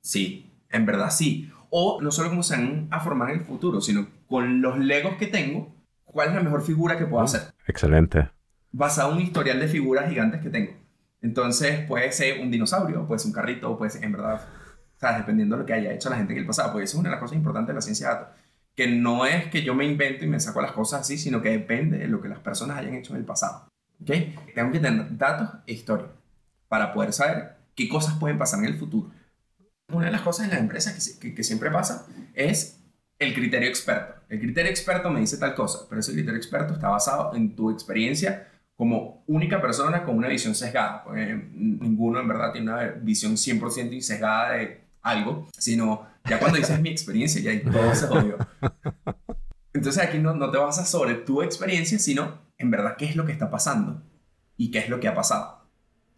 Sí, 0.00 0.52
en 0.70 0.86
verdad 0.86 1.10
sí. 1.10 1.50
O 1.70 2.00
no 2.00 2.10
solo 2.10 2.28
cómo 2.28 2.42
se 2.42 2.56
van 2.56 2.88
a 2.90 3.00
formar 3.00 3.30
en 3.30 3.40
el 3.40 3.44
futuro, 3.44 3.80
sino 3.80 4.06
con 4.28 4.60
los 4.60 4.78
legos 4.78 5.16
que 5.16 5.26
tengo, 5.26 5.74
cuál 6.04 6.28
es 6.28 6.34
la 6.34 6.42
mejor 6.42 6.62
figura 6.62 6.98
que 6.98 7.06
puedo 7.06 7.22
mm, 7.22 7.24
hacer. 7.24 7.40
Excelente. 7.66 8.30
Basado 8.70 9.12
en 9.12 9.18
un 9.18 9.22
historial 9.22 9.58
de 9.58 9.68
figuras 9.68 10.08
gigantes 10.08 10.40
que 10.40 10.50
tengo. 10.50 10.72
Entonces 11.22 11.86
puede 11.86 12.10
ser 12.12 12.40
un 12.40 12.50
dinosaurio, 12.50 13.06
puede 13.06 13.20
ser 13.20 13.28
un 13.28 13.32
carrito, 13.32 13.78
puede 13.78 13.92
ser, 13.92 14.04
en 14.04 14.12
verdad, 14.12 14.40
¿sabes? 14.96 15.18
dependiendo 15.18 15.56
de 15.56 15.62
lo 15.62 15.66
que 15.66 15.72
haya 15.72 15.92
hecho 15.92 16.10
la 16.10 16.16
gente 16.16 16.32
en 16.32 16.40
el 16.40 16.46
pasado. 16.46 16.72
Porque 16.72 16.84
eso 16.84 16.96
es 16.96 17.00
una 17.00 17.08
de 17.08 17.14
las 17.14 17.20
cosas 17.20 17.36
importantes 17.36 17.68
de 17.68 17.74
la 17.74 17.80
ciencia 17.80 18.08
de 18.08 18.14
datos. 18.14 18.28
Que 18.74 18.88
no 18.88 19.24
es 19.24 19.46
que 19.46 19.62
yo 19.62 19.74
me 19.74 19.84
invento 19.84 20.24
y 20.24 20.28
me 20.28 20.40
saco 20.40 20.60
las 20.60 20.72
cosas 20.72 21.02
así, 21.02 21.16
sino 21.16 21.40
que 21.40 21.50
depende 21.50 21.98
de 21.98 22.08
lo 22.08 22.20
que 22.20 22.28
las 22.28 22.40
personas 22.40 22.78
hayan 22.78 22.94
hecho 22.94 23.12
en 23.12 23.20
el 23.20 23.24
pasado. 23.24 23.68
¿Ok? 24.00 24.10
Tengo 24.54 24.72
que 24.72 24.80
tener 24.80 25.16
datos 25.16 25.60
e 25.66 25.72
historia 25.74 26.08
para 26.68 26.92
poder 26.92 27.12
saber 27.12 27.56
qué 27.76 27.88
cosas 27.88 28.14
pueden 28.18 28.38
pasar 28.38 28.58
en 28.60 28.66
el 28.66 28.78
futuro. 28.78 29.10
Una 29.88 30.06
de 30.06 30.12
las 30.12 30.22
cosas 30.22 30.46
en 30.46 30.50
las 30.50 30.60
empresas 30.60 31.18
que, 31.20 31.34
que 31.34 31.44
siempre 31.44 31.70
pasa 31.70 32.06
es 32.34 32.80
el 33.18 33.34
criterio 33.34 33.68
experto. 33.68 34.14
El 34.28 34.40
criterio 34.40 34.70
experto 34.70 35.10
me 35.10 35.20
dice 35.20 35.36
tal 35.36 35.54
cosa, 35.54 35.80
pero 35.88 36.00
ese 36.00 36.12
criterio 36.12 36.38
experto 36.38 36.74
está 36.74 36.88
basado 36.88 37.36
en 37.36 37.54
tu 37.54 37.70
experiencia 37.70 38.48
como 38.82 39.22
única 39.28 39.62
persona 39.62 40.02
con 40.02 40.16
una 40.18 40.26
visión 40.26 40.56
sesgada, 40.56 41.04
porque 41.04 41.40
ninguno 41.52 42.18
en 42.18 42.26
verdad 42.26 42.50
tiene 42.50 42.68
una 42.68 42.82
visión 43.00 43.34
100% 43.34 44.00
sesgada 44.00 44.54
de 44.54 44.80
algo, 45.02 45.46
sino 45.56 46.08
ya 46.28 46.40
cuando 46.40 46.58
dices 46.58 46.80
mi 46.80 46.88
experiencia, 46.88 47.40
ya 47.40 47.62
todo 47.70 47.94
se 47.94 48.08
jodió. 48.08 48.38
Entonces 49.72 50.02
aquí 50.02 50.18
no, 50.18 50.34
no 50.34 50.50
te 50.50 50.58
basas 50.58 50.90
sobre 50.90 51.14
tu 51.14 51.42
experiencia, 51.42 51.96
sino 52.00 52.40
en 52.58 52.72
verdad 52.72 52.96
qué 52.98 53.04
es 53.04 53.14
lo 53.14 53.24
que 53.24 53.30
está 53.30 53.52
pasando 53.52 54.02
y 54.56 54.72
qué 54.72 54.80
es 54.80 54.88
lo 54.88 54.98
que 54.98 55.06
ha 55.06 55.14
pasado. 55.14 55.68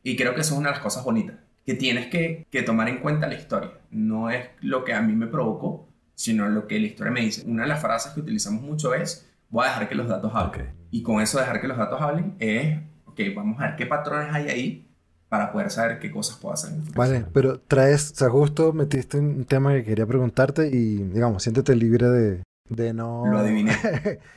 Y 0.02 0.16
creo 0.16 0.34
que 0.34 0.40
eso 0.40 0.54
es 0.54 0.58
una 0.58 0.70
de 0.70 0.76
las 0.76 0.82
cosas 0.82 1.04
bonitas, 1.04 1.36
que 1.66 1.74
tienes 1.74 2.06
que, 2.06 2.46
que 2.50 2.62
tomar 2.62 2.88
en 2.88 3.00
cuenta 3.00 3.26
la 3.26 3.34
historia. 3.34 3.72
No 3.90 4.30
es 4.30 4.48
lo 4.62 4.84
que 4.84 4.94
a 4.94 5.02
mí 5.02 5.12
me 5.12 5.26
provocó, 5.26 5.86
sino 6.14 6.48
lo 6.48 6.66
que 6.66 6.80
la 6.80 6.86
historia 6.86 7.12
me 7.12 7.20
dice. 7.20 7.42
Una 7.46 7.64
de 7.64 7.68
las 7.68 7.82
frases 7.82 8.14
que 8.14 8.20
utilizamos 8.20 8.62
mucho 8.62 8.94
es, 8.94 9.30
voy 9.54 9.66
a 9.66 9.68
dejar 9.68 9.88
que 9.88 9.94
los 9.94 10.08
datos 10.08 10.32
hablen. 10.34 10.74
Y 10.90 11.04
con 11.04 11.20
eso 11.20 11.38
dejar 11.38 11.60
que 11.60 11.68
los 11.68 11.78
datos 11.78 12.00
hablen 12.00 12.34
es, 12.40 12.76
ok, 13.06 13.20
vamos 13.36 13.60
a 13.60 13.68
ver 13.68 13.76
qué 13.76 13.86
patrones 13.86 14.34
hay 14.34 14.48
ahí 14.48 14.90
para 15.28 15.52
poder 15.52 15.70
saber 15.70 16.00
qué 16.00 16.10
cosas 16.10 16.36
puedo 16.38 16.52
hacer 16.52 16.72
en 16.72 16.80
el. 16.80 16.92
Vale, 16.92 17.24
pero 17.32 17.60
traes, 17.60 18.10
o 18.10 18.14
sea, 18.16 18.30
justo 18.30 18.72
metiste 18.72 19.18
un 19.18 19.44
tema 19.44 19.72
que 19.72 19.84
quería 19.84 20.06
preguntarte 20.06 20.66
y, 20.66 20.96
digamos, 20.96 21.44
siéntete 21.44 21.76
libre 21.76 22.08
de, 22.08 22.42
de 22.68 22.92
no... 22.92 23.26
Lo 23.26 23.38
adiviné. 23.38 23.72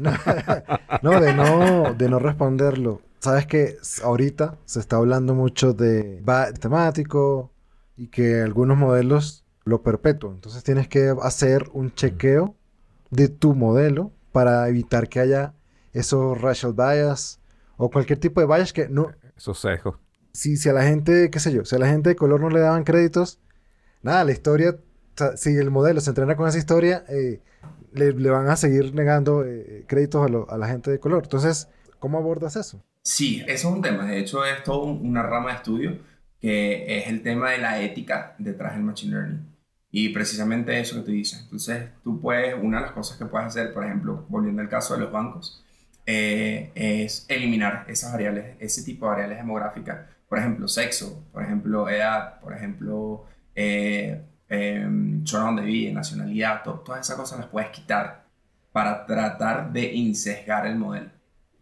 no, 1.03 1.21
de 1.21 1.35
no, 1.35 1.95
de 1.95 2.09
no 2.09 2.21
responderlo. 2.21 3.03
Sabes 3.19 3.47
que 3.47 3.77
ahorita 4.05 4.59
se 4.65 4.79
está 4.79 4.97
hablando 4.97 5.35
mucho 5.35 5.73
de 5.73 6.23
temático 6.61 7.51
y 7.97 8.09
que 8.09 8.43
algunos 8.43 8.79
modelos 8.79 9.45
lo 9.65 9.83
perpetúan. 9.83 10.35
Entonces 10.35 10.63
tienes 10.63 10.87
que 10.87 11.13
hacer 11.21 11.69
un 11.73 11.93
chequeo 11.93 12.55
de 13.11 13.29
tu 13.29 13.55
modelo 13.57 14.13
para 14.35 14.69
evitar 14.69 15.09
que 15.09 15.21
haya 15.21 15.55
esos 15.93 16.41
racial 16.41 16.73
bias 16.73 17.41
o 17.77 17.89
cualquier 17.89 18.19
tipo 18.19 18.41
de 18.41 18.49
bias 18.49 18.73
que 18.73 18.89
no... 18.89 19.13
Esos 19.37 19.61
sesgos. 19.61 19.95
Si, 20.33 20.57
si 20.57 20.69
a 20.69 20.73
la 20.73 20.83
gente, 20.83 21.31
qué 21.31 21.39
sé 21.39 21.53
yo, 21.53 21.65
si 21.65 21.77
a 21.77 21.79
la 21.79 21.87
gente 21.87 22.09
de 22.11 22.17
color 22.17 22.41
no 22.41 22.51
le 22.51 22.59
daban 22.59 22.83
créditos, 22.83 23.39
nada, 24.03 24.25
la 24.25 24.33
historia, 24.33 24.77
si 25.37 25.51
el 25.51 25.71
modelo 25.71 26.01
se 26.01 26.11
entrena 26.11 26.35
con 26.35 26.49
esa 26.49 26.59
historia, 26.59 27.05
eh, 27.09 27.43
le, 27.93 28.11
van 28.29 28.49
a 28.49 28.57
seguir 28.57 28.93
negando 28.93 29.45
eh, 29.45 29.85
créditos 29.87 30.29
a, 30.49 30.59
la 30.59 30.67
gente 30.67 30.91
de 30.91 30.99
color. 30.99 31.23
Entonces, 31.23 31.69
¿cómo 32.01 32.19
abordas 32.19 32.57
eso? 32.57 32.83
Sí, 33.03 33.41
eso 33.47 33.69
es 33.69 33.75
un 33.77 33.83
tema. 33.83 34.05
De 34.05 34.19
hecho, 34.19 34.45
es 34.45 34.65
toda 34.65 34.85
una 34.85 35.23
rama 35.23 35.51
de 35.51 35.57
estudio 35.59 35.99
que 36.41 36.99
es 36.99 37.07
el 37.07 37.23
tema 37.23 37.53
de 37.53 37.59
la 37.59 37.81
ética 37.81 38.35
detrás 38.41 38.75
del 38.75 38.83
Machine 38.83 39.13
Learning. 39.13 39.54
Y 39.97 40.09
precisamente 40.09 40.81
eso 40.81 40.97
que 40.97 41.03
tú 41.03 41.13
dices. 41.13 41.39
Entonces, 41.43 41.85
tú 42.03 42.21
puedes, 42.21 42.57
una 42.61 42.79
de 42.79 42.87
las 42.87 42.93
cosas 42.93 43.17
que 43.17 43.27
puedes 43.27 43.47
hacer, 43.47 43.73
por 43.73 43.85
ejemplo, 43.85 44.27
volviendo 44.29 44.61
al 44.61 44.69
caso 44.69 44.95
de 44.95 45.01
los 45.03 45.13
bancos, 45.13 45.65
eh, 46.05 46.73
es 46.75 47.25
eliminar 47.29 47.85
esas 47.87 48.11
variables, 48.11 48.57
ese 48.59 48.83
tipo 48.83 49.07
de 49.07 49.13
variables 49.13 49.39
demográficas. 49.39 50.01
Por 50.29 50.41
ejemplo, 50.41 50.67
sexo, 50.67 51.23
por 51.33 51.45
ejemplo, 51.45 51.89
edad, 51.89 52.41
por 52.41 52.55
ejemplo, 52.55 53.27
eh, 53.55 54.21
eh, 54.49 55.21
zona 55.23 55.63
de 55.63 55.67
vida, 55.69 55.93
nacionalidad, 55.93 56.65
todas 56.65 57.07
esas 57.07 57.15
cosas 57.15 57.39
las 57.39 57.47
puedes 57.47 57.71
quitar 57.71 58.25
para 58.73 59.07
tratar 59.07 59.73
de 59.73 59.95
insesgar 59.95 60.67
el 60.67 60.75
modelo. 60.75 61.11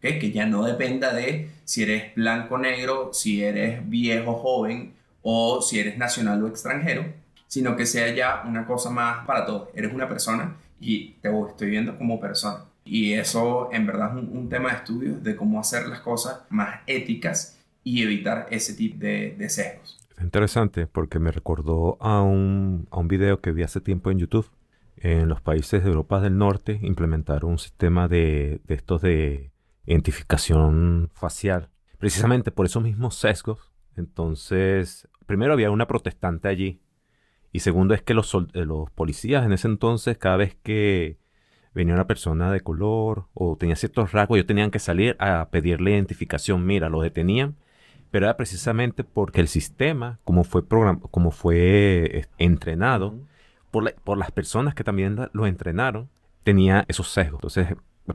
Que 0.01 0.33
ya 0.33 0.47
no 0.47 0.65
dependa 0.65 1.13
de 1.13 1.51
si 1.67 1.83
eres 1.83 2.15
blanco 2.15 2.55
o 2.55 2.59
negro, 2.59 3.11
si 3.13 3.45
eres 3.45 3.87
viejo 3.91 4.31
o 4.31 4.39
joven 4.39 4.95
o 5.21 5.61
si 5.61 5.81
eres 5.81 5.99
nacional 5.99 6.43
o 6.43 6.49
extranjero, 6.49 7.21
sino 7.53 7.77
que 7.77 7.85
sea 7.85 8.15
ya 8.15 8.45
una 8.49 8.67
cosa 8.67 8.89
más 8.89 9.27
para 9.27 9.45
todos. 9.45 9.69
Eres 9.75 9.93
una 9.93 10.09
persona 10.09 10.57
y 10.81 11.17
te 11.21 11.29
estoy 11.29 11.69
viendo 11.69 11.99
como 11.99 12.19
persona. 12.19 12.65
Y 12.83 13.13
eso 13.13 13.69
en 13.71 13.87
verdad 13.87 14.17
es 14.17 14.25
un, 14.25 14.49
tema 14.49 14.71
de 14.71 14.77
estudio 14.77 15.19
de 15.21 15.37
cómo 15.37 15.61
hacer 15.61 15.87
las 15.87 16.01
cosas 16.01 16.47
más 16.49 16.81
éticas 16.87 17.63
y 17.85 18.03
evitar 18.03 18.47
ese 18.51 18.73
tipo 18.73 18.97
de, 19.01 19.37
de 19.37 19.51
sesgos. 19.51 19.99
Interesante 20.19 20.87
porque 20.87 21.19
me 21.19 21.31
recordó 21.31 21.99
a 22.01 22.23
un, 22.23 22.89
a 22.91 22.99
un 22.99 23.09
video 23.09 23.43
que 23.43 23.53
vi 23.53 23.65
hace 23.65 23.83
tiempo 23.83 24.11
en 24.11 24.21
YouTube. 24.21 24.49
En 24.97 25.29
los 25.29 25.43
países 25.43 25.83
de 25.85 25.91
Europa 25.91 26.23
del 26.23 26.39
Norte 26.39 26.79
implementaron 26.81 27.51
un 27.51 27.59
sistema 27.59 28.09
de, 28.09 28.63
de 28.65 28.75
estos 28.75 29.03
de 29.03 29.53
identificación 29.85 31.11
facial, 31.13 31.69
precisamente 31.99 32.51
por 32.51 32.65
esos 32.65 32.83
mismos 32.83 33.15
sesgos. 33.15 33.75
Entonces, 33.95 35.07
primero 35.27 35.53
había 35.53 35.71
una 35.71 35.87
protestante 35.87 36.49
allí 36.49 36.81
y 37.53 37.61
segundo 37.61 37.95
es 37.95 38.03
que 38.03 38.15
los, 38.15 38.35
eh, 38.35 38.65
los 38.65 38.91
policías 38.91 39.45
en 39.45 39.53
ese 39.53 39.69
entonces, 39.69 40.19
cada 40.19 40.37
vez 40.37 40.57
que 40.63 41.19
venía 41.75 41.95
una 41.95 42.07
persona 42.07 42.53
de 42.53 42.61
color 42.61 43.27
o 43.35 43.57
tenía 43.57 43.77
ciertos 43.77 44.13
rasgos, 44.13 44.37
ellos 44.37 44.47
tenían 44.47 44.71
que 44.71 44.79
salir 44.79 45.17
a 45.19 45.49
pedirle 45.51 45.93
identificación. 45.93 46.67
Mira, 46.67 46.89
lo 46.89 47.01
detenían 47.03 47.57
pero 48.13 48.27
era 48.27 48.37
precisamente 48.37 49.05
porque 49.05 49.41
el 49.41 49.49
sistema, 49.49 50.21
como 50.23 50.45
fue, 50.45 50.63
como 51.11 51.31
fue 51.31 52.29
entrenado 52.37 53.19
por, 53.71 53.95
por, 54.05 54.19
las 54.19 54.31
personas 54.31 54.75
que 54.75 54.85
también 54.85 55.17
lo 55.33 55.47
entrenaron, 55.47 56.11
tenía 56.45 56.85
esos 56.89 57.09
sesgos. 57.11 57.39
Entonces, 57.39 57.69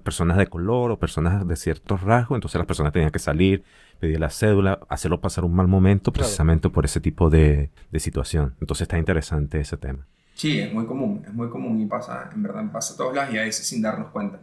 personas 0.03 0.37
de 0.37 0.47
color 0.47 0.91
o 0.91 0.99
personas 0.99 1.47
de 1.47 1.55
ciertos 1.55 2.01
rasgos, 2.01 2.37
entonces 2.37 2.59
las 2.59 2.67
personas 2.67 2.93
tenían 2.93 3.11
que 3.11 3.19
salir, 3.19 3.63
pedir 3.99 4.19
la 4.19 4.29
cédula, 4.29 4.79
hacerlo 4.89 5.21
pasar 5.21 5.45
un 5.45 5.55
mal 5.55 5.67
momento 5.67 6.11
precisamente 6.11 6.69
por 6.69 6.85
ese 6.85 6.99
tipo 6.99 7.29
de, 7.29 7.71
de, 7.91 7.99
situación. 7.99 8.55
Entonces 8.59 8.83
está 8.83 8.97
interesante 8.97 9.59
ese 9.59 9.77
tema. 9.77 10.05
Sí, 10.35 10.59
es 10.59 10.73
muy 10.73 10.85
común, 10.85 11.23
es 11.25 11.33
muy 11.33 11.49
común 11.49 11.81
y 11.81 11.85
pasa, 11.85 12.29
en 12.33 12.43
verdad 12.43 12.71
pasa 12.71 12.93
a 12.93 12.97
todos 12.97 13.15
lados 13.15 13.33
y 13.33 13.37
a 13.37 13.43
veces 13.43 13.65
sin 13.65 13.81
darnos 13.81 14.09
cuenta 14.11 14.39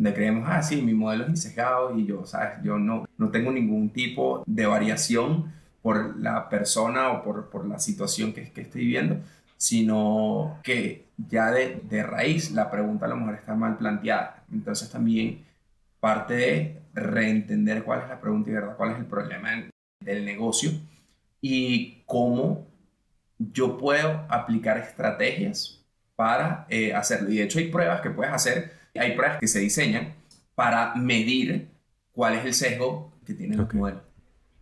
donde 0.00 0.14
creemos, 0.14 0.44
ah, 0.48 0.62
sí, 0.62 0.80
mi 0.80 0.94
modelo 0.94 1.26
es 1.26 1.44
y 1.46 2.06
yo, 2.06 2.24
¿sabes? 2.24 2.54
Yo 2.64 2.78
no, 2.78 3.06
no 3.18 3.28
tengo 3.28 3.52
ningún 3.52 3.90
tipo 3.90 4.42
de 4.46 4.64
variación 4.64 5.52
por 5.82 6.18
la 6.18 6.48
persona 6.48 7.10
o 7.10 7.22
por, 7.22 7.50
por 7.50 7.66
la 7.66 7.78
situación 7.78 8.32
que, 8.32 8.50
que 8.50 8.62
estoy 8.62 8.80
viviendo, 8.82 9.18
sino 9.58 10.58
que 10.62 11.04
ya 11.28 11.50
de, 11.50 11.82
de, 11.86 12.02
raíz 12.02 12.50
la 12.52 12.70
pregunta 12.70 13.04
a 13.04 13.10
lo 13.10 13.16
mejor 13.16 13.34
está 13.34 13.54
mal 13.54 13.76
planteada. 13.76 14.39
Entonces 14.52 14.90
también 14.90 15.44
parte 16.00 16.34
de 16.34 16.80
reentender 16.94 17.82
cuál 17.82 18.02
es 18.02 18.08
la 18.08 18.20
pregunta 18.20 18.50
y 18.50 18.54
verdad 18.54 18.76
cuál 18.76 18.92
es 18.92 18.98
el 18.98 19.06
problema 19.06 19.50
del 20.00 20.24
negocio 20.24 20.70
y 21.40 22.02
cómo 22.06 22.66
yo 23.38 23.78
puedo 23.78 24.26
aplicar 24.28 24.78
estrategias 24.78 25.82
para 26.16 26.66
eh, 26.68 26.92
hacerlo. 26.92 27.30
Y 27.30 27.38
de 27.38 27.44
hecho 27.44 27.58
hay 27.58 27.70
pruebas 27.70 28.00
que 28.00 28.10
puedes 28.10 28.32
hacer 28.32 28.80
hay 28.98 29.14
pruebas 29.14 29.38
que 29.38 29.46
se 29.46 29.60
diseñan 29.60 30.14
para 30.54 30.94
medir 30.94 31.68
cuál 32.12 32.34
es 32.34 32.44
el 32.44 32.54
sesgo 32.54 33.12
que 33.24 33.34
tienen 33.34 33.58
los 33.58 33.72
modelos. 33.72 34.02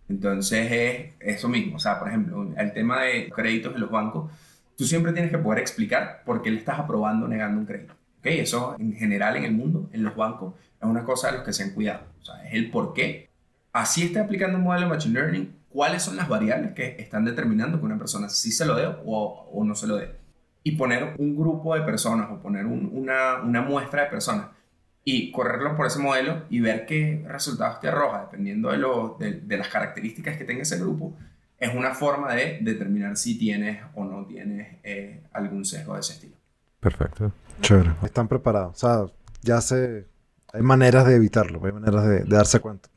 Entonces 0.09 0.71
es 0.71 1.13
eso 1.21 1.49
mismo. 1.49 1.77
O 1.77 1.79
sea, 1.79 1.99
por 1.99 2.09
ejemplo, 2.09 2.53
el 2.57 2.73
tema 2.73 3.03
de 3.03 3.31
créditos 3.31 3.75
en 3.75 3.81
los 3.81 3.91
bancos, 3.91 4.31
tú 4.77 4.85
siempre 4.85 5.13
tienes 5.13 5.31
que 5.31 5.39
poder 5.39 5.61
explicar 5.61 6.23
por 6.25 6.43
qué 6.43 6.51
le 6.51 6.59
estás 6.59 6.79
aprobando 6.79 7.27
o 7.27 7.29
negando 7.29 7.61
un 7.61 7.67
crédito. 7.67 7.95
¿Okay? 8.19 8.41
Eso 8.41 8.77
en 8.79 8.95
general 8.95 9.37
en 9.37 9.45
el 9.45 9.53
mundo, 9.53 9.89
en 9.93 10.03
los 10.03 10.17
bancos, 10.17 10.55
es 10.81 10.89
una 10.89 11.05
cosa 11.05 11.31
de 11.31 11.39
los 11.39 11.47
que 11.47 11.53
se 11.53 11.65
han 11.65 11.71
cuidado. 11.71 12.05
O 12.21 12.25
sea, 12.25 12.45
es 12.47 12.55
el 12.55 12.71
por 12.71 12.93
qué. 12.95 13.29
Así 13.73 14.03
está 14.05 14.23
aplicando 14.23 14.59
un 14.59 14.65
modelo 14.65 14.87
de 14.87 14.95
Machine 14.95 15.15
Learning, 15.15 15.53
cuáles 15.69 16.03
son 16.03 16.17
las 16.17 16.29
variables 16.29 16.73
que 16.73 16.97
están 16.99 17.25
determinando 17.25 17.79
que 17.79 17.87
una 17.87 17.99
persona 17.99 18.29
sí 18.29 18.51
se 18.53 18.67
lo 18.67 18.75
dé 18.75 18.89
o, 19.05 19.63
no 19.65 19.75
se 19.75 19.87
lo 19.87 19.97
dé 19.97 20.17
y 20.65 20.73
poner 20.73 21.15
un 21.19 21.37
grupo 21.37 21.75
de 21.75 21.83
personas 21.83 22.29
o 22.31 22.43
poner 22.43 22.67
una, 22.67 23.43
una, 23.43 23.63
muestra 23.63 24.05
de 24.05 24.11
personas 24.11 24.49
y 25.05 25.31
correrlo 25.31 25.77
por 25.77 25.87
ese 25.87 25.99
modelo 25.99 26.43
y 26.51 26.61
ver 26.61 26.85
qué 26.85 27.25
resultados 27.27 27.81
te 27.81 27.89
arroja, 27.89 28.23
dependiendo 28.23 28.71
de, 28.71 28.77
lo, 28.77 29.17
de, 29.19 29.57
las 29.57 29.69
características 29.69 30.37
que 30.37 30.45
tenga 30.45 30.63
ese 30.63 30.79
grupo, 30.79 31.17
es 31.59 31.75
una 31.75 31.95
forma 31.95 32.35
de 32.35 32.59
determinar 32.61 33.17
si 33.17 33.39
tienes 33.39 33.81
o 33.95 34.05
no 34.05 34.27
tienes 34.27 34.77
eh, 34.83 35.23
algún 35.33 35.65
sesgo 35.65 35.95
de 35.95 36.01
ese 36.01 36.15
estilo. 36.15 36.35
Perfecto. 36.81 37.33
Chévere. 37.61 37.93
Están 38.03 38.29
preparados. 38.29 38.77
O 38.77 38.79
sea, 38.79 39.07
ya 39.43 39.61
se... 39.61 40.07
Hay 40.53 40.63
maneras 40.63 41.07
de 41.07 41.17
evitarlo, 41.17 41.65
hay 41.65 41.73
maneras 41.73 42.07
de, 42.07 42.21
de 42.21 42.37
darse 42.37 42.61
cuenta. 42.61 42.89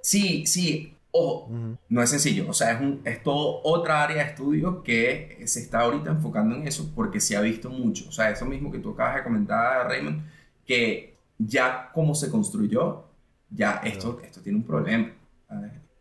Sí, 0.00 0.46
sí. 0.46 0.90
Ojo, 1.16 1.48
no 1.88 2.02
es 2.02 2.10
sencillo, 2.10 2.46
o 2.48 2.52
sea, 2.52 2.72
es, 2.72 2.80
un, 2.80 3.00
es 3.04 3.22
todo 3.22 3.60
otra 3.62 4.02
área 4.02 4.24
de 4.24 4.30
estudio 4.30 4.82
que 4.82 5.40
se 5.46 5.60
está 5.60 5.82
ahorita 5.82 6.10
enfocando 6.10 6.56
en 6.56 6.66
eso 6.66 6.90
porque 6.92 7.20
se 7.20 7.36
ha 7.36 7.40
visto 7.40 7.70
mucho. 7.70 8.08
O 8.08 8.10
sea, 8.10 8.30
eso 8.30 8.44
mismo 8.46 8.72
que 8.72 8.80
tú 8.80 8.90
acabas 8.90 9.14
de 9.14 9.22
comentar, 9.22 9.86
Raymond, 9.86 10.24
que 10.66 11.14
ya 11.38 11.92
como 11.94 12.16
se 12.16 12.30
construyó, 12.30 13.04
ya 13.48 13.80
esto, 13.84 14.20
esto 14.24 14.40
tiene 14.40 14.58
un 14.58 14.64
problema. 14.64 15.12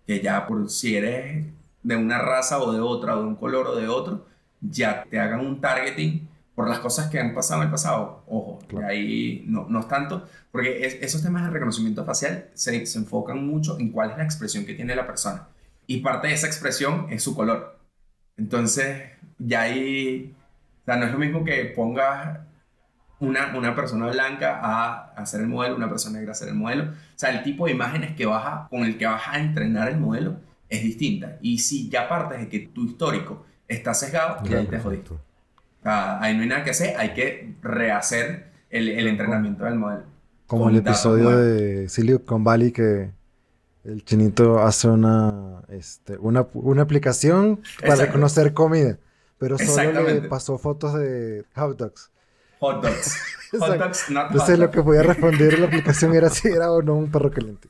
Que 0.08 0.20
ya 0.20 0.48
por 0.48 0.68
si 0.72 0.96
eres 0.96 1.46
de 1.84 1.96
una 1.96 2.18
raza 2.18 2.60
o 2.60 2.72
de 2.74 2.80
otra, 2.80 3.16
o 3.16 3.22
de 3.22 3.28
un 3.28 3.36
color 3.36 3.68
o 3.68 3.76
de 3.76 3.88
otro, 3.88 4.26
ya 4.62 5.06
te 5.08 5.20
hagan 5.20 5.42
un 5.42 5.62
targeting 5.62 6.28
por 6.56 6.70
las 6.70 6.80
cosas 6.80 7.10
que 7.10 7.20
han 7.20 7.34
pasado 7.34 7.62
en 7.62 7.68
el 7.68 7.72
pasado. 7.72 8.24
Ojo, 8.28 8.60
ahí 8.88 9.44
no, 9.48 9.66
no 9.70 9.80
es 9.80 9.88
tanto, 9.88 10.28
porque 10.52 10.86
esos 11.02 11.22
temas 11.24 11.44
de 11.44 11.50
reconocimiento 11.50 12.06
facial 12.06 12.50
se, 12.54 12.86
se, 12.86 13.00
enfocan 13.00 13.46
mucho 13.46 13.80
en 13.80 13.92
cuál 13.92 14.12
es 14.12 14.18
la 14.18 14.24
expresión 14.24 14.66
que 14.66 14.74
tiene 14.74 14.96
la 14.96 15.08
persona. 15.08 15.48
Y 15.88 16.02
parte 16.02 16.28
de 16.28 16.34
esa 16.34 16.48
expresión 16.48 17.08
es 17.10 17.24
su 17.24 17.36
color. 17.36 17.80
Entonces, 18.38 19.04
ya 19.38 19.62
ahí, 19.62 20.36
o 20.82 20.86
sea, 20.86 20.96
no 20.98 21.06
es 21.06 21.12
lo 21.12 21.20
mismo 21.20 21.44
que 21.44 21.66
pongas 21.76 22.40
una, 23.20 23.56
una 23.56 23.76
persona 23.76 24.08
blanca 24.08 24.60
a, 24.62 25.14
hacer 25.16 25.42
el 25.42 25.48
modelo, 25.48 25.76
una 25.76 25.90
persona 25.90 26.18
negra 26.18 26.32
a 26.32 26.34
hacer 26.34 26.50
el 26.50 26.56
modelo. 26.56 26.84
O 26.84 27.16
sea, 27.16 27.32
el 27.32 27.44
tipo 27.44 27.66
de 27.66 27.72
imágenes 27.72 28.16
que 28.16 28.26
vas 28.26 28.46
a, 28.46 28.68
con 28.70 28.84
el 28.84 28.98
que 28.98 29.06
vas 29.06 29.24
a 29.28 29.40
entrenar 29.40 29.90
el 29.90 29.98
modelo 29.98 30.38
es 30.70 30.84
distinta. 30.84 31.38
Y 31.42 31.60
si 31.60 31.90
ya 31.90 32.08
partes 32.08 32.40
de 32.40 32.50
que 32.50 32.60
tu 32.60 32.86
histórico 32.86 33.46
está 33.68 33.94
sesgado, 33.94 34.44
ya 34.44 34.60
ahí 34.60 34.68
te 34.68 34.80
jodiste 34.80 35.12
ahí 35.84 36.36
no 36.36 36.44
hay 36.44 36.50
nada 36.50 36.64
que 36.64 36.72
hacer, 36.72 36.96
hay 36.98 37.14
que 37.14 37.56
rehacer 37.62 38.52
el, 38.70 38.90
el 38.90 39.08
entrenamiento 39.08 39.66
del 39.66 39.76
modelo. 39.76 40.04
Como 40.48 40.70
el 40.70 40.78
episodio 40.78 41.30
de 41.38 41.90
Silicon 41.90 42.44
Valley 42.44 42.72
que 42.72 43.12
el 43.84 44.04
chinito 44.06 44.60
hace 44.60 44.88
una, 44.88 45.64
este, 45.70 46.18
una, 46.18 46.48
una 46.54 46.82
aplicación 46.84 47.62
para 47.82 47.96
reconocer 47.96 48.54
comida, 48.54 48.98
pero 49.38 49.58
solo 49.58 50.04
le 50.04 50.22
pasó 50.22 50.58
fotos 50.58 50.94
de 50.94 51.44
hot 51.56 51.78
dogs. 51.78 52.12
Hot 52.60 52.82
dogs. 52.82 53.18
hot 53.60 53.78
dogs, 53.78 54.10
not 54.10 54.32
Entonces 54.32 54.60
lo 54.60 54.72
que 54.72 54.82
podía 54.82 55.04
responder 55.04 55.60
la 55.60 55.68
aplicación 55.68 56.16
era 56.16 56.30
si 56.30 56.48
era 56.48 56.72
o 56.72 56.82
no 56.82 56.96
un 56.96 57.12
perro 57.12 57.32
caliente. 57.32 57.70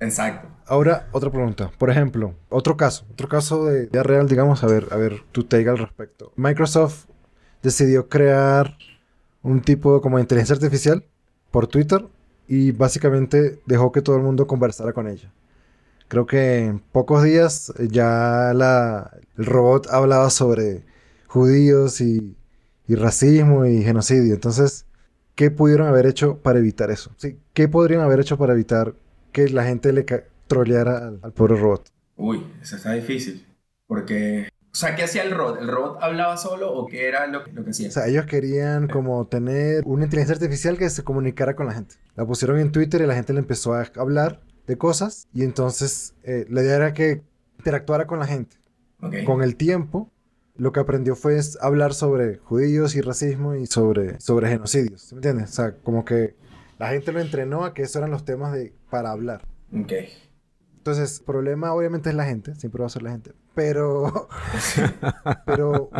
Exacto. 0.00 0.48
Ahora, 0.66 1.08
otra 1.12 1.30
pregunta. 1.30 1.70
Por 1.78 1.90
ejemplo, 1.90 2.34
otro 2.48 2.76
caso, 2.76 3.06
otro 3.12 3.28
caso 3.28 3.66
de 3.66 4.02
real, 4.02 4.28
digamos, 4.28 4.64
a 4.64 4.66
ver, 4.66 4.88
a 4.90 4.96
ver, 4.96 5.22
tu 5.32 5.44
take 5.44 5.68
al 5.68 5.78
respecto. 5.78 6.32
Microsoft 6.36 7.06
decidió 7.62 8.08
crear 8.08 8.76
un 9.42 9.60
tipo 9.60 10.00
como 10.00 10.16
de 10.16 10.22
inteligencia 10.22 10.54
artificial 10.54 11.04
por 11.50 11.66
Twitter 11.66 12.06
y 12.48 12.72
básicamente 12.72 13.60
dejó 13.66 13.92
que 13.92 14.02
todo 14.02 14.16
el 14.16 14.22
mundo 14.22 14.46
conversara 14.46 14.92
con 14.92 15.06
ella. 15.08 15.32
Creo 16.08 16.26
que 16.26 16.66
en 16.66 16.80
pocos 16.80 17.22
días 17.22 17.72
ya 17.88 18.52
la, 18.54 19.16
el 19.36 19.46
robot 19.46 19.88
hablaba 19.90 20.30
sobre 20.30 20.82
judíos 21.26 22.00
y, 22.00 22.36
racismo 22.88 23.66
y 23.66 23.84
genocidio. 23.84 24.34
Entonces, 24.34 24.84
¿qué 25.36 25.52
pudieron 25.52 25.86
haber 25.86 26.06
hecho 26.06 26.38
para 26.38 26.58
evitar 26.58 26.90
eso? 26.90 27.12
¿Qué 27.52 27.68
podrían 27.68 28.00
haber 28.00 28.18
hecho 28.18 28.36
para 28.36 28.52
evitar 28.54 28.94
que 29.30 29.48
la 29.48 29.64
gente 29.64 29.92
le 29.92 30.04
troleara 30.46 31.08
al, 31.08 31.20
al 31.22 31.32
pobre 31.32 31.56
robot? 31.56 31.90
Uy, 32.16 32.46
eso 32.60 32.76
está 32.76 32.92
difícil. 32.92 33.46
Porque 33.86 34.48
o 34.72 34.76
sea, 34.76 34.94
¿qué 34.94 35.02
hacía 35.02 35.24
el 35.24 35.32
robot? 35.32 35.60
¿El 35.60 35.68
robot 35.68 35.98
hablaba 36.00 36.36
solo 36.36 36.72
o 36.72 36.86
qué 36.86 37.08
era 37.08 37.26
lo, 37.26 37.44
lo 37.52 37.64
que 37.64 37.70
hacía? 37.70 37.88
O 37.88 37.90
sea, 37.90 38.06
ellos 38.06 38.26
querían 38.26 38.86
como 38.86 39.26
tener 39.26 39.82
una 39.84 40.04
inteligencia 40.04 40.34
artificial 40.34 40.78
que 40.78 40.88
se 40.90 41.02
comunicara 41.02 41.56
con 41.56 41.66
la 41.66 41.72
gente. 41.74 41.96
La 42.14 42.24
pusieron 42.24 42.58
en 42.60 42.70
Twitter 42.70 43.00
y 43.00 43.06
la 43.06 43.16
gente 43.16 43.32
le 43.32 43.40
empezó 43.40 43.74
a 43.74 43.90
hablar 43.96 44.40
de 44.68 44.78
cosas 44.78 45.26
y 45.34 45.42
entonces 45.42 46.14
eh, 46.22 46.46
la 46.48 46.62
idea 46.62 46.76
era 46.76 46.94
que 46.94 47.22
interactuara 47.58 48.06
con 48.06 48.20
la 48.20 48.26
gente. 48.26 48.56
Con 49.24 49.42
el 49.42 49.56
tiempo, 49.56 50.12
lo 50.56 50.72
que 50.72 50.80
aprendió 50.80 51.16
fue 51.16 51.40
hablar 51.60 51.94
sobre 51.94 52.36
judíos 52.36 52.94
y 52.94 53.00
racismo 53.00 53.54
y 53.56 53.66
sobre, 53.66 54.20
sobre 54.20 54.48
genocidios. 54.48 55.10
¿Me 55.12 55.16
entiendes? 55.16 55.50
O 55.50 55.52
sea, 55.54 55.74
como 55.82 56.04
que 56.04 56.36
la 56.78 56.90
gente 56.90 57.10
lo 57.10 57.20
entrenó 57.20 57.64
a 57.64 57.72
que 57.72 57.82
esos 57.82 57.96
eran 57.96 58.10
los 58.10 58.24
temas 58.24 58.52
de, 58.52 58.74
para 58.90 59.10
hablar. 59.10 59.42
Ok. 59.72 59.92
Entonces, 60.78 61.18
el 61.18 61.24
problema 61.24 61.72
obviamente 61.74 62.08
es 62.08 62.14
la 62.14 62.24
gente, 62.24 62.54
siempre 62.54 62.80
va 62.80 62.86
a 62.86 62.90
ser 62.90 63.02
la 63.02 63.10
gente, 63.10 63.32
pero, 63.54 64.28
pero 65.46 65.90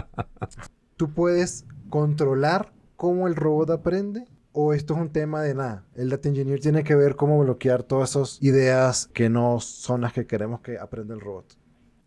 tú 0.96 1.12
puedes 1.12 1.66
controlar 1.90 2.72
cómo 2.96 3.28
el 3.28 3.36
robot 3.36 3.70
aprende 3.70 4.26
o 4.52 4.72
esto 4.72 4.94
es 4.94 5.00
un 5.00 5.12
tema 5.12 5.42
de 5.42 5.54
nada. 5.54 5.84
El 5.94 6.08
data 6.08 6.28
engineer 6.28 6.60
tiene 6.60 6.82
que 6.82 6.94
ver 6.94 7.16
cómo 7.16 7.38
bloquear 7.38 7.82
todas 7.82 8.10
esas 8.10 8.38
ideas 8.42 9.08
que 9.12 9.28
no 9.28 9.60
son 9.60 10.00
las 10.00 10.12
que 10.12 10.26
queremos 10.26 10.60
que 10.60 10.78
aprenda 10.78 11.14
el 11.14 11.20
robot. 11.20 11.56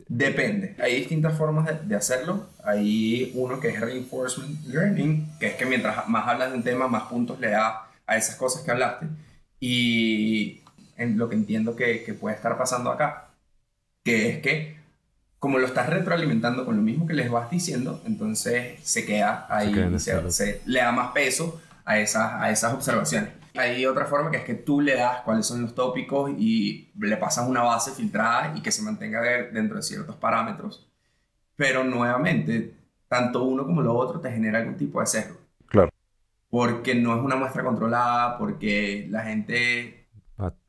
Depende. 0.07 0.75
Hay 0.79 0.95
distintas 0.95 1.37
formas 1.37 1.65
de, 1.65 1.87
de, 1.87 1.95
hacerlo. 1.95 2.47
Hay 2.63 3.31
uno 3.35 3.59
que 3.59 3.69
es 3.69 3.79
reinforcement 3.79 4.65
learning, 4.65 5.37
que 5.39 5.47
es 5.47 5.55
que 5.55 5.65
mientras 5.65 6.07
más 6.09 6.27
hablas 6.27 6.51
de 6.51 6.57
un 6.57 6.63
tema, 6.63 6.87
más 6.87 7.03
puntos 7.03 7.39
le 7.39 7.51
da 7.51 7.89
a 8.05 8.17
esas 8.17 8.35
cosas 8.35 8.63
que 8.63 8.71
hablaste. 8.71 9.07
Y 9.59 10.62
en 10.97 11.17
lo 11.17 11.29
que 11.29 11.35
entiendo 11.35 11.75
que, 11.75 12.03
que, 12.03 12.13
puede 12.13 12.35
estar 12.35 12.57
pasando 12.57 12.91
acá, 12.91 13.29
que 14.03 14.29
es 14.29 14.41
que 14.41 14.77
como 15.43 15.59
lo 15.59 15.67
estás 15.67 15.89
retroalimentando 15.89 16.65
con 16.65 16.77
lo 16.77 16.81
mismo 16.81 17.05
que 17.05 17.13
les 17.13 17.29
vas 17.29 17.51
diciendo, 17.51 18.01
entonces 18.05 18.79
se 18.81 19.05
queda 19.05 19.45
ahí, 19.49 19.73
se, 19.99 20.31
se, 20.31 20.61
le 20.65 20.79
da 20.79 20.93
más 20.93 21.11
peso 21.11 21.61
a 21.83 21.99
esas, 21.99 22.41
a 22.41 22.49
esas 22.49 22.73
observaciones. 22.73 23.29
Hay 23.55 23.85
otra 23.85 24.05
forma 24.05 24.31
que 24.31 24.37
es 24.37 24.43
que 24.45 24.53
tú 24.53 24.79
le 24.79 24.95
das 24.95 25.21
cuáles 25.21 25.45
son 25.45 25.61
los 25.61 25.75
tópicos 25.75 26.31
y 26.37 26.91
le 26.97 27.17
pasas 27.17 27.47
una 27.47 27.61
base 27.61 27.91
filtrada 27.91 28.53
y 28.55 28.61
que 28.61 28.71
se 28.71 28.81
mantenga 28.83 29.21
dentro 29.21 29.75
de 29.75 29.83
ciertos 29.83 30.15
parámetros. 30.15 30.89
Pero 31.55 31.83
nuevamente, 31.83 32.73
tanto 33.07 33.43
uno 33.43 33.65
como 33.65 33.81
lo 33.81 33.95
otro 33.95 34.21
te 34.21 34.31
genera 34.31 34.59
algún 34.59 34.77
tipo 34.77 35.01
de 35.01 35.07
sesgo. 35.07 35.37
Claro. 35.67 35.89
Porque 36.49 36.95
no 36.95 37.15
es 37.15 37.21
una 37.21 37.35
muestra 37.35 37.63
controlada, 37.63 38.37
porque 38.37 39.07
la 39.09 39.23
gente 39.23 40.02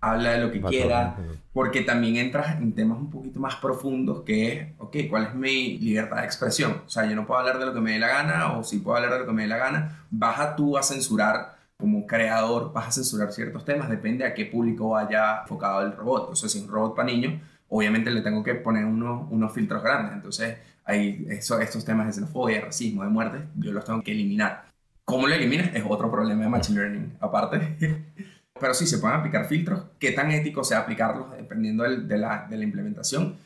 habla 0.00 0.32
de 0.32 0.38
lo 0.38 0.50
que 0.50 0.60
quiera, 0.60 1.16
porque 1.52 1.82
también 1.82 2.16
entras 2.16 2.56
en 2.56 2.74
temas 2.74 2.98
un 2.98 3.10
poquito 3.10 3.40
más 3.40 3.56
profundos 3.56 4.22
que 4.22 4.52
es, 4.52 4.68
ok, 4.78 4.96
¿cuál 5.08 5.24
es 5.24 5.34
mi 5.34 5.78
libertad 5.78 6.18
de 6.18 6.24
expresión? 6.24 6.82
O 6.86 6.88
sea, 6.88 7.06
yo 7.06 7.16
no 7.16 7.26
puedo 7.26 7.40
hablar 7.40 7.58
de 7.58 7.66
lo 7.66 7.74
que 7.74 7.80
me 7.80 7.92
dé 7.92 7.98
la 7.98 8.08
gana, 8.08 8.56
o 8.56 8.64
si 8.64 8.78
puedo 8.78 8.96
hablar 8.96 9.12
de 9.12 9.18
lo 9.20 9.26
que 9.26 9.32
me 9.32 9.42
dé 9.42 9.48
la 9.48 9.56
gana, 9.56 10.06
baja 10.10 10.56
tú 10.56 10.76
a 10.76 10.82
censurar 10.82 11.54
como 11.76 12.06
creador, 12.06 12.72
vas 12.72 12.88
a 12.88 12.92
censurar 12.92 13.32
ciertos 13.32 13.64
temas, 13.64 13.88
depende 13.88 14.24
a 14.24 14.34
qué 14.34 14.46
público 14.46 14.90
vaya 14.90 15.42
enfocado 15.42 15.82
el 15.82 15.92
robot. 15.96 16.30
O 16.30 16.36
sea, 16.36 16.48
si 16.48 16.58
es 16.58 16.64
un 16.64 16.70
robot 16.70 16.94
para 16.94 17.06
niños, 17.06 17.34
obviamente 17.68 18.10
le 18.10 18.20
tengo 18.20 18.42
que 18.42 18.54
poner 18.54 18.84
unos, 18.84 19.26
unos 19.30 19.52
filtros 19.52 19.82
grandes, 19.82 20.14
entonces 20.14 20.58
hay 20.84 21.26
eso, 21.30 21.58
estos 21.60 21.84
temas 21.84 22.06
de 22.06 22.12
xenofobia, 22.12 22.60
racismo, 22.60 23.02
de 23.02 23.08
muerte, 23.08 23.38
yo 23.56 23.72
los 23.72 23.84
tengo 23.84 24.02
que 24.02 24.12
eliminar. 24.12 24.66
¿Cómo 25.04 25.26
lo 25.26 25.34
eliminas? 25.34 25.74
Es 25.74 25.84
otro 25.86 26.10
problema 26.10 26.44
de 26.44 26.48
Machine 26.48 26.80
Learning, 26.80 27.16
aparte. 27.20 27.76
Pero 28.60 28.72
sí, 28.72 28.86
se 28.86 28.98
pueden 28.98 29.18
aplicar 29.18 29.46
filtros. 29.46 29.84
¿Qué 29.98 30.12
tan 30.12 30.30
ético 30.30 30.62
sea 30.62 30.80
aplicarlos 30.80 31.32
dependiendo 31.36 31.82
de, 31.82 32.16
la, 32.16 32.46
de, 32.48 32.56
la, 32.56 32.64
implementación? 32.64 33.36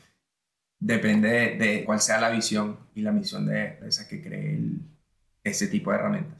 Depende 0.79 1.57
de, 1.57 1.83
cuál 1.83 1.99
sea 1.99 2.21
la 2.21 2.29
visión 2.29 2.77
y 2.93 3.01
la 3.01 3.11
misión 3.11 3.47
de, 3.47 3.79
esa 3.85 4.07
que 4.07 4.21
cree 4.21 4.59
ese 5.43 5.67
tipo 5.67 5.91
de 5.91 5.97
herramientas. 5.97 6.37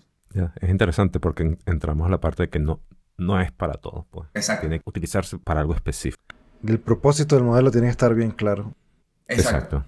es 0.61 0.69
interesante 0.69 1.19
porque 1.19 1.57
entramos 1.65 2.07
a 2.07 2.11
la 2.11 2.19
parte 2.19 2.43
de 2.43 2.49
que 2.49 2.59
no, 2.59 2.79
no 3.17 3.41
es 3.41 3.51
para 3.51 3.73
todos. 3.73 4.05
Pues. 4.11 4.29
Exacto. 4.35 4.61
Tiene 4.61 4.79
que 4.79 4.89
utilizarse 4.89 5.39
para 5.39 5.61
algo 5.61 5.73
específico. 5.73 6.21
El 6.63 6.79
propósito 6.79 7.35
del 7.35 7.45
modelo 7.45 7.71
tiene 7.71 7.87
que 7.87 7.91
estar 7.91 8.13
bien 8.13 8.31
claro. 8.31 8.75
Exacto. 9.27 9.83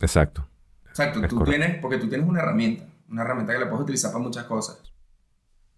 Exacto. 0.00 0.48
Exacto. 0.88 1.20
tú 1.28 1.44
tienes, 1.44 1.78
porque 1.78 1.98
tú 1.98 2.08
tienes 2.08 2.26
una 2.26 2.40
herramienta, 2.40 2.84
una 3.08 3.22
herramienta 3.22 3.52
que 3.52 3.60
la 3.60 3.68
puedes 3.68 3.84
utilizar 3.84 4.10
para 4.10 4.24
muchas 4.24 4.44
cosas. 4.44 4.82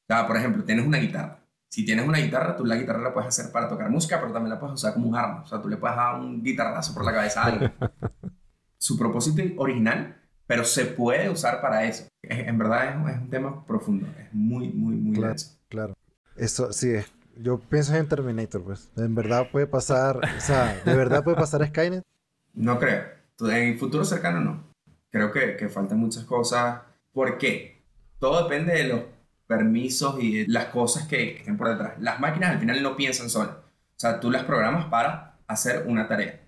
O 0.08 0.26
por 0.26 0.36
ejemplo, 0.36 0.64
tienes 0.64 0.86
una 0.86 0.98
guitarra 0.98 1.45
si 1.68 1.84
tienes 1.84 2.06
una 2.06 2.18
guitarra, 2.18 2.56
tú 2.56 2.64
la 2.64 2.76
guitarra 2.76 3.00
la 3.00 3.12
puedes 3.12 3.28
hacer 3.28 3.52
para 3.52 3.68
tocar 3.68 3.90
música, 3.90 4.20
pero 4.20 4.32
también 4.32 4.50
la 4.50 4.60
puedes 4.60 4.74
usar 4.74 4.94
como 4.94 5.08
un 5.08 5.16
arma. 5.16 5.42
O 5.42 5.46
sea, 5.46 5.60
tú 5.60 5.68
le 5.68 5.76
puedes 5.76 5.96
dar 5.96 6.20
un 6.20 6.42
guitarrazo 6.42 6.94
por 6.94 7.04
la 7.04 7.12
cabeza 7.12 7.42
a 7.42 7.46
alguien. 7.46 7.72
Su 8.78 8.98
propósito 8.98 9.42
original, 9.60 10.16
pero 10.46 10.64
se 10.64 10.84
puede 10.84 11.28
usar 11.28 11.60
para 11.60 11.84
eso. 11.84 12.06
En 12.22 12.58
verdad 12.58 13.08
es, 13.10 13.20
un 13.20 13.30
tema 13.30 13.64
profundo. 13.66 14.06
Es 14.18 14.32
muy, 14.32 14.68
muy, 14.68 14.94
muy 14.94 15.16
claro, 15.16 15.34
Claro. 15.68 15.94
Eso 16.36 16.72
sí 16.72 16.90
es. 16.90 17.12
Yo 17.36 17.58
pienso 17.58 17.94
en 17.94 18.08
Terminator, 18.08 18.62
pues. 18.62 18.90
¿En 18.96 19.14
verdad 19.14 19.50
puede 19.50 19.66
pasar, 19.66 20.18
o 20.18 20.40
sea, 20.40 20.80
¿de 20.84 20.94
verdad 20.94 21.24
puede 21.24 21.36
pasar 21.36 21.66
Skynet? 21.66 22.02
No 22.54 22.78
creo. 22.78 23.04
En 23.40 23.50
el 23.50 23.78
futuro 23.78 24.04
cercano 24.04 24.40
no. 24.40 24.64
Creo 25.10 25.32
que, 25.32 25.56
que 25.56 25.68
faltan 25.68 25.98
muchas 25.98 26.24
cosas. 26.24 26.80
¿Por 27.12 27.36
qué? 27.38 27.84
Todo 28.18 28.44
depende 28.44 28.72
de 28.72 28.84
los 28.84 29.00
permisos 29.46 30.22
y 30.22 30.46
las 30.46 30.66
cosas 30.66 31.06
que, 31.06 31.36
estén 31.36 31.56
por 31.56 31.68
detrás. 31.68 31.94
Las 32.00 32.20
máquinas 32.20 32.50
al 32.50 32.58
final 32.58 32.82
no 32.82 32.96
piensan 32.96 33.30
solas. 33.30 33.56
O 33.56 33.98
sea, 33.98 34.20
tú 34.20 34.30
las 34.30 34.44
programas 34.44 34.86
para 34.86 35.38
hacer 35.46 35.84
una 35.86 36.08
tarea. 36.08 36.40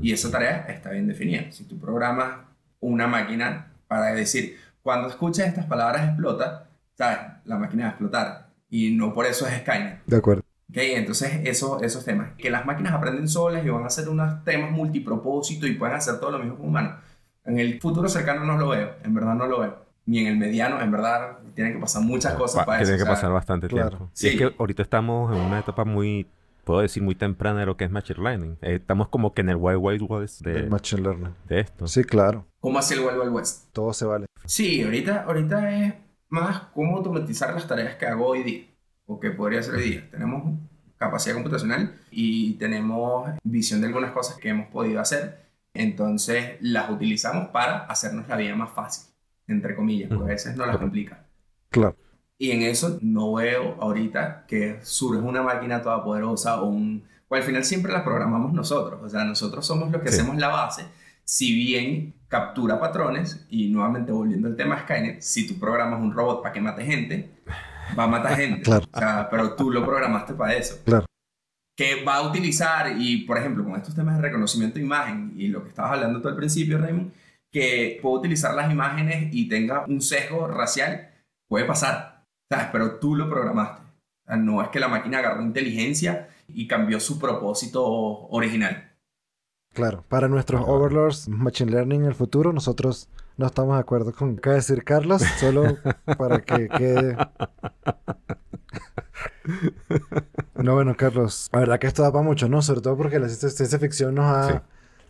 Y 0.00 0.12
esa 0.12 0.30
tarea 0.30 0.66
está 0.68 0.90
bien 0.90 1.06
definida. 1.06 1.50
Si 1.52 1.64
tú 1.64 1.78
programas 1.78 2.38
una 2.80 3.06
máquina 3.06 3.72
para 3.86 4.12
decir, 4.12 4.58
cuando 4.82 5.08
escuches 5.08 5.46
estas 5.46 5.66
palabras 5.66 6.08
explota, 6.08 6.70
¿sabes? 6.96 7.18
La 7.44 7.56
máquina 7.56 7.84
va 7.84 7.88
a 7.88 7.92
explotar. 7.92 8.48
Y 8.68 8.94
no 8.94 9.12
por 9.12 9.26
eso 9.26 9.46
es 9.46 9.60
Skynet. 9.60 10.04
De 10.06 10.16
acuerdo. 10.16 10.42
Ok, 10.70 10.78
entonces 10.78 11.40
eso, 11.44 11.82
esos 11.82 12.04
temas. 12.04 12.30
Que 12.38 12.50
las 12.50 12.64
máquinas 12.64 12.94
aprenden 12.94 13.28
solas 13.28 13.64
y 13.64 13.68
van 13.68 13.84
a 13.84 13.88
hacer 13.88 14.08
unos 14.08 14.42
temas 14.44 14.70
multipropósito 14.70 15.66
y 15.66 15.74
pueden 15.74 15.96
hacer 15.96 16.18
todo 16.18 16.30
lo 16.32 16.38
mismo 16.38 16.56
como 16.56 16.70
humanos. 16.70 16.94
En 17.44 17.58
el 17.58 17.80
futuro 17.80 18.08
cercano 18.08 18.44
no 18.44 18.56
lo 18.56 18.68
veo. 18.68 18.96
En 19.04 19.14
verdad 19.14 19.34
no 19.34 19.46
lo 19.46 19.60
veo 19.60 19.81
ni 20.06 20.18
en 20.18 20.26
el 20.26 20.36
mediano, 20.36 20.80
en 20.80 20.90
verdad, 20.90 21.38
tienen 21.54 21.74
que 21.74 21.78
pasar 21.78 22.02
muchas 22.02 22.34
cosas 22.34 22.64
para 22.64 22.82
eso. 22.82 22.90
Tiene 22.90 23.04
que 23.04 23.08
pasar 23.08 23.30
bastante 23.30 23.68
tiempo. 23.68 24.10
Sí. 24.12 24.28
es 24.28 24.36
que 24.36 24.54
ahorita 24.58 24.82
estamos 24.82 25.34
en 25.34 25.40
una 25.40 25.60
etapa 25.60 25.84
muy, 25.84 26.26
puedo 26.64 26.80
decir, 26.80 27.02
muy 27.02 27.14
temprana 27.14 27.60
de 27.60 27.66
lo 27.66 27.76
que 27.76 27.84
es 27.84 27.90
Machine 27.90 28.22
Learning. 28.22 28.58
Eh, 28.62 28.76
estamos 28.76 29.08
como 29.08 29.32
que 29.32 29.42
en 29.42 29.50
el 29.50 29.56
Wild 29.56 29.78
Wild 29.80 30.02
West 30.08 30.40
de, 30.42 30.68
Machine 30.68 31.02
Learning. 31.02 31.34
De 31.48 31.60
esto. 31.60 31.86
Sí, 31.86 32.04
claro. 32.04 32.46
¿Cómo 32.60 32.78
hace 32.78 32.94
el 32.94 33.00
Wild 33.00 33.18
Wild 33.20 33.32
West? 33.32 33.72
Todo 33.72 33.92
se 33.92 34.04
vale. 34.04 34.26
Sí, 34.44 34.82
ahorita, 34.82 35.22
ahorita 35.22 35.72
es 35.76 35.94
más 36.28 36.62
cómo 36.74 36.96
automatizar 36.96 37.54
las 37.54 37.66
tareas 37.68 37.94
que 37.94 38.06
hago 38.06 38.26
hoy 38.26 38.42
día, 38.42 38.64
o 39.06 39.20
que 39.20 39.30
podría 39.30 39.60
hacer 39.60 39.74
hoy 39.74 39.90
día. 39.90 40.10
Tenemos 40.10 40.58
capacidad 40.98 41.34
computacional 41.34 41.96
y 42.10 42.54
tenemos 42.54 43.30
visión 43.44 43.80
de 43.80 43.88
algunas 43.88 44.10
cosas 44.12 44.36
que 44.36 44.48
hemos 44.48 44.66
podido 44.68 45.00
hacer. 45.00 45.42
Entonces 45.74 46.56
las 46.60 46.90
utilizamos 46.90 47.48
para 47.48 47.84
hacernos 47.86 48.28
la 48.28 48.36
vida 48.36 48.54
más 48.54 48.70
fácil 48.72 49.11
entre 49.48 49.74
comillas, 49.74 50.08
porque 50.08 50.24
a 50.24 50.34
veces 50.34 50.56
no 50.56 50.66
las 50.66 50.78
complica. 50.78 51.26
Claro. 51.70 51.96
Y 52.38 52.50
en 52.50 52.62
eso 52.62 52.98
no 53.02 53.34
veo 53.34 53.76
ahorita 53.80 54.46
que 54.48 54.78
surge 54.82 55.20
una 55.20 55.42
máquina 55.42 55.80
toda 55.80 56.02
poderosa 56.02 56.60
o 56.60 56.68
un... 56.68 57.04
O 57.28 57.34
al 57.34 57.42
final 57.42 57.64
siempre 57.64 57.92
la 57.92 58.04
programamos 58.04 58.52
nosotros, 58.52 59.00
o 59.02 59.08
sea, 59.08 59.24
nosotros 59.24 59.64
somos 59.64 59.90
los 59.90 60.02
que 60.02 60.10
hacemos 60.10 60.36
la 60.36 60.48
base, 60.48 60.84
si 61.24 61.54
bien 61.54 62.14
captura 62.28 62.80
patrones, 62.80 63.46
y 63.48 63.68
nuevamente 63.68 64.12
volviendo 64.12 64.48
al 64.48 64.56
tema 64.56 64.80
Skynet, 64.80 65.20
si 65.20 65.46
tú 65.46 65.58
programas 65.58 66.00
un 66.00 66.12
robot 66.12 66.42
para 66.42 66.52
que 66.52 66.60
mate 66.60 66.84
gente, 66.84 67.30
va 67.98 68.04
a 68.04 68.08
matar 68.08 68.36
gente. 68.36 68.62
claro. 68.64 68.84
O 68.92 68.98
sea, 68.98 69.28
pero 69.30 69.54
tú 69.54 69.70
lo 69.70 69.84
programaste 69.84 70.34
para 70.34 70.54
eso. 70.54 70.78
Claro. 70.84 71.06
Que 71.76 72.04
va 72.04 72.16
a 72.16 72.28
utilizar, 72.28 72.94
y 72.98 73.18
por 73.18 73.38
ejemplo, 73.38 73.64
con 73.64 73.76
estos 73.76 73.94
temas 73.94 74.16
de 74.16 74.22
reconocimiento 74.22 74.78
de 74.78 74.84
imagen 74.84 75.32
y 75.36 75.48
lo 75.48 75.62
que 75.62 75.70
estabas 75.70 75.92
hablando 75.92 76.20
tú 76.20 76.28
al 76.28 76.36
principio, 76.36 76.78
Raymond, 76.78 77.12
que 77.52 77.98
puedo 78.00 78.16
utilizar 78.16 78.54
las 78.54 78.72
imágenes 78.72 79.28
y 79.32 79.48
tenga 79.48 79.84
un 79.86 80.00
sesgo 80.00 80.48
racial, 80.48 81.10
puede 81.46 81.66
pasar, 81.66 82.24
¿sabes? 82.50 82.68
Pero 82.72 82.98
tú 82.98 83.14
lo 83.14 83.28
programaste. 83.28 83.82
no 84.38 84.62
es 84.62 84.68
que 84.68 84.80
la 84.80 84.88
máquina 84.88 85.18
agarró 85.18 85.42
inteligencia 85.42 86.28
y 86.48 86.66
cambió 86.66 86.98
su 86.98 87.18
propósito 87.18 87.84
original. 87.84 88.90
Claro, 89.74 90.04
para 90.08 90.28
nuestros 90.28 90.62
overlords 90.66 91.28
Machine 91.28 91.70
Learning 91.70 92.02
en 92.02 92.06
el 92.06 92.14
futuro, 92.14 92.52
nosotros 92.52 93.08
no 93.36 93.46
estamos 93.46 93.76
de 93.76 93.80
acuerdo 93.80 94.12
con 94.12 94.36
qué 94.36 94.50
decir 94.50 94.84
Carlos, 94.84 95.22
solo 95.38 95.78
para 96.18 96.40
que 96.40 96.68
quede... 96.68 97.16
No, 100.54 100.74
bueno, 100.74 100.94
Carlos, 100.96 101.48
la 101.52 101.60
verdad 101.60 101.78
que 101.78 101.86
esto 101.86 102.02
da 102.02 102.12
para 102.12 102.22
mucho, 102.22 102.48
¿no? 102.48 102.62
Sobre 102.62 102.80
todo 102.80 102.96
porque 102.96 103.18
la 103.18 103.28
ciencia 103.28 103.78
ficción 103.78 104.14
nos 104.14 104.26
ha 104.26 104.62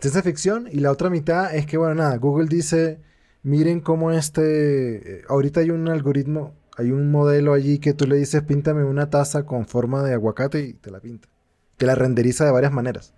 ciencia 0.02 0.22
ficción 0.22 0.68
y 0.70 0.80
la 0.80 0.90
otra 0.90 1.10
mitad 1.10 1.54
es 1.54 1.64
que, 1.64 1.78
bueno, 1.78 1.94
nada, 1.94 2.16
Google 2.16 2.48
dice, 2.48 2.98
miren 3.44 3.80
cómo 3.80 4.10
este, 4.10 5.18
eh, 5.20 5.22
ahorita 5.28 5.60
hay 5.60 5.70
un 5.70 5.88
algoritmo, 5.88 6.54
hay 6.76 6.90
un 6.90 7.10
modelo 7.12 7.52
allí 7.52 7.78
que 7.78 7.94
tú 7.94 8.06
le 8.06 8.16
dices, 8.16 8.42
píntame 8.42 8.82
una 8.82 9.10
taza 9.10 9.46
con 9.46 9.66
forma 9.66 10.02
de 10.02 10.14
aguacate 10.14 10.60
y 10.60 10.72
te 10.72 10.90
la 10.90 10.98
pinta. 10.98 11.28
Te 11.76 11.86
la 11.86 11.94
renderiza 11.94 12.44
de 12.44 12.50
varias 12.50 12.72
maneras. 12.72 13.14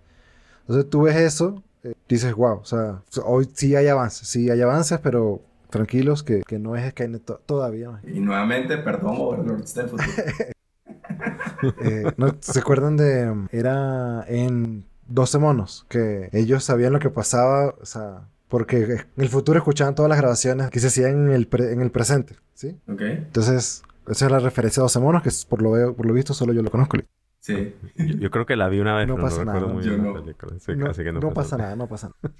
Entonces 0.61 0.89
tú 0.89 1.03
ves 1.03 1.15
eso, 1.15 1.63
eh, 1.83 1.95
dices, 2.07 2.33
wow, 2.35 2.59
o 2.59 2.65
sea, 2.65 3.01
hoy 3.23 3.49
sí 3.53 3.75
hay 3.75 3.87
avances, 3.87 4.27
sí 4.27 4.51
hay 4.51 4.61
avances, 4.61 4.99
pero 4.99 5.41
tranquilos 5.71 6.21
que, 6.21 6.41
que 6.41 6.59
no 6.59 6.75
es 6.75 6.87
Skynet 6.91 7.23
todavía. 7.47 7.99
Y 8.03 8.19
nuevamente, 8.19 8.77
perdón, 8.77 9.15
Overlords 9.17 9.73
del 9.73 9.89
futuro. 9.89 10.09
eh, 11.81 12.03
¿no, 12.17 12.35
¿Se 12.39 12.59
acuerdan 12.59 12.95
de... 12.95 13.47
Era 13.51 14.23
en 14.27 14.85
12 15.07 15.39
monos, 15.39 15.85
que 15.89 16.29
ellos 16.33 16.63
sabían 16.63 16.93
lo 16.93 16.99
que 16.99 17.09
pasaba, 17.09 17.75
o 17.81 17.85
sea, 17.85 18.27
porque 18.47 18.83
en 18.83 19.05
el 19.17 19.29
futuro 19.29 19.57
escuchaban 19.57 19.95
todas 19.95 20.09
las 20.09 20.19
grabaciones 20.19 20.69
que 20.69 20.79
se 20.79 20.87
hacían 20.87 21.27
en 21.27 21.31
el, 21.31 21.49
en 21.51 21.81
el 21.81 21.91
presente, 21.91 22.35
¿sí? 22.53 22.77
Ok. 22.87 23.01
Entonces, 23.01 23.83
esa 24.07 24.25
es 24.25 24.31
la 24.31 24.39
referencia 24.39 24.81
a 24.81 24.85
12 24.85 24.99
monos, 24.99 25.23
que 25.23 25.29
por 25.47 25.61
lo, 25.61 25.71
veo, 25.71 25.95
por 25.95 26.05
lo 26.05 26.13
visto 26.13 26.33
solo 26.33 26.53
yo 26.53 26.61
lo 26.61 26.71
conozco. 26.71 26.97
Sí. 27.39 27.75
Yo, 27.95 28.31
creo 28.31 28.47
que 28.47 28.55
la 28.55 28.69
vi 28.69 28.79
una 28.79 28.95
vez, 28.95 29.07
no 29.07 29.17
pasa 29.17 29.45
nada. 29.45 29.59
Muy 29.67 29.83
bien 29.83 30.03
no. 30.03 30.13
no, 30.13 31.33
pasa 31.33 31.57
nada, 31.57 31.75
no 31.75 31.87
pasa 31.87 32.09
nada. 32.09 32.35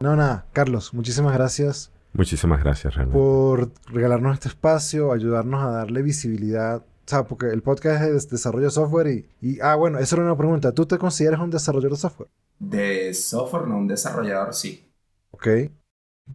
no, 0.00 0.14
nada. 0.14 0.46
Carlos, 0.52 0.92
muchísimas 0.92 1.32
gracias. 1.32 1.90
Muchísimas 2.12 2.62
gracias, 2.62 2.94
realmente. 2.94 3.18
Por 3.18 3.70
regalarnos 3.90 4.34
este 4.34 4.48
espacio, 4.48 5.12
ayudarnos 5.12 5.64
a 5.64 5.70
darle 5.70 6.02
visibilidad. 6.02 6.84
O 7.04 7.10
sea, 7.10 7.24
porque 7.24 7.46
el 7.46 7.62
podcast 7.62 8.04
es 8.04 8.28
de 8.28 8.36
desarrollo 8.36 8.66
de 8.66 8.70
software 8.70 9.08
y, 9.08 9.28
y... 9.40 9.60
Ah, 9.60 9.74
bueno, 9.74 9.98
esa 9.98 10.16
era 10.16 10.24
una 10.24 10.36
pregunta. 10.36 10.72
¿Tú 10.72 10.86
te 10.86 10.98
consideras 10.98 11.40
un 11.40 11.50
desarrollador 11.50 11.92
de 11.92 11.98
software? 11.98 12.30
De 12.58 13.12
software, 13.12 13.66
no, 13.66 13.78
un 13.78 13.88
desarrollador 13.88 14.54
sí. 14.54 14.88
Ok. 15.32 15.48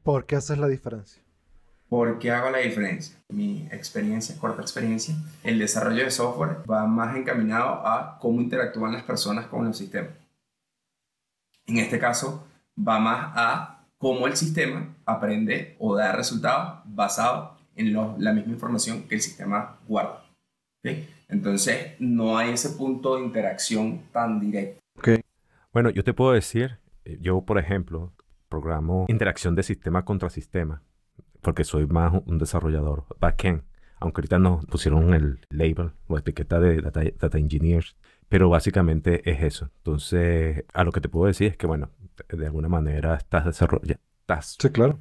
¿Por 0.04 0.26
qué 0.26 0.36
haces 0.36 0.58
la 0.58 0.68
diferencia? 0.68 1.24
¿Por 1.90 2.20
qué 2.20 2.32
hago 2.32 2.50
la 2.50 2.58
diferencia? 2.58 3.18
Mi 3.30 3.66
experiencia, 3.72 4.36
corta 4.38 4.62
experiencia, 4.62 5.16
el 5.44 5.58
desarrollo 5.58 6.04
de 6.04 6.12
software 6.12 6.58
va 6.70 6.86
más 6.86 7.16
encaminado 7.16 7.88
a 7.88 8.18
cómo 8.20 8.42
interactúan 8.42 8.92
las 8.92 9.04
personas 9.04 9.48
con 9.48 9.66
los 9.66 9.78
sistemas. 9.78 10.12
En 11.66 11.78
este 11.78 11.98
caso, 11.98 12.46
va 12.78 13.00
más 13.00 13.32
a 13.36 13.86
cómo 13.98 14.28
el 14.28 14.36
sistema 14.36 14.96
aprende 15.06 15.78
o 15.80 15.96
da 15.96 16.12
resultados 16.12 16.82
basados 16.86 17.58
en 17.76 17.94
la 17.94 18.34
misma 18.34 18.54
información 18.54 19.04
que 19.04 19.16
el 19.16 19.22
sistema 19.22 19.80
guarda. 19.88 20.27
Entonces, 21.30 21.96
no 22.00 22.38
hay 22.38 22.52
ese 22.52 22.70
punto 22.70 23.16
de 23.16 23.24
interacción 23.24 24.04
tan 24.12 24.40
directo. 24.40 24.80
Okay. 24.98 25.22
Bueno, 25.74 25.90
yo 25.90 26.04
te 26.04 26.14
puedo 26.14 26.32
decir, 26.32 26.80
eh, 27.06 27.18
yo 27.22 27.42
por 27.42 27.60
ejemplo, 27.60 28.14
programo 28.50 29.06
interacción 29.10 29.56
de 29.56 29.64
sistema 29.64 30.06
contra 30.06 30.30
sistema 30.30 30.82
porque 31.42 31.64
soy 31.64 31.88
más 31.88 32.14
un 32.26 32.38
desarrollador 32.38 33.06
backend, 33.20 33.64
aunque 34.00 34.20
ahorita 34.20 34.40
nos 34.40 34.66
pusieron 34.66 35.14
el 35.14 35.40
label 35.50 35.92
o 36.08 36.18
etiqueta 36.18 36.60
de 36.60 36.82
data, 36.82 37.38
engineers, 37.38 37.96
pero 38.30 38.50
básicamente 38.50 39.30
es 39.30 39.42
eso. 39.44 39.70
Entonces, 39.78 40.66
a 40.74 40.84
lo 40.84 40.92
que 40.92 41.02
te 41.02 41.10
puedo 41.10 41.28
decir 41.28 41.52
es 41.52 41.58
que, 41.58 41.68
bueno, 41.68 41.92
de 42.30 42.46
alguna 42.46 42.68
manera 42.68 43.16
estás 43.16 43.46
desarrollando, 43.46 44.04
estás, 44.20 44.58
sí, 44.60 44.70
claro. 44.70 45.00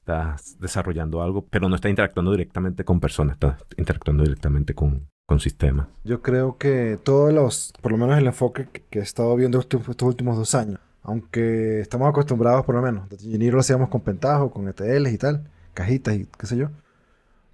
Estás 0.00 0.58
desarrollando 0.58 1.22
algo, 1.22 1.46
pero 1.48 1.68
no 1.68 1.76
estás 1.76 1.90
interactuando 1.90 2.32
directamente 2.32 2.84
con 2.84 3.00
personas, 3.00 3.34
estás 3.34 3.56
interactuando 3.76 4.24
directamente 4.24 4.74
con, 4.74 5.08
con 5.26 5.40
sistemas. 5.40 5.86
Yo 6.04 6.22
creo 6.22 6.56
que 6.58 6.98
todos 7.02 7.32
los, 7.32 7.72
por 7.80 7.92
lo 7.92 7.98
menos 7.98 8.18
el 8.18 8.26
enfoque 8.26 8.68
que, 8.68 8.98
he 8.98 9.02
estado 9.02 9.34
viendo 9.36 9.60
estos, 9.60 9.88
estos 9.88 10.08
últimos 10.08 10.36
dos 10.36 10.54
años, 10.54 10.80
aunque 11.02 11.80
estamos 11.80 12.08
acostumbrados 12.08 12.64
por 12.64 12.74
lo 12.74 12.82
menos, 12.82 13.08
Data 13.08 13.22
Engineer 13.22 13.54
lo 13.54 13.60
hacíamos 13.60 13.88
con 13.88 14.00
Pentaho, 14.00 14.50
con 14.50 14.68
ETLs 14.68 15.12
y 15.12 15.18
tal, 15.18 15.48
cajitas 15.74 16.14
y 16.14 16.26
qué 16.26 16.46
sé 16.46 16.56
yo. 16.56 16.70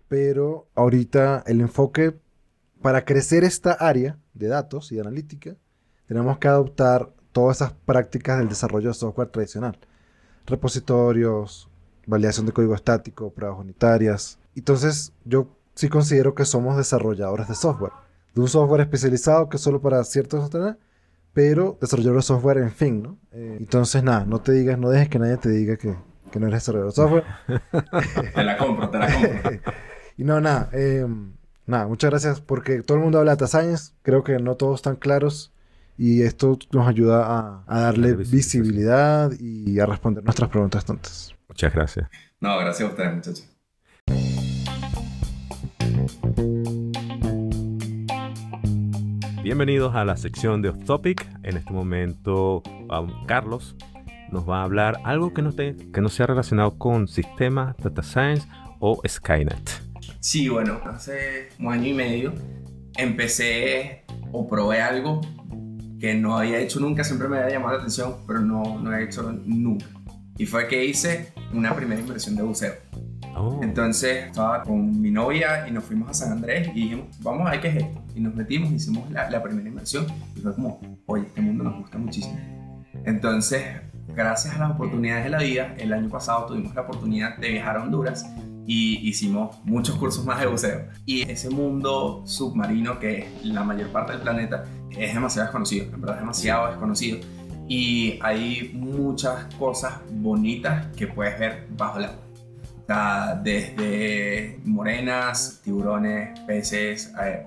Pero 0.09 0.69
ahorita 0.75 1.43
el 1.47 1.61
enfoque 1.61 2.15
para 2.81 3.05
crecer 3.05 3.45
esta 3.45 3.73
área 3.73 4.19
de 4.35 4.49
datos 4.49 4.93
y 4.93 4.95
de 4.95 5.01
analítica, 5.01 5.57
tenemos 6.07 6.39
que 6.39 6.49
adoptar 6.49 7.11
todas 7.33 7.57
esas 7.59 7.73
prácticas 7.73 8.39
del 8.39 8.49
desarrollo 8.49 8.89
de 8.89 8.95
software 8.95 9.29
tradicional. 9.29 9.77
Repositorios, 10.47 11.69
validación 12.07 12.47
de 12.47 12.53
código 12.53 12.75
estático, 12.75 13.31
pruebas 13.31 13.59
unitarias. 13.59 14.39
Entonces, 14.55 15.13
yo 15.25 15.49
sí 15.75 15.89
considero 15.89 16.35
que 16.35 16.45
somos 16.45 16.77
desarrolladores 16.77 17.49
de 17.49 17.55
software. 17.55 17.93
De 18.35 18.41
un 18.41 18.49
software 18.49 18.83
especializado 18.83 19.49
que 19.49 19.57
es 19.57 19.63
solo 19.63 19.81
para 19.81 20.03
ciertos 20.05 20.51
pero 21.33 21.77
desarrolladores 21.81 22.25
de 22.25 22.29
software 22.29 22.59
en 22.59 22.71
fin, 22.73 23.03
¿no? 23.03 23.19
Eh, 23.33 23.57
entonces, 23.61 24.03
nada, 24.03 24.25
no 24.25 24.41
te 24.41 24.53
digas, 24.53 24.79
no 24.79 24.89
dejes 24.89 25.11
que 25.11 25.19
nadie 25.19 25.37
te 25.37 25.51
diga 25.51 25.77
que, 25.77 25.95
que 26.31 26.41
no 26.41 26.47
eres 26.47 26.61
desarrollador 26.63 26.93
de 26.93 26.97
software. 26.97 27.25
te 28.35 28.43
la 28.43 28.57
compro, 28.57 28.89
te 28.89 28.99
la 28.99 29.07
compro. 29.13 29.51
y 30.17 30.25
no, 30.25 30.41
nada, 30.41 30.71
eh, 30.73 31.07
nada, 31.67 31.87
muchas 31.89 32.11
gracias 32.11 32.41
porque 32.41 32.81
todo 32.83 32.97
el 32.97 33.03
mundo 33.03 33.19
habla 33.19 33.33
de 33.33 33.37
data 33.37 33.47
science, 33.49 33.93
creo 34.03 34.25
que 34.25 34.39
no 34.39 34.55
todos 34.55 34.77
están 34.77 34.97
claros 34.97 35.53
y 35.99 36.23
esto 36.23 36.59
nos 36.73 36.87
ayuda 36.87 37.65
a, 37.67 37.81
darle 37.81 38.15
visibilidad 38.15 39.31
y 39.39 39.79
a 39.81 39.87
responder 39.87 40.25
nuestras 40.25 40.51
preguntas 40.51 40.85
tontas. 40.85 41.36
Muchas 41.49 41.73
gracias. 41.73 42.09
No, 42.41 42.59
gracias 42.59 42.89
a 42.89 42.93
ustedes, 42.93 43.15
muchachos. 43.15 43.57
Bienvenidos 49.43 49.95
a 49.95 50.05
la 50.05 50.17
sección 50.17 50.61
de 50.61 50.71
Off 50.71 50.85
Topic. 50.85 51.25
En 51.45 51.57
este 51.57 51.73
momento, 51.73 52.63
Carlos 53.27 53.77
nos 54.33 54.49
va 54.49 54.61
a 54.61 54.65
hablar 54.65 54.99
algo 55.05 55.33
que 55.33 55.43
no, 55.43 55.51
esté, 55.51 55.77
que 55.93 56.01
no 56.01 56.09
sea 56.09 56.27
relacionado 56.27 56.77
con 56.79 57.07
sistemas, 57.07 57.77
data 57.79 58.03
science 58.03 58.47
o 58.81 59.01
Skynet. 59.07 59.71
Sí, 60.19 60.49
bueno, 60.49 60.81
hace 60.85 61.51
un 61.61 61.73
año 61.73 61.87
y 61.87 61.95
medio 61.95 62.35
empecé 62.97 64.05
o 64.33 64.49
probé 64.49 64.83
algo 64.83 65.21
que 66.01 66.15
no 66.15 66.37
había 66.37 66.59
hecho 66.59 66.81
nunca, 66.81 67.05
siempre 67.05 67.29
me 67.29 67.39
había 67.39 67.51
llamado 67.51 67.75
la 67.75 67.79
atención, 67.79 68.17
pero 68.27 68.41
no, 68.41 68.81
no 68.81 68.93
he 68.93 69.05
hecho 69.05 69.33
nunca. 69.45 69.87
Y 70.39 70.47
fue 70.47 70.67
que 70.69 70.85
hice 70.85 71.33
una 71.53 71.75
primera 71.75 72.01
inversión 72.01 72.37
de 72.37 72.43
buceo. 72.43 72.75
Oh. 73.37 73.61
Entonces 73.63 74.27
estaba 74.27 74.63
con 74.63 75.01
mi 75.01 75.11
novia 75.11 75.69
y 75.69 75.71
nos 75.71 75.85
fuimos 75.85 76.11
a 76.11 76.15
San 76.15 76.33
Andrés 76.33 76.69
y 76.75 76.83
dijimos, 76.83 77.07
vamos 77.21 77.47
a 77.47 77.53
ver 77.53 77.61
qué 77.61 77.69
es 77.69 77.77
esto. 77.77 78.03
Y 78.15 78.21
nos 78.21 78.35
metimos, 78.35 78.73
hicimos 78.73 79.11
la, 79.11 79.31
la 79.31 79.43
primera 79.43 79.69
inversión 79.69 80.07
y 80.35 80.41
fue 80.41 80.55
como, 80.55 80.81
oye, 81.07 81.25
este 81.27 81.41
mundo 81.41 81.65
nos 81.65 81.77
gusta 81.79 81.99
muchísimo. 81.99 82.39
Entonces 83.05 83.63
gracias 84.15 84.55
a 84.55 84.59
las 84.59 84.71
oportunidades 84.73 85.25
de 85.25 85.31
la 85.31 85.39
vida, 85.39 85.75
el 85.79 85.93
año 85.93 86.09
pasado 86.09 86.47
tuvimos 86.47 86.75
la 86.75 86.83
oportunidad 86.83 87.37
de 87.37 87.51
viajar 87.51 87.77
a 87.77 87.83
Honduras 87.83 88.27
y 88.67 89.09
hicimos 89.09 89.59
muchos 89.65 89.97
cursos 89.97 90.25
más 90.25 90.41
de 90.41 90.47
buceo. 90.47 90.89
Y 91.05 91.23
ese 91.31 91.51
mundo 91.51 92.23
submarino 92.27 92.99
que 92.99 93.19
es 93.19 93.45
la 93.45 93.63
mayor 93.63 93.89
parte 93.89 94.13
del 94.13 94.23
planeta 94.23 94.65
es 94.91 95.15
demasiado 95.15 95.47
desconocido, 95.47 95.85
en 95.95 96.01
verdad 96.01 96.17
es 96.17 96.23
demasiado 96.23 96.69
desconocido. 96.69 97.19
Y 97.69 98.19
hay 98.23 98.73
muchas 98.75 99.53
cosas 99.55 99.95
bonitas 100.11 100.87
que 100.97 101.07
puedes 101.07 101.39
ver 101.39 101.67
bajo 101.77 101.99
el 101.99 102.05
agua. 102.07 103.41
desde 103.43 104.61
morenas, 104.65 105.61
tiburones, 105.65 106.39
peces, 106.41 107.13
eh, 107.21 107.45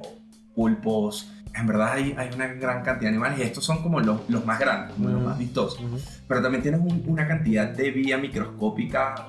pulpos, 0.54 1.32
en 1.60 1.68
verdad 1.68 1.94
hay, 1.94 2.16
hay, 2.18 2.30
una 2.34 2.48
gran 2.48 2.84
cantidad 2.84 3.10
de 3.12 3.16
animales 3.16 3.40
y 3.40 3.42
estos 3.44 3.64
son 3.64 3.82
como 3.82 4.00
los, 4.00 4.30
los 4.30 4.46
más 4.46 4.60
grandes, 4.60 4.96
como 4.96 5.10
los 5.10 5.22
más 5.22 5.38
vistosos. 5.38 5.82
Pero 6.28 6.42
también 6.42 6.62
tienes 6.62 6.82
una 7.06 7.28
cantidad 7.28 7.68
de 7.68 7.92
vía 7.92 8.18
microscópica. 8.18 9.28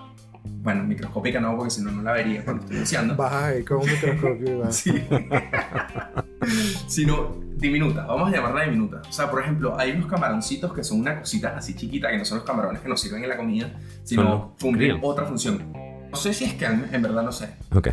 Bueno, 0.63 0.85
microscópica 0.85 1.41
no, 1.41 1.57
porque 1.57 1.71
si 1.71 1.83
no, 1.83 1.91
no 1.91 2.03
la 2.03 2.13
vería 2.13 2.45
cuando 2.45 2.63
estoy 2.63 2.79
iniciando. 2.79 3.17
Baja 3.17 3.47
ahí 3.47 3.65
con 3.65 3.79
un 3.79 3.87
microscopio. 3.87 4.73
sí. 4.73 4.93
Sino 6.87 7.40
diminuta, 7.61 8.05
vamos 8.07 8.33
a 8.33 8.37
llamarla 8.37 8.65
diminuta. 8.65 9.03
O 9.09 9.13
sea, 9.13 9.31
por 9.31 9.43
ejemplo, 9.43 9.79
hay 9.79 9.93
unos 9.93 10.07
camaroncitos 10.07 10.73
que 10.73 10.83
son 10.83 11.01
una 11.01 11.21
cosita 11.21 11.57
así 11.57 11.75
chiquita, 11.75 12.11
que 12.11 12.19
no 12.19 12.25
son 12.25 12.39
los 12.39 12.47
camarones 12.47 12.81
que 12.81 12.89
nos 12.89 13.01
sirven 13.01 13.23
en 13.23 13.29
la 13.29 13.37
comida, 13.37 13.73
sino 14.03 14.55
cumplen 14.61 14.99
otra 15.03 15.27
función. 15.27 15.73
No 16.11 16.17
sé 16.17 16.35
si 16.35 16.45
es 16.45 16.55
que 16.55 16.65
en 16.65 17.03
verdad 17.03 17.23
no 17.23 17.31
sé. 17.31 17.55
Ok, 17.73 17.89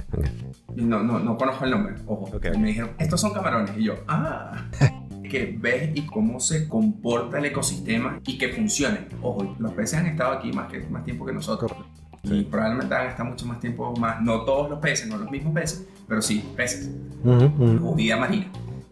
No, 0.76 1.04
no, 1.04 1.20
no 1.20 1.38
conozco 1.38 1.66
el 1.66 1.72
nombre, 1.72 1.96
ojo. 2.08 2.32
Y 2.54 2.58
me 2.58 2.70
dijeron, 2.70 2.92
estos 2.98 3.22
son 3.22 3.34
camarones. 3.34 3.78
Y 3.78 3.84
yo, 3.84 3.96
ah. 4.08 4.66
que 5.30 5.58
ves 5.60 5.92
y 5.94 6.06
cómo 6.06 6.40
se 6.40 6.68
comporta 6.68 7.38
el 7.38 7.46
ecosistema 7.46 8.20
y 8.26 8.38
que 8.38 8.50
funcione. 8.50 9.08
Ojo, 9.22 9.56
los 9.60 9.72
peces 9.74 10.00
han 10.00 10.08
estado 10.08 10.34
aquí 10.34 10.52
más, 10.52 10.72
que, 10.72 10.80
más 10.88 11.04
tiempo 11.04 11.26
que 11.26 11.34
nosotros. 11.34 11.72
Y 12.24 12.44
probablemente 12.44 12.94
han 12.96 13.08
estado 13.08 13.30
mucho 13.30 13.46
más 13.46 13.60
tiempo 13.60 13.94
más. 13.98 14.22
No 14.22 14.42
todos 14.42 14.70
los 14.70 14.80
peces, 14.80 15.08
no 15.08 15.18
los 15.18 15.30
mismos 15.30 15.54
peces, 15.54 15.88
pero 16.08 16.22
sí 16.22 16.44
peces. 16.56 16.90
O 17.24 17.96
vida 17.96 18.18
marina. 18.18 18.48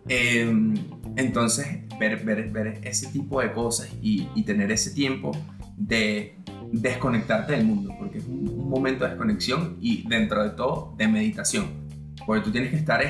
Em, 0.08 0.76
entonces, 1.16 1.68
ver, 1.99 2.24
ver, 2.24 2.49
ver 2.51 2.80
ese 2.84 3.08
tipo 3.08 3.41
de 3.41 3.51
cosas 3.51 3.89
y, 4.01 4.28
y 4.36 4.43
tener 4.43 4.72
ese 4.72 4.91
tiempo 4.91 5.32
de 5.78 6.38
desconectarte 6.72 7.53
del 7.53 7.66
mundo, 7.66 7.93
porque 7.97 8.20
es 8.20 8.26
un, 8.26 8.70
momento 8.70 9.03
de 9.03 9.12
desconexión 9.12 9.78
y 9.80 10.08
dentro 10.08 10.43
de 10.43 10.49
todo 10.51 10.93
de 10.97 11.08
meditación. 11.08 11.86
Porque 12.26 12.43
tú 12.43 12.51
tienes 12.51 12.72
que 12.72 12.78
estar 12.78 13.01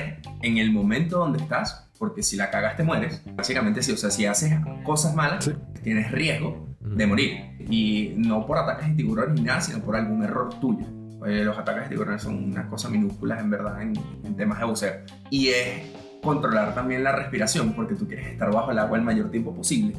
en 0.42 0.58
el 0.58 0.70
momento 0.70 1.18
donde 1.18 1.38
estás, 1.38 1.88
porque 1.98 2.22
si 2.22 2.36
la 2.36 2.50
cagas 2.50 2.76
te 2.76 2.84
mueres. 2.84 3.22
Básicamente 3.34 3.82
sí, 3.82 3.92
o 3.92 3.96
sea, 3.96 4.10
si 4.10 4.26
haces 4.26 4.54
cosas 4.84 5.14
malas, 5.14 5.50
tienes 5.82 6.10
riesgo 6.10 6.68
de 6.80 7.06
morir. 7.06 7.56
Y 7.68 8.14
no 8.16 8.46
por 8.46 8.58
ataques 8.58 8.88
de 8.88 8.94
tiburones 8.94 9.34
ni 9.34 9.46
nada, 9.46 9.60
sino 9.60 9.80
por 9.80 9.96
algún 9.96 10.22
error 10.22 10.60
tuyo. 10.60 10.86
los 11.20 11.58
ataques 11.58 11.84
de 11.84 11.88
tiburones 11.88 12.22
son 12.22 12.44
unas 12.44 12.66
cosas 12.66 12.90
minúsculas 12.90 13.40
en 13.40 13.50
verdad 13.50 13.80
en, 13.82 13.94
temas 14.36 14.58
de 14.58 14.64
buceo. 14.66 14.92
Y 15.30 15.48
es 15.48 15.82
controlar 16.26 16.74
también 16.74 17.02
la 17.02 17.12
respiración, 17.12 17.72
porque 17.72 17.94
tú 17.94 18.06
quieres 18.06 18.26
estar 18.26 18.52
bajo 18.52 18.70
el 18.70 18.78
agua 18.78 18.98
el 18.98 19.04
mayor 19.04 19.30
tiempo 19.30 19.54
posible. 19.54 19.94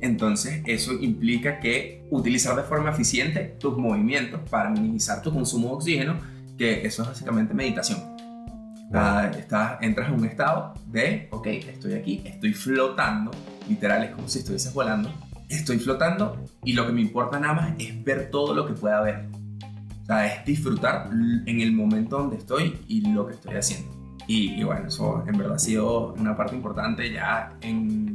Entonces 0.00 0.62
eso 0.66 0.92
implica 0.92 1.58
que 1.60 2.06
utilizar 2.10 2.54
de 2.54 2.62
forma 2.62 2.90
eficiente 2.90 3.56
tus 3.58 3.76
movimientos 3.76 4.40
para 4.50 4.70
minimizar 4.70 5.22
tu 5.22 5.32
consumo 5.32 5.68
de 5.68 5.74
oxígeno, 5.74 6.18
que 6.58 6.86
eso 6.86 7.02
es 7.02 7.08
básicamente 7.08 7.54
meditación. 7.54 7.98
Estás, 9.36 9.78
entras 9.80 10.08
en 10.08 10.14
un 10.14 10.26
estado 10.26 10.74
de, 10.86 11.26
ok, 11.32 11.46
estoy 11.46 11.94
aquí, 11.94 12.22
estoy 12.24 12.52
flotando, 12.52 13.32
literal 13.68 14.04
es 14.04 14.10
como 14.10 14.28
si 14.28 14.40
estuvieses 14.40 14.72
volando, 14.72 15.10
estoy 15.48 15.78
flotando 15.78 16.44
y 16.62 16.74
lo 16.74 16.86
que 16.86 16.92
me 16.92 17.00
importa 17.00 17.40
nada 17.40 17.54
más 17.54 17.74
es 17.78 18.04
ver 18.04 18.30
todo 18.30 18.54
lo 18.54 18.66
que 18.66 18.74
pueda 18.74 19.00
ver. 19.00 19.26
O 20.02 20.06
sea, 20.06 20.26
es 20.26 20.44
disfrutar 20.44 21.08
en 21.12 21.60
el 21.60 21.72
momento 21.72 22.18
donde 22.18 22.36
estoy 22.36 22.78
y 22.86 23.10
lo 23.10 23.26
que 23.26 23.34
estoy 23.34 23.56
haciendo. 23.56 23.93
Y, 24.26 24.62
bueno, 24.64 24.88
eso 24.88 25.24
en 25.26 25.36
verdad 25.36 25.56
ha 25.56 25.58
sido 25.58 26.14
una 26.14 26.36
parte 26.36 26.54
importante 26.54 27.12
ya 27.12 27.56
en, 27.60 28.14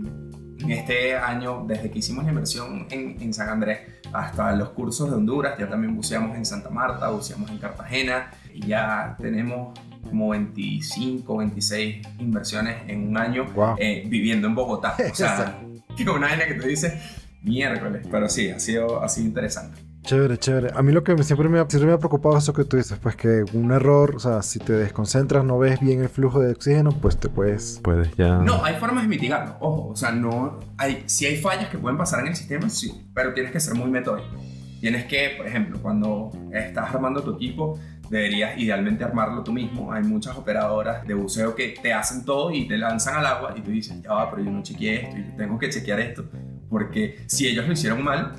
este 0.67 1.15
año, 1.15 1.63
desde 1.65 1.89
que 1.89 1.99
hicimos 1.99 2.25
la 2.25 2.31
inversión 2.31 2.85
en, 2.89 3.21
en, 3.21 3.33
San 3.33 3.47
Andrés 3.47 3.79
hasta 4.11 4.51
los 4.53 4.69
cursos 4.71 5.09
de 5.09 5.15
Honduras, 5.15 5.57
ya 5.57 5.69
también 5.69 5.95
buceamos 5.95 6.35
en 6.35 6.45
Santa 6.45 6.69
Marta, 6.69 7.09
buceamos 7.09 7.49
en 7.49 7.59
Cartagena 7.59 8.31
y 8.53 8.67
ya 8.67 9.15
tenemos 9.19 9.79
como 10.03 10.29
25, 10.29 11.37
26 11.37 12.07
inversiones 12.19 12.77
en 12.87 13.07
un 13.07 13.17
año 13.17 13.45
eh, 13.77 14.03
viviendo 14.07 14.47
en 14.47 14.55
Bogotá. 14.55 14.95
O 15.11 15.15
sea, 15.15 15.61
que 15.95 16.03
una 16.09 16.27
vaina 16.27 16.45
que 16.45 16.55
te 16.55 16.67
dice 16.67 16.99
miércoles, 17.41 18.05
pero 18.09 18.29
sí, 18.29 18.49
ha 18.49 18.59
sido, 18.59 19.01
ha 19.01 19.09
sido 19.09 19.27
interesante. 19.27 19.88
Chévere, 20.03 20.37
chévere. 20.37 20.71
A 20.75 20.81
mí 20.81 20.91
lo 20.91 21.03
que 21.03 21.21
siempre 21.23 21.49
me, 21.49 21.59
ha, 21.59 21.69
siempre 21.69 21.87
me 21.87 21.93
ha 21.93 21.97
preocupado 21.99 22.37
es 22.37 22.43
eso 22.43 22.53
que 22.53 22.63
tú 22.63 22.77
dices, 22.77 22.97
pues 22.99 23.15
que 23.15 23.43
un 23.53 23.71
error, 23.71 24.15
o 24.15 24.19
sea, 24.19 24.41
si 24.41 24.59
te 24.59 24.73
desconcentras, 24.73 25.43
no 25.43 25.59
ves 25.59 25.79
bien 25.79 26.01
el 26.01 26.09
flujo 26.09 26.39
de 26.39 26.51
oxígeno, 26.51 26.91
pues 26.91 27.17
te 27.17 27.29
puedes... 27.29 27.79
Puedes 27.83 28.15
ya... 28.15 28.37
No, 28.37 28.63
hay 28.63 28.75
formas 28.75 29.03
de 29.03 29.09
mitigarlo, 29.09 29.57
ojo, 29.59 29.89
o 29.89 29.95
sea, 29.95 30.11
no... 30.11 30.59
Hay, 30.77 31.03
si 31.05 31.25
hay 31.25 31.37
fallas 31.37 31.69
que 31.69 31.77
pueden 31.77 31.97
pasar 31.97 32.21
en 32.21 32.27
el 32.27 32.35
sistema, 32.35 32.69
sí, 32.69 33.05
pero 33.13 33.33
tienes 33.33 33.51
que 33.51 33.59
ser 33.59 33.75
muy 33.75 33.89
metódico. 33.89 34.35
Tienes 34.79 35.05
que, 35.05 35.33
por 35.35 35.45
ejemplo, 35.45 35.79
cuando 35.81 36.31
estás 36.53 36.95
armando 36.95 37.21
tu 37.21 37.35
equipo, 37.35 37.77
deberías 38.09 38.57
idealmente 38.57 39.03
armarlo 39.03 39.43
tú 39.43 39.51
mismo. 39.51 39.91
Hay 39.91 40.03
muchas 40.03 40.37
operadoras 40.37 41.05
de 41.05 41.13
buceo 41.13 41.53
que 41.53 41.75
te 41.81 41.93
hacen 41.93 42.25
todo 42.25 42.51
y 42.51 42.67
te 42.67 42.77
lanzan 42.77 43.17
al 43.17 43.25
agua 43.25 43.53
y 43.57 43.61
tú 43.61 43.71
dices, 43.71 44.01
ya 44.01 44.13
va, 44.13 44.29
pero 44.29 44.43
yo 44.43 44.51
no 44.51 44.63
chequeé 44.63 45.03
esto 45.03 45.17
y 45.17 45.37
tengo 45.37 45.59
que 45.59 45.69
chequear 45.69 45.99
esto. 45.99 46.23
Porque 46.69 47.23
si 47.27 47.47
ellos 47.47 47.65
lo 47.65 47.73
hicieron 47.73 48.03
mal, 48.03 48.35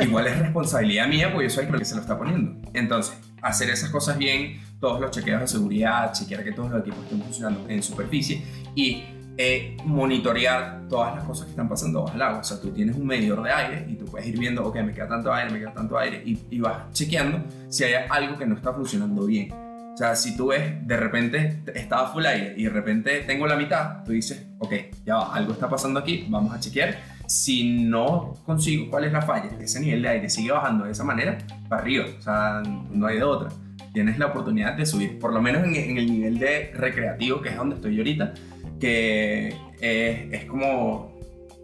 igual 0.00 0.26
es 0.26 0.38
responsabilidad 0.38 1.08
mía 1.08 1.30
porque 1.32 1.48
yo 1.48 1.50
soy 1.50 1.66
el 1.66 1.78
que 1.78 1.84
se 1.84 1.96
lo 1.96 2.02
está 2.02 2.16
poniendo. 2.16 2.60
Entonces, 2.72 3.18
hacer 3.42 3.70
esas 3.70 3.90
cosas 3.90 4.16
bien, 4.16 4.60
todos 4.80 5.00
los 5.00 5.10
chequeos 5.10 5.40
de 5.40 5.48
seguridad, 5.48 6.12
chequear 6.12 6.44
que 6.44 6.52
todos 6.52 6.70
los 6.70 6.80
equipos 6.80 7.02
estén 7.04 7.20
funcionando 7.22 7.68
en 7.68 7.82
superficie 7.82 8.42
y 8.74 9.02
eh, 9.36 9.76
monitorear 9.84 10.88
todas 10.88 11.14
las 11.14 11.24
cosas 11.24 11.44
que 11.44 11.50
están 11.50 11.68
pasando 11.68 12.02
bajo 12.02 12.14
el 12.14 12.22
agua. 12.22 12.40
O 12.40 12.44
sea, 12.44 12.60
tú 12.60 12.70
tienes 12.70 12.96
un 12.96 13.06
medidor 13.06 13.42
de 13.42 13.52
aire 13.52 13.86
y 13.88 13.94
tú 13.94 14.04
puedes 14.06 14.26
ir 14.26 14.38
viendo, 14.38 14.64
ok, 14.64 14.76
me 14.82 14.92
queda 14.92 15.08
tanto 15.08 15.32
aire, 15.32 15.52
me 15.52 15.60
queda 15.60 15.72
tanto 15.72 15.98
aire, 15.98 16.22
y, 16.24 16.38
y 16.50 16.60
vas 16.60 16.92
chequeando 16.92 17.44
si 17.68 17.84
hay 17.84 18.04
algo 18.08 18.36
que 18.36 18.46
no 18.46 18.56
está 18.56 18.72
funcionando 18.72 19.26
bien. 19.26 19.52
O 19.52 19.96
sea, 19.96 20.14
si 20.14 20.36
tú 20.36 20.48
ves, 20.48 20.86
de 20.86 20.96
repente 20.96 21.60
estaba 21.74 22.12
full 22.12 22.24
aire 22.24 22.54
y 22.56 22.64
de 22.64 22.70
repente 22.70 23.20
tengo 23.26 23.46
la 23.46 23.56
mitad, 23.56 24.04
tú 24.04 24.12
dices, 24.12 24.46
ok, 24.58 24.72
ya 25.04 25.16
va, 25.16 25.34
algo 25.34 25.52
está 25.52 25.68
pasando 25.68 26.00
aquí, 26.00 26.26
vamos 26.28 26.54
a 26.54 26.60
chequear. 26.60 27.17
Si 27.28 27.82
no 27.82 28.34
consigo 28.44 28.90
cuál 28.90 29.04
es 29.04 29.12
la 29.12 29.22
falla, 29.22 29.50
ese 29.60 29.80
nivel 29.80 30.02
de 30.02 30.08
aire 30.08 30.30
sigue 30.30 30.50
bajando 30.50 30.86
de 30.86 30.92
esa 30.92 31.04
manera, 31.04 31.38
para 31.68 31.82
arriba, 31.82 32.06
o 32.18 32.22
sea, 32.22 32.62
no 32.90 33.06
hay 33.06 33.18
de 33.18 33.22
otra. 33.22 33.50
Tienes 33.92 34.18
la 34.18 34.26
oportunidad 34.26 34.74
de 34.74 34.86
subir, 34.86 35.18
por 35.18 35.32
lo 35.32 35.42
menos 35.42 35.62
en, 35.64 35.76
en 35.76 35.98
el 35.98 36.10
nivel 36.10 36.38
de 36.38 36.72
recreativo, 36.74 37.42
que 37.42 37.50
es 37.50 37.56
donde 37.56 37.76
estoy 37.76 37.94
yo 37.94 38.00
ahorita, 38.00 38.32
que 38.80 39.54
es, 39.80 40.44
como 40.46 41.12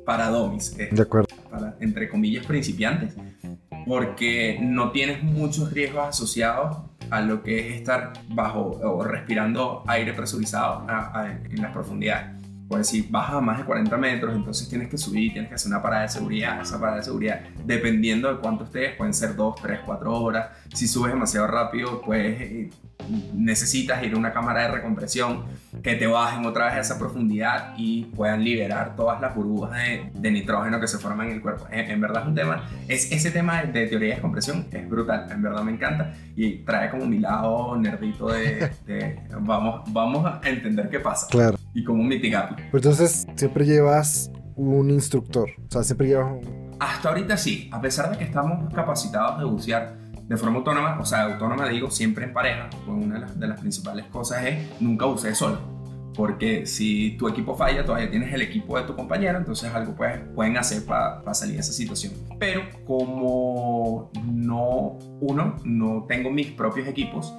para 0.04 0.28
domis, 0.28 0.76
de 0.76 1.02
acuerdo. 1.02 1.28
para, 1.50 1.76
entre 1.80 2.08
comillas, 2.08 2.44
principiantes, 2.44 3.14
porque 3.86 4.58
no 4.60 4.90
tienes 4.90 5.22
muchos 5.22 5.72
riesgos 5.72 6.08
asociados 6.08 6.76
a 7.10 7.20
lo 7.20 7.42
que 7.42 7.68
es 7.68 7.76
estar 7.76 8.12
bajo 8.28 8.80
o 8.82 9.02
respirando 9.04 9.82
aire 9.86 10.12
presurizado 10.12 10.86
en 11.50 11.62
las 11.62 11.72
profundidades. 11.72 12.33
Pues 12.68 12.88
si 12.88 13.02
bajas 13.02 13.36
a 13.36 13.40
más 13.40 13.58
de 13.58 13.64
40 13.64 13.96
metros, 13.96 14.34
entonces 14.34 14.68
tienes 14.68 14.88
que 14.88 14.96
subir, 14.96 15.32
tienes 15.32 15.48
que 15.48 15.54
hacer 15.54 15.70
una 15.70 15.82
parada 15.82 16.02
de 16.02 16.08
seguridad. 16.08 16.60
Esa 16.60 16.78
parada 16.78 16.98
de 16.98 17.04
seguridad, 17.04 17.40
dependiendo 17.64 18.32
de 18.32 18.40
cuánto 18.40 18.64
estés, 18.64 18.96
pueden 18.96 19.14
ser 19.14 19.36
2, 19.36 19.54
3, 19.60 19.80
4 19.84 20.12
horas. 20.12 20.48
Si 20.72 20.88
subes 20.88 21.12
demasiado 21.12 21.46
rápido, 21.46 22.00
pues 22.00 22.40
eh, 22.40 22.70
necesitas 23.32 24.02
ir 24.02 24.14
a 24.14 24.18
una 24.18 24.32
cámara 24.32 24.62
de 24.62 24.68
recompresión 24.68 25.44
que 25.82 25.94
te 25.94 26.06
bajen 26.06 26.44
otra 26.46 26.66
vez 26.66 26.74
a 26.74 26.80
esa 26.80 26.98
profundidad 26.98 27.74
y 27.76 28.04
puedan 28.04 28.44
liberar 28.44 28.96
todas 28.96 29.20
las 29.20 29.34
burbujas 29.34 29.72
de, 30.14 30.30
nitrógeno 30.30 30.80
que 30.80 30.86
se 30.86 30.98
forman 30.98 31.28
en 31.28 31.34
el 31.34 31.42
cuerpo. 31.42 31.66
En, 31.70 32.00
verdad 32.00 32.22
es 32.22 32.28
un 32.28 32.34
tema, 32.34 32.64
es, 32.88 33.12
ese 33.12 33.30
tema 33.30 33.62
de 33.62 33.86
teoría 33.86 34.08
de 34.08 34.14
descompresión 34.14 34.66
es 34.70 34.88
brutal, 34.88 35.26
en 35.30 35.42
verdad 35.42 35.62
me 35.62 35.72
encanta 35.72 36.14
y 36.36 36.58
trae 36.58 36.90
como 36.90 37.06
mi 37.06 37.18
lado 37.18 37.76
nerdito 37.76 38.28
de, 38.28 38.70
de 38.86 39.20
vamos, 39.40 39.82
vamos 39.92 40.26
a 40.26 40.40
entender 40.48 40.88
qué 40.88 41.00
pasa. 41.00 41.26
Claro 41.30 41.58
y 41.74 41.84
cómo 41.84 42.02
mitigarlo. 42.02 42.56
Pues 42.70 42.82
entonces, 42.82 43.26
siempre 43.34 43.66
llevas 43.66 44.30
un 44.54 44.90
instructor, 44.90 45.50
o 45.68 45.70
sea, 45.70 45.82
siempre 45.82 46.08
llevas 46.08 46.32
un... 46.32 46.74
Hasta 46.78 47.08
ahorita 47.08 47.36
sí, 47.36 47.68
a 47.72 47.80
pesar 47.80 48.10
de 48.10 48.18
que 48.18 48.24
estamos 48.24 48.72
capacitados 48.72 49.38
de 49.38 49.44
bucear 49.44 49.96
de 50.28 50.36
forma 50.36 50.58
autónoma, 50.58 50.98
o 51.00 51.04
sea, 51.04 51.22
autónoma 51.22 51.68
digo 51.68 51.90
siempre 51.90 52.24
en 52.24 52.32
pareja, 52.32 52.70
pues 52.70 53.04
una 53.04 53.20
de 53.20 53.46
las, 53.46 53.60
principales 53.60 54.06
cosas 54.06 54.44
es 54.44 54.80
nunca 54.80 55.06
bucees 55.06 55.38
solo. 55.38 55.58
Porque 56.14 56.64
si 56.64 57.16
tu 57.18 57.28
equipo 57.28 57.56
falla, 57.56 57.84
todavía 57.84 58.08
tienes 58.08 58.32
el 58.32 58.42
equipo 58.42 58.78
de 58.78 58.84
tu 58.84 58.94
compañero, 58.94 59.36
entonces 59.36 59.74
algo 59.74 59.94
pues, 59.96 60.20
pueden 60.34 60.56
hacer 60.56 60.84
para 60.84 61.34
salir 61.34 61.56
de 61.56 61.60
esa 61.60 61.72
situación. 61.72 62.12
Pero 62.38 62.62
como 62.86 64.12
no, 64.24 64.96
uno, 65.20 65.56
no 65.64 66.04
tengo 66.08 66.30
mis 66.30 66.52
propios 66.52 66.86
equipos, 66.86 67.34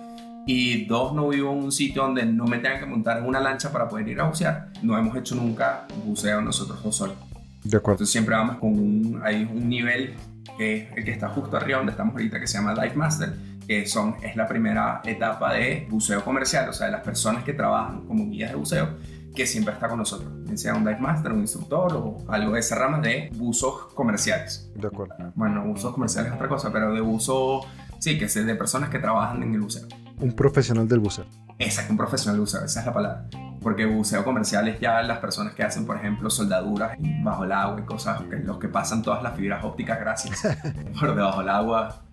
y 0.48 0.86
dos, 0.86 1.14
no 1.14 1.30
vivo 1.30 1.52
en 1.52 1.64
un 1.64 1.72
sitio 1.72 2.04
donde 2.04 2.26
no 2.26 2.46
me 2.46 2.60
tengan 2.60 2.80
que 2.80 2.86
montar 2.86 3.18
en 3.18 3.26
una 3.26 3.40
lancha 3.40 3.72
para 3.72 3.90
poder 3.90 4.08
ir 4.08 4.20
a 4.20 4.26
bucear. 4.26 4.70
No 4.84 4.98
hemos 4.98 5.18
hecho 5.18 5.36
nunca 5.36 5.88
buceo 6.06 6.40
nosotros 6.42 6.84
dos 6.84 6.96
solos. 6.96 7.16
De 7.64 7.78
acuerdo. 7.78 7.96
Entonces 7.96 8.12
siempre 8.12 8.36
vamos 8.36 8.58
con 8.58 8.70
un, 8.70 9.22
hay 9.24 9.44
un 9.44 9.68
nivel 9.68 10.14
que 10.58 10.76
es 10.76 10.98
el 10.98 11.04
que 11.04 11.12
está 11.12 11.30
justo 11.30 11.58
arriba 11.58 11.78
donde 11.78 11.92
estamos 11.92 12.14
ahorita 12.14 12.40
que 12.40 12.48
se 12.48 12.58
llama 12.58 12.74
Dive 12.74 12.96
Master, 12.96 13.34
que 13.68 13.86
son, 13.86 14.16
es 14.22 14.36
la 14.36 14.48
primera 14.48 15.02
etapa 15.04 15.54
de 15.54 15.88
buceo 15.90 16.24
comercial, 16.24 16.70
o 16.70 16.74
sea, 16.74 16.88
de 16.88 16.94
las 16.94 17.02
personas 17.02 17.44
que 17.44 17.54
trabajan 17.54 18.06
como 18.06 18.30
guías 18.30 18.52
de 18.52 18.58
buceo, 18.58 18.90
que 19.36 19.46
siempre 19.46 19.74
está 19.74 19.90
con 19.90 20.00
nosotros, 20.00 20.32
sea 20.56 20.74
un 20.76 20.86
dive 20.86 21.00
master, 21.00 21.34
un 21.34 21.42
instructor 21.42 21.94
o 21.94 22.24
algo 22.30 22.54
de 22.54 22.60
esa 22.62 22.76
rama 22.76 23.00
de 23.00 23.30
buzos 23.34 23.94
comerciales. 23.94 24.72
De 24.76 24.88
acuerdo. 24.88 25.16
Bueno, 25.36 25.64
buzos 25.66 25.94
comerciales 25.94 26.30
es 26.32 26.36
otra 26.36 26.48
cosa, 26.48 26.72
pero 26.72 26.94
de 26.94 27.02
buzo, 27.02 27.62
sí, 28.00 28.18
que 28.18 28.26
es 28.26 28.34
de 28.34 28.56
personas 28.56 28.90
que 28.90 29.00
trabajan 29.00 29.44
en 29.44 29.54
el 29.54 29.62
buceo. 29.62 29.88
Un 30.20 30.32
profesional 30.32 30.88
del 30.88 31.00
buceo. 31.00 31.26
Exacto, 31.60 31.92
un 31.92 31.98
profesional 31.98 32.36
del 32.36 32.42
buceo, 32.42 32.64
esa 32.64 32.80
es 32.80 32.86
la 32.86 32.94
palabra. 32.94 33.28
Porque 33.66 33.88
buceo 33.88 34.24
comercial 34.24 34.68
es 34.68 34.80
ya 34.80 35.02
las 35.02 35.18
personas 35.18 35.56
que 35.56 35.64
hacen, 35.64 35.88
por 35.88 35.98
ejemplo, 35.98 36.30
soldaduras 36.30 37.00
bajo 37.24 37.46
el 37.46 37.52
agua 37.52 37.82
y 37.82 37.84
cosas, 37.84 38.22
que 38.30 38.36
los 38.36 38.60
que 38.60 38.68
pasan 38.68 39.02
todas 39.02 39.24
las 39.24 39.36
fibras 39.36 39.64
ópticas 39.64 40.00
gracias 40.00 40.48
por 41.00 41.16
debajo 41.16 41.40
del 41.40 41.50
agua 41.50 42.04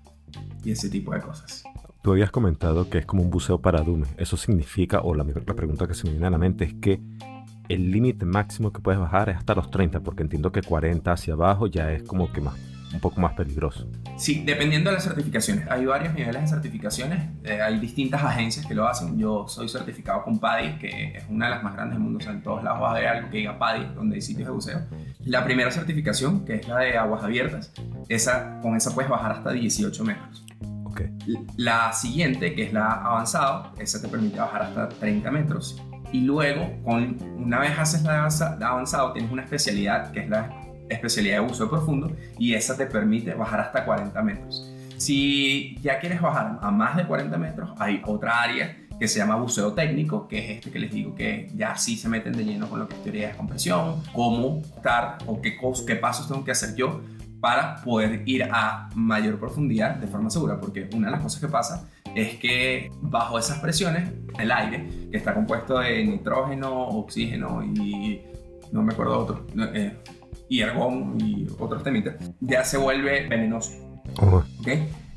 y 0.65 0.71
ese 0.71 0.89
tipo 0.89 1.13
de 1.13 1.21
cosas. 1.21 1.63
Tú 2.01 2.13
habías 2.13 2.31
comentado 2.31 2.89
que 2.89 2.97
es 2.97 3.05
como 3.05 3.23
un 3.23 3.29
buceo 3.29 3.61
para 3.61 3.83
Dume. 3.83 4.07
Eso 4.17 4.39
significa, 4.39 5.03
o 5.03 5.15
la, 5.15 5.25
la 5.25 5.55
pregunta 5.55 5.87
que 5.87 5.93
se 5.93 6.05
me 6.05 6.13
viene 6.13 6.27
a 6.27 6.31
la 6.31 6.39
mente 6.39 6.65
es 6.65 6.73
que 6.73 7.03
el 7.69 7.91
límite 7.91 8.25
máximo 8.25 8.73
que 8.73 8.81
puedes 8.81 8.99
bajar 8.99 9.29
es 9.29 9.37
hasta 9.37 9.55
los 9.55 9.71
30, 9.71 10.01
porque 10.01 10.23
entiendo 10.23 10.53
que 10.53 10.63
40 10.63 11.13
hacia 11.13 11.35
abajo 11.35 11.67
ya 11.67 11.93
es 11.93 12.03
como 12.03 12.33
que 12.33 12.41
más 12.41 12.55
un 12.93 13.01
poco 13.01 13.21
más 13.21 13.35
peligroso. 13.35 13.89
Sí, 14.17 14.43
dependiendo 14.45 14.91
de 14.91 14.95
las 14.95 15.05
certificaciones. 15.05 15.67
Hay 15.71 15.87
varios 15.87 16.15
niveles 16.15 16.43
de 16.43 16.49
certificaciones. 16.49 17.29
Eh, 17.45 17.61
hay 17.61 17.79
distintas 17.79 18.23
agencias 18.23 18.67
que 18.67 18.75
lo 18.75 18.87
hacen. 18.87 19.19
Yo 19.19 19.47
soy 19.49 19.69
certificado 19.69 20.23
con 20.25 20.39
PADI, 20.39 20.79
que 20.79 21.17
es 21.17 21.25
una 21.29 21.47
de 21.47 21.53
las 21.53 21.63
más 21.63 21.75
grandes 21.75 21.97
del 21.97 22.05
mundo. 22.05 22.19
O 22.19 22.23
sea, 22.23 22.33
en 22.33 22.43
todos 22.43 22.63
lados 22.63 22.83
va 22.83 22.89
a 22.89 22.91
haber 22.93 23.07
algo 23.07 23.31
que 23.31 23.39
diga 23.39 23.59
PADI, 23.59 23.95
donde 23.95 24.17
hay 24.17 24.23
sitios 24.23 24.49
de 24.49 24.53
buceo. 24.53 24.81
La 25.25 25.45
primera 25.45 25.71
certificación, 25.71 26.45
que 26.45 26.57
es 26.57 26.69
la 26.69 26.79
de 26.79 26.97
aguas 26.97 27.23
abiertas, 27.23 27.73
esa, 28.09 28.59
con 28.61 28.77
esa 28.77 28.95
puedes 28.95 29.11
bajar 29.11 29.33
hasta 29.33 29.53
18 29.53 30.05
metros. 30.05 30.45
Okay. 30.85 31.11
La 31.57 31.93
siguiente, 31.93 32.55
que 32.55 32.65
es 32.65 32.73
la 32.73 32.93
avanzado, 32.93 33.73
esa 33.79 34.03
te 34.03 34.09
permite 34.09 34.39
bajar 34.39 34.63
hasta 34.63 34.89
30 34.91 35.31
metros. 35.31 35.81
Y 36.13 36.21
luego, 36.21 36.71
con, 36.85 37.17
una 37.39 37.61
vez 37.61 37.79
haces 37.79 38.03
la 38.03 38.29
avanzado, 38.61 39.13
tienes 39.15 39.33
una 39.33 39.43
especialidad 39.43 40.13
que 40.13 40.21
es 40.21 40.29
la 40.29 40.62
especialidad 40.93 41.41
de 41.41 41.49
buceo 41.49 41.69
profundo 41.69 42.13
y 42.39 42.55
esa 42.55 42.77
te 42.77 42.87
permite 42.87 43.35
bajar 43.35 43.61
hasta 43.61 43.85
40 43.85 44.23
metros. 44.23 44.73
Si 44.97 45.77
ya 45.83 45.99
quieres 45.99 46.21
bajar 46.21 46.59
a 46.63 46.71
más 46.71 46.97
de 46.97 47.05
40 47.07 47.37
metros, 47.37 47.71
hay 47.79 48.01
otra 48.07 48.41
área 48.41 48.77
que 48.99 49.09
se 49.09 49.19
llama 49.19 49.35
buceo 49.35 49.73
técnico, 49.73 50.29
que 50.29 50.39
es 50.39 50.51
este 50.57 50.71
que 50.71 50.79
les 50.79 50.93
digo 50.93 51.15
que 51.15 51.51
ya 51.57 51.77
sí 51.77 51.97
se 51.97 52.09
meten 52.09 52.33
de 52.35 52.45
lleno 52.45 52.69
con 52.69 52.79
lo 52.79 52.87
que 52.87 52.95
es 52.95 53.03
teoría 53.03 53.29
de 53.29 53.37
compresión, 53.37 54.01
cómo 54.13 54.63
estar 54.77 55.19
o 55.27 55.43
qué, 55.43 55.57
qué 55.87 55.97
pasos 55.97 56.29
tengo 56.29 56.45
que 56.45 56.53
hacer 56.53 56.77
yo 56.77 57.01
para 57.41 57.83
poder 57.83 58.23
ir 58.27 58.45
a 58.45 58.89
mayor 58.95 59.41
profundidad 59.41 59.97
de 59.97 60.07
forma 60.07 60.31
segura, 60.31 60.61
porque 60.61 60.89
una 60.95 61.09
de 61.09 61.13
las 61.15 61.21
cosas 61.21 61.41
que 61.41 61.49
pasa 61.49 61.89
es 62.15 62.37
que 62.37 62.93
bajo 63.01 63.41
esas 63.41 63.59
presiones, 63.59 64.09
el 64.39 64.53
aire, 64.53 65.09
que 65.11 65.17
está 65.17 65.35
compuesto 65.35 65.81
de 65.81 66.05
nitrógeno, 66.05 66.87
oxígeno 66.91 67.65
y 67.65 68.23
no 68.71 68.83
me 68.83 68.93
acuerdo 68.93 69.19
otro, 69.19 69.47
eh, 69.75 69.97
y 70.53 70.61
argón 70.61 71.17
y 71.19 71.47
otros 71.59 71.83
temitas, 71.83 72.17
ya 72.39 72.63
se 72.63 72.77
vuelve 72.77 73.27
venenoso. 73.27 73.73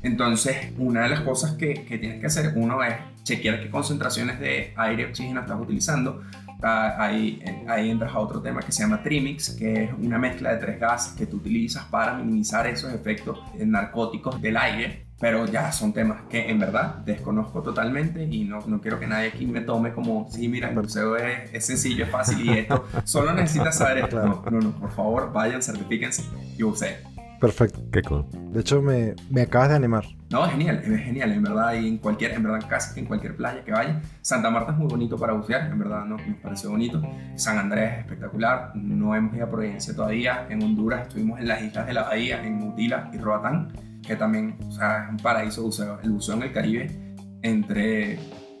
Entonces, 0.02 0.72
una 0.78 1.02
de 1.02 1.10
las 1.10 1.20
cosas 1.20 1.56
que, 1.56 1.84
que, 1.84 1.98
tienes 1.98 2.20
que 2.20 2.26
hacer, 2.26 2.54
uno 2.56 2.82
es 2.82 2.94
chequear 3.22 3.60
qué 3.60 3.68
concentraciones 3.68 4.40
de 4.40 4.72
aire 4.76 5.02
y 5.02 5.04
oxígeno 5.04 5.42
estás 5.42 5.60
utilizando. 5.60 6.22
Ahí, 6.62 7.44
ahí 7.68 7.90
entras 7.90 8.14
a 8.14 8.18
otro 8.18 8.40
tema 8.40 8.62
que 8.62 8.72
se 8.72 8.82
llama 8.82 9.02
Trimix, 9.02 9.50
que 9.50 9.84
es 9.84 9.90
una 10.02 10.18
mezcla 10.18 10.54
de 10.54 10.58
tres 10.58 10.80
gases 10.80 11.12
que 11.12 11.26
tú 11.26 11.36
utilizas 11.36 11.84
para 11.84 12.14
minimizar 12.14 12.66
esos 12.66 12.94
efectos 12.94 13.38
narcóticos 13.58 14.40
del 14.40 14.56
aire 14.56 15.05
pero 15.18 15.46
ya 15.46 15.72
son 15.72 15.92
temas 15.92 16.22
que 16.28 16.50
en 16.50 16.58
verdad 16.58 16.96
desconozco 17.04 17.62
totalmente 17.62 18.24
y 18.24 18.44
no, 18.44 18.60
no 18.66 18.80
quiero 18.80 19.00
que 19.00 19.06
nadie 19.06 19.28
aquí 19.28 19.46
me 19.46 19.62
tome 19.62 19.92
como, 19.92 20.28
sí, 20.30 20.48
mira, 20.48 20.68
el 20.68 20.76
museo 20.76 21.16
es, 21.16 21.52
es 21.52 21.64
sencillo, 21.64 22.04
es 22.04 22.10
fácil 22.10 22.44
y 22.44 22.58
esto, 22.58 22.86
solo 23.04 23.32
necesitas 23.32 23.78
saber 23.78 23.98
esto. 23.98 24.22
No, 24.22 24.42
no, 24.50 24.60
no, 24.60 24.70
por 24.72 24.90
favor, 24.90 25.32
vayan, 25.32 25.62
certifíquense 25.62 26.22
y 26.56 26.62
usé. 26.62 26.98
Perfecto. 27.40 27.80
Qué 27.92 28.02
cool. 28.02 28.24
De 28.52 28.60
hecho, 28.60 28.80
me, 28.80 29.14
me, 29.30 29.42
acabas 29.42 29.68
de 29.68 29.76
animar. 29.76 30.04
No, 30.30 30.44
es 30.46 30.52
genial, 30.52 30.82
es 30.82 31.04
genial, 31.04 31.32
en 31.32 31.42
verdad, 31.42 31.74
y 31.74 31.86
en 31.86 31.98
cualquier, 31.98 32.32
en 32.32 32.42
verdad, 32.42 32.66
casi 32.68 32.98
en 32.98 33.06
cualquier 33.06 33.36
playa 33.36 33.62
que 33.62 33.72
vaya. 33.72 34.00
Santa 34.22 34.50
Marta 34.50 34.72
es 34.72 34.78
muy 34.78 34.88
bonito 34.88 35.18
para 35.18 35.34
bucear, 35.34 35.70
en 35.70 35.78
verdad, 35.78 36.04
no, 36.04 36.16
nos 36.16 36.36
parece 36.42 36.66
bonito. 36.66 37.02
San 37.34 37.58
Andrés 37.58 37.92
es 37.92 37.98
espectacular, 38.00 38.72
no 38.74 39.14
hemos 39.14 39.34
ido 39.34 39.44
a 39.44 39.50
Providencia 39.50 39.94
todavía. 39.94 40.46
En 40.48 40.62
Honduras 40.62 41.08
estuvimos 41.08 41.38
en 41.38 41.48
las 41.48 41.62
islas 41.62 41.86
de 41.86 41.92
la 41.92 42.04
Bahía, 42.04 42.42
en 42.44 42.62
Utila 42.62 43.10
y 43.12 43.18
Roatán 43.18 43.72
que 44.06 44.16
también 44.16 44.56
o 44.66 44.72
sea, 44.72 45.04
es 45.04 45.10
un 45.10 45.16
paraíso 45.18 45.62
buceo. 45.62 45.98
El 46.02 46.10
buceo 46.10 46.36
en 46.36 46.42
el 46.42 46.52
Caribe, 46.52 47.14
entre, 47.42 48.18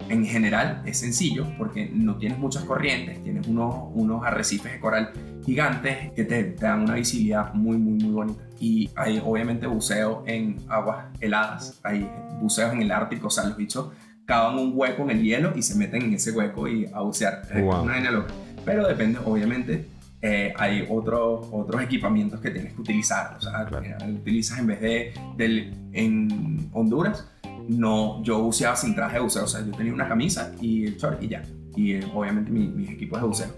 en 0.08 0.24
general, 0.24 0.82
es 0.84 0.98
sencillo 0.98 1.46
porque 1.56 1.90
no 1.92 2.16
tienes 2.16 2.38
muchas 2.38 2.64
corrientes, 2.64 3.22
tienes 3.22 3.46
unos, 3.46 3.90
unos 3.94 4.24
arrecifes 4.24 4.72
de 4.72 4.80
coral 4.80 5.12
gigantes 5.44 6.12
que 6.12 6.24
te, 6.24 6.44
te, 6.44 6.64
dan 6.64 6.82
una 6.82 6.94
visibilidad 6.94 7.54
muy, 7.54 7.76
muy, 7.76 8.02
muy 8.02 8.12
bonita. 8.12 8.42
Y 8.58 8.90
hay 8.96 9.22
obviamente 9.24 9.66
buceo 9.66 10.24
en 10.26 10.56
aguas 10.68 11.06
heladas, 11.20 11.80
hay 11.82 12.10
buceos 12.40 12.72
en 12.72 12.82
el 12.82 12.90
Ártico, 12.90 13.28
o 13.28 13.30
sea, 13.30 13.44
los 13.44 13.56
bichos 13.56 13.90
cavan 14.24 14.58
un 14.58 14.72
hueco 14.74 15.02
en 15.04 15.10
el 15.10 15.22
hielo 15.22 15.52
y 15.54 15.62
se 15.62 15.76
meten 15.76 16.02
en 16.02 16.14
ese 16.14 16.32
hueco 16.32 16.66
y 16.68 16.86
a 16.92 17.00
bucear. 17.00 17.42
Es 17.54 17.62
una 17.62 18.10
loca. 18.10 18.34
Pero 18.64 18.86
depende, 18.86 19.20
obviamente, 19.24 19.86
eh, 20.28 20.52
hay 20.58 20.84
otros, 20.90 21.46
otros 21.52 21.80
equipamientos 21.82 22.40
que 22.40 22.50
tienes 22.50 22.74
que 22.74 22.80
utilizar. 22.80 23.36
O 23.36 23.40
sea, 23.40 23.68
utilizas 24.08 24.58
en 24.58 24.66
vez 24.66 24.80
de 24.80 25.14
del, 25.36 25.72
en 25.92 26.68
Honduras, 26.72 27.30
no, 27.68 28.22
yo 28.24 28.42
buceaba 28.42 28.74
sin 28.74 28.96
traje 28.96 29.14
de 29.14 29.20
buceo. 29.20 29.44
O 29.44 29.46
sea, 29.46 29.64
yo 29.64 29.70
tenía 29.70 29.92
una 29.92 30.08
camisa 30.08 30.52
y 30.60 30.86
el 30.86 30.96
short 30.96 31.22
y 31.22 31.28
ya. 31.28 31.42
Y 31.76 31.92
eh, 31.92 32.10
obviamente 32.12 32.50
mis 32.50 32.90
equipos 32.90 33.20
de 33.20 33.26
buceo. 33.26 33.48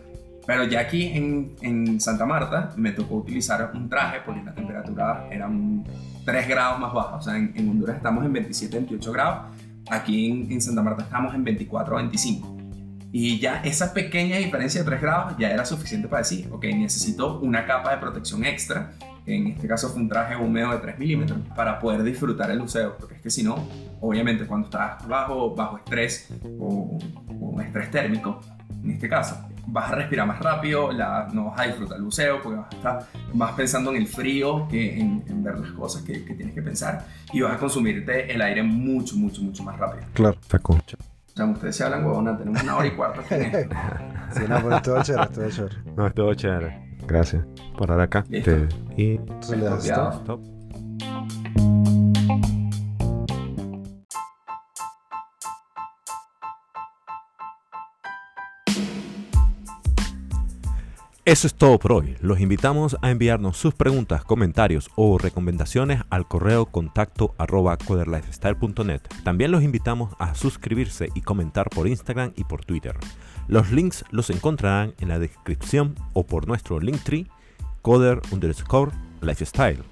Pero 0.46 0.64
ya 0.64 0.80
aquí 0.80 1.04
en, 1.04 1.54
en, 1.62 2.00
Santa 2.00 2.26
Marta 2.26 2.72
me 2.76 2.92
tocó 2.92 3.16
utilizar 3.16 3.70
un 3.74 3.88
traje 3.88 4.18
porque 4.24 4.42
la 4.42 4.54
temperatura 4.54 5.26
era 5.30 5.50
3 6.24 6.48
grados 6.48 6.80
más 6.80 6.92
baja. 6.92 7.16
O 7.16 7.22
sea, 7.22 7.36
en, 7.36 7.52
en 7.54 7.70
Honduras 7.70 7.96
estamos 7.96 8.26
en 8.26 8.32
27, 8.34 8.76
28 8.76 9.12
grados. 9.12 9.56
Aquí 9.90 10.30
en, 10.30 10.52
en 10.52 10.60
Santa 10.60 10.82
Marta 10.82 11.04
estamos 11.04 11.34
en 11.34 11.44
24, 11.44 11.96
25. 11.96 12.57
Y 13.10 13.38
ya 13.38 13.62
esa 13.64 13.94
pequeña 13.94 14.36
diferencia 14.36 14.82
de 14.82 14.86
3 14.86 15.00
grados 15.00 15.34
ya 15.38 15.50
era 15.50 15.64
suficiente 15.64 16.08
para 16.08 16.22
decir, 16.22 16.48
ok, 16.50 16.64
necesito 16.64 17.40
una 17.40 17.64
capa 17.66 17.92
de 17.92 17.98
protección 17.98 18.44
extra, 18.44 18.92
en 19.24 19.48
este 19.48 19.66
caso 19.66 19.88
fue 19.88 20.00
un 20.00 20.08
traje 20.08 20.36
húmedo 20.36 20.72
de 20.72 20.78
3 20.78 20.98
milímetros, 20.98 21.38
para 21.56 21.78
poder 21.78 22.02
disfrutar 22.02 22.50
el 22.50 22.60
buceo, 22.60 22.96
porque 22.98 23.16
es 23.16 23.20
que 23.22 23.30
si 23.30 23.42
no, 23.42 23.66
obviamente 24.00 24.46
cuando 24.46 24.66
estás 24.66 25.06
bajo, 25.06 25.54
bajo 25.54 25.78
estrés 25.78 26.28
o, 26.58 26.98
o 27.40 27.60
estrés 27.60 27.90
térmico, 27.90 28.40
en 28.82 28.90
este 28.90 29.08
caso, 29.08 29.38
vas 29.66 29.92
a 29.92 29.96
respirar 29.96 30.26
más 30.26 30.38
rápido, 30.40 30.92
la, 30.92 31.28
no 31.32 31.46
vas 31.46 31.60
a 31.60 31.64
disfrutar 31.64 31.98
el 31.98 32.04
buceo 32.04 32.42
porque 32.42 32.58
vas 32.58 32.72
a 32.72 32.76
estar 32.76 33.06
más 33.34 33.52
pensando 33.52 33.90
en 33.90 33.96
el 33.98 34.06
frío 34.06 34.66
que 34.68 34.98
en, 34.98 35.42
ver 35.42 35.58
las 35.58 35.72
cosas 35.72 36.02
que, 36.02 36.24
que, 36.24 36.34
tienes 36.34 36.54
que 36.54 36.62
pensar 36.62 37.06
y 37.32 37.40
vas 37.40 37.54
a 37.54 37.58
consumirte 37.58 38.32
el 38.32 38.40
aire 38.40 38.62
mucho, 38.62 39.16
mucho, 39.16 39.42
mucho 39.42 39.62
más 39.62 39.78
rápido. 39.78 40.04
Claro, 40.14 40.38
está 40.40 40.58
concha 40.58 40.96
ustedes 41.44 41.76
se 41.76 41.84
hablan 41.84 42.04
huevona, 42.04 42.36
tenemos 42.36 42.62
una 42.62 42.76
hora 42.76 42.86
y 42.86 42.90
cuarto. 42.92 43.22
sí, 43.28 44.40
no, 44.48 44.56
pero 44.62 44.76
es 44.76 44.82
todo 44.82 45.02
chévere, 45.02 45.26
todo 45.28 45.50
chévere. 45.50 45.76
No, 45.96 46.06
es 46.06 46.14
todo 46.14 46.34
chévere. 46.34 46.96
Gracias 47.06 47.44
por 47.76 47.90
estar 47.90 48.00
acá. 48.00 48.24
Te, 48.24 48.68
y... 48.96 49.18
le 49.56 49.64
das 49.64 49.84
stop. 49.84 50.57
Eso 61.28 61.46
es 61.46 61.54
todo 61.54 61.78
por 61.78 61.92
hoy. 61.92 62.16
Los 62.22 62.40
invitamos 62.40 62.96
a 63.02 63.10
enviarnos 63.10 63.58
sus 63.58 63.74
preguntas, 63.74 64.24
comentarios 64.24 64.88
o 64.96 65.18
recomendaciones 65.18 66.00
al 66.08 66.26
correo 66.26 66.64
contacto 66.64 67.34
arroba 67.36 67.76
coderlifestyle.net. 67.76 69.02
También 69.24 69.50
los 69.50 69.62
invitamos 69.62 70.14
a 70.18 70.34
suscribirse 70.34 71.10
y 71.14 71.20
comentar 71.20 71.68
por 71.68 71.86
Instagram 71.86 72.32
y 72.34 72.44
por 72.44 72.64
Twitter. 72.64 72.96
Los 73.46 73.70
links 73.70 74.06
los 74.10 74.30
encontrarán 74.30 74.94
en 75.00 75.08
la 75.08 75.18
descripción 75.18 75.96
o 76.14 76.24
por 76.24 76.48
nuestro 76.48 76.80
linktree 76.80 77.26
coder 77.82 78.22
underscore 78.30 78.92
lifestyle. 79.20 79.82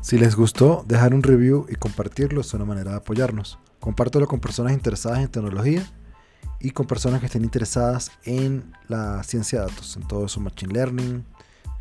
Si 0.00 0.16
les 0.16 0.34
gustó, 0.34 0.82
dejar 0.88 1.12
un 1.12 1.22
review 1.22 1.66
y 1.68 1.74
compartirlo 1.74 2.40
es 2.40 2.54
una 2.54 2.64
manera 2.64 2.92
de 2.92 2.96
apoyarnos. 2.96 3.58
Compártelo 3.80 4.28
con 4.28 4.40
personas 4.40 4.72
interesadas 4.72 5.18
en 5.18 5.28
tecnología 5.28 5.86
y 6.60 6.70
con 6.70 6.86
personas 6.86 7.20
que 7.20 7.26
estén 7.26 7.44
interesadas 7.44 8.10
en 8.24 8.72
la 8.88 9.22
ciencia 9.22 9.60
de 9.60 9.66
datos, 9.66 9.96
en 9.96 10.06
todo 10.06 10.26
eso, 10.26 10.40
machine 10.40 10.72
learning, 10.72 11.24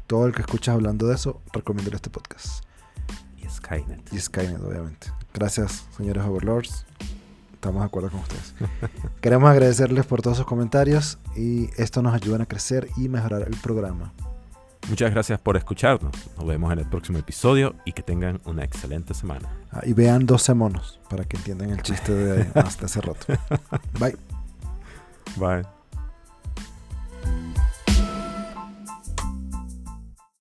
todo 0.05 0.25
el 0.28 0.34
que 0.34 0.41
escuchas 0.41 0.75
hablando 0.75 1.07
de 1.07 1.15
eso, 1.15 1.41
recomiendo 1.51 1.95
este 1.95 2.09
podcast. 2.09 2.63
Y 3.38 3.49
Skynet. 3.49 4.13
Y 4.13 4.19
Skynet, 4.19 4.61
obviamente. 4.61 5.07
Gracias, 5.34 5.86
señores 5.95 6.23
Overlords. 6.23 6.86
Estamos 7.53 7.82
de 7.82 7.86
acuerdo 7.86 8.11
con 8.11 8.19
ustedes. 8.19 8.53
Queremos 9.21 9.49
agradecerles 9.49 10.05
por 10.05 10.21
todos 10.21 10.38
sus 10.38 10.45
comentarios 10.45 11.17
y 11.36 11.69
esto 11.78 12.01
nos 12.01 12.13
ayuda 12.13 12.43
a 12.43 12.45
crecer 12.45 12.88
y 12.97 13.09
mejorar 13.09 13.43
el 13.47 13.55
programa. 13.57 14.13
Muchas 14.89 15.11
gracias 15.11 15.39
por 15.39 15.57
escucharnos. 15.57 16.13
Nos 16.38 16.47
vemos 16.47 16.71
en 16.71 16.80
el 16.80 16.86
próximo 16.86 17.17
episodio 17.17 17.75
y 17.84 17.91
que 17.91 18.03
tengan 18.03 18.39
una 18.45 18.63
excelente 18.63 19.13
semana. 19.13 19.49
Ah, 19.71 19.82
y 19.84 19.93
vean 19.93 20.25
12 20.25 20.53
monos 20.53 20.99
para 21.09 21.25
que 21.25 21.36
entiendan 21.36 21.71
el 21.71 21.82
chiste 21.82 22.13
de 22.13 22.41
hasta 22.55 22.86
hace 22.86 23.01
rato. 23.01 23.25
Bye. 23.99 24.15
Bye. 25.36 25.63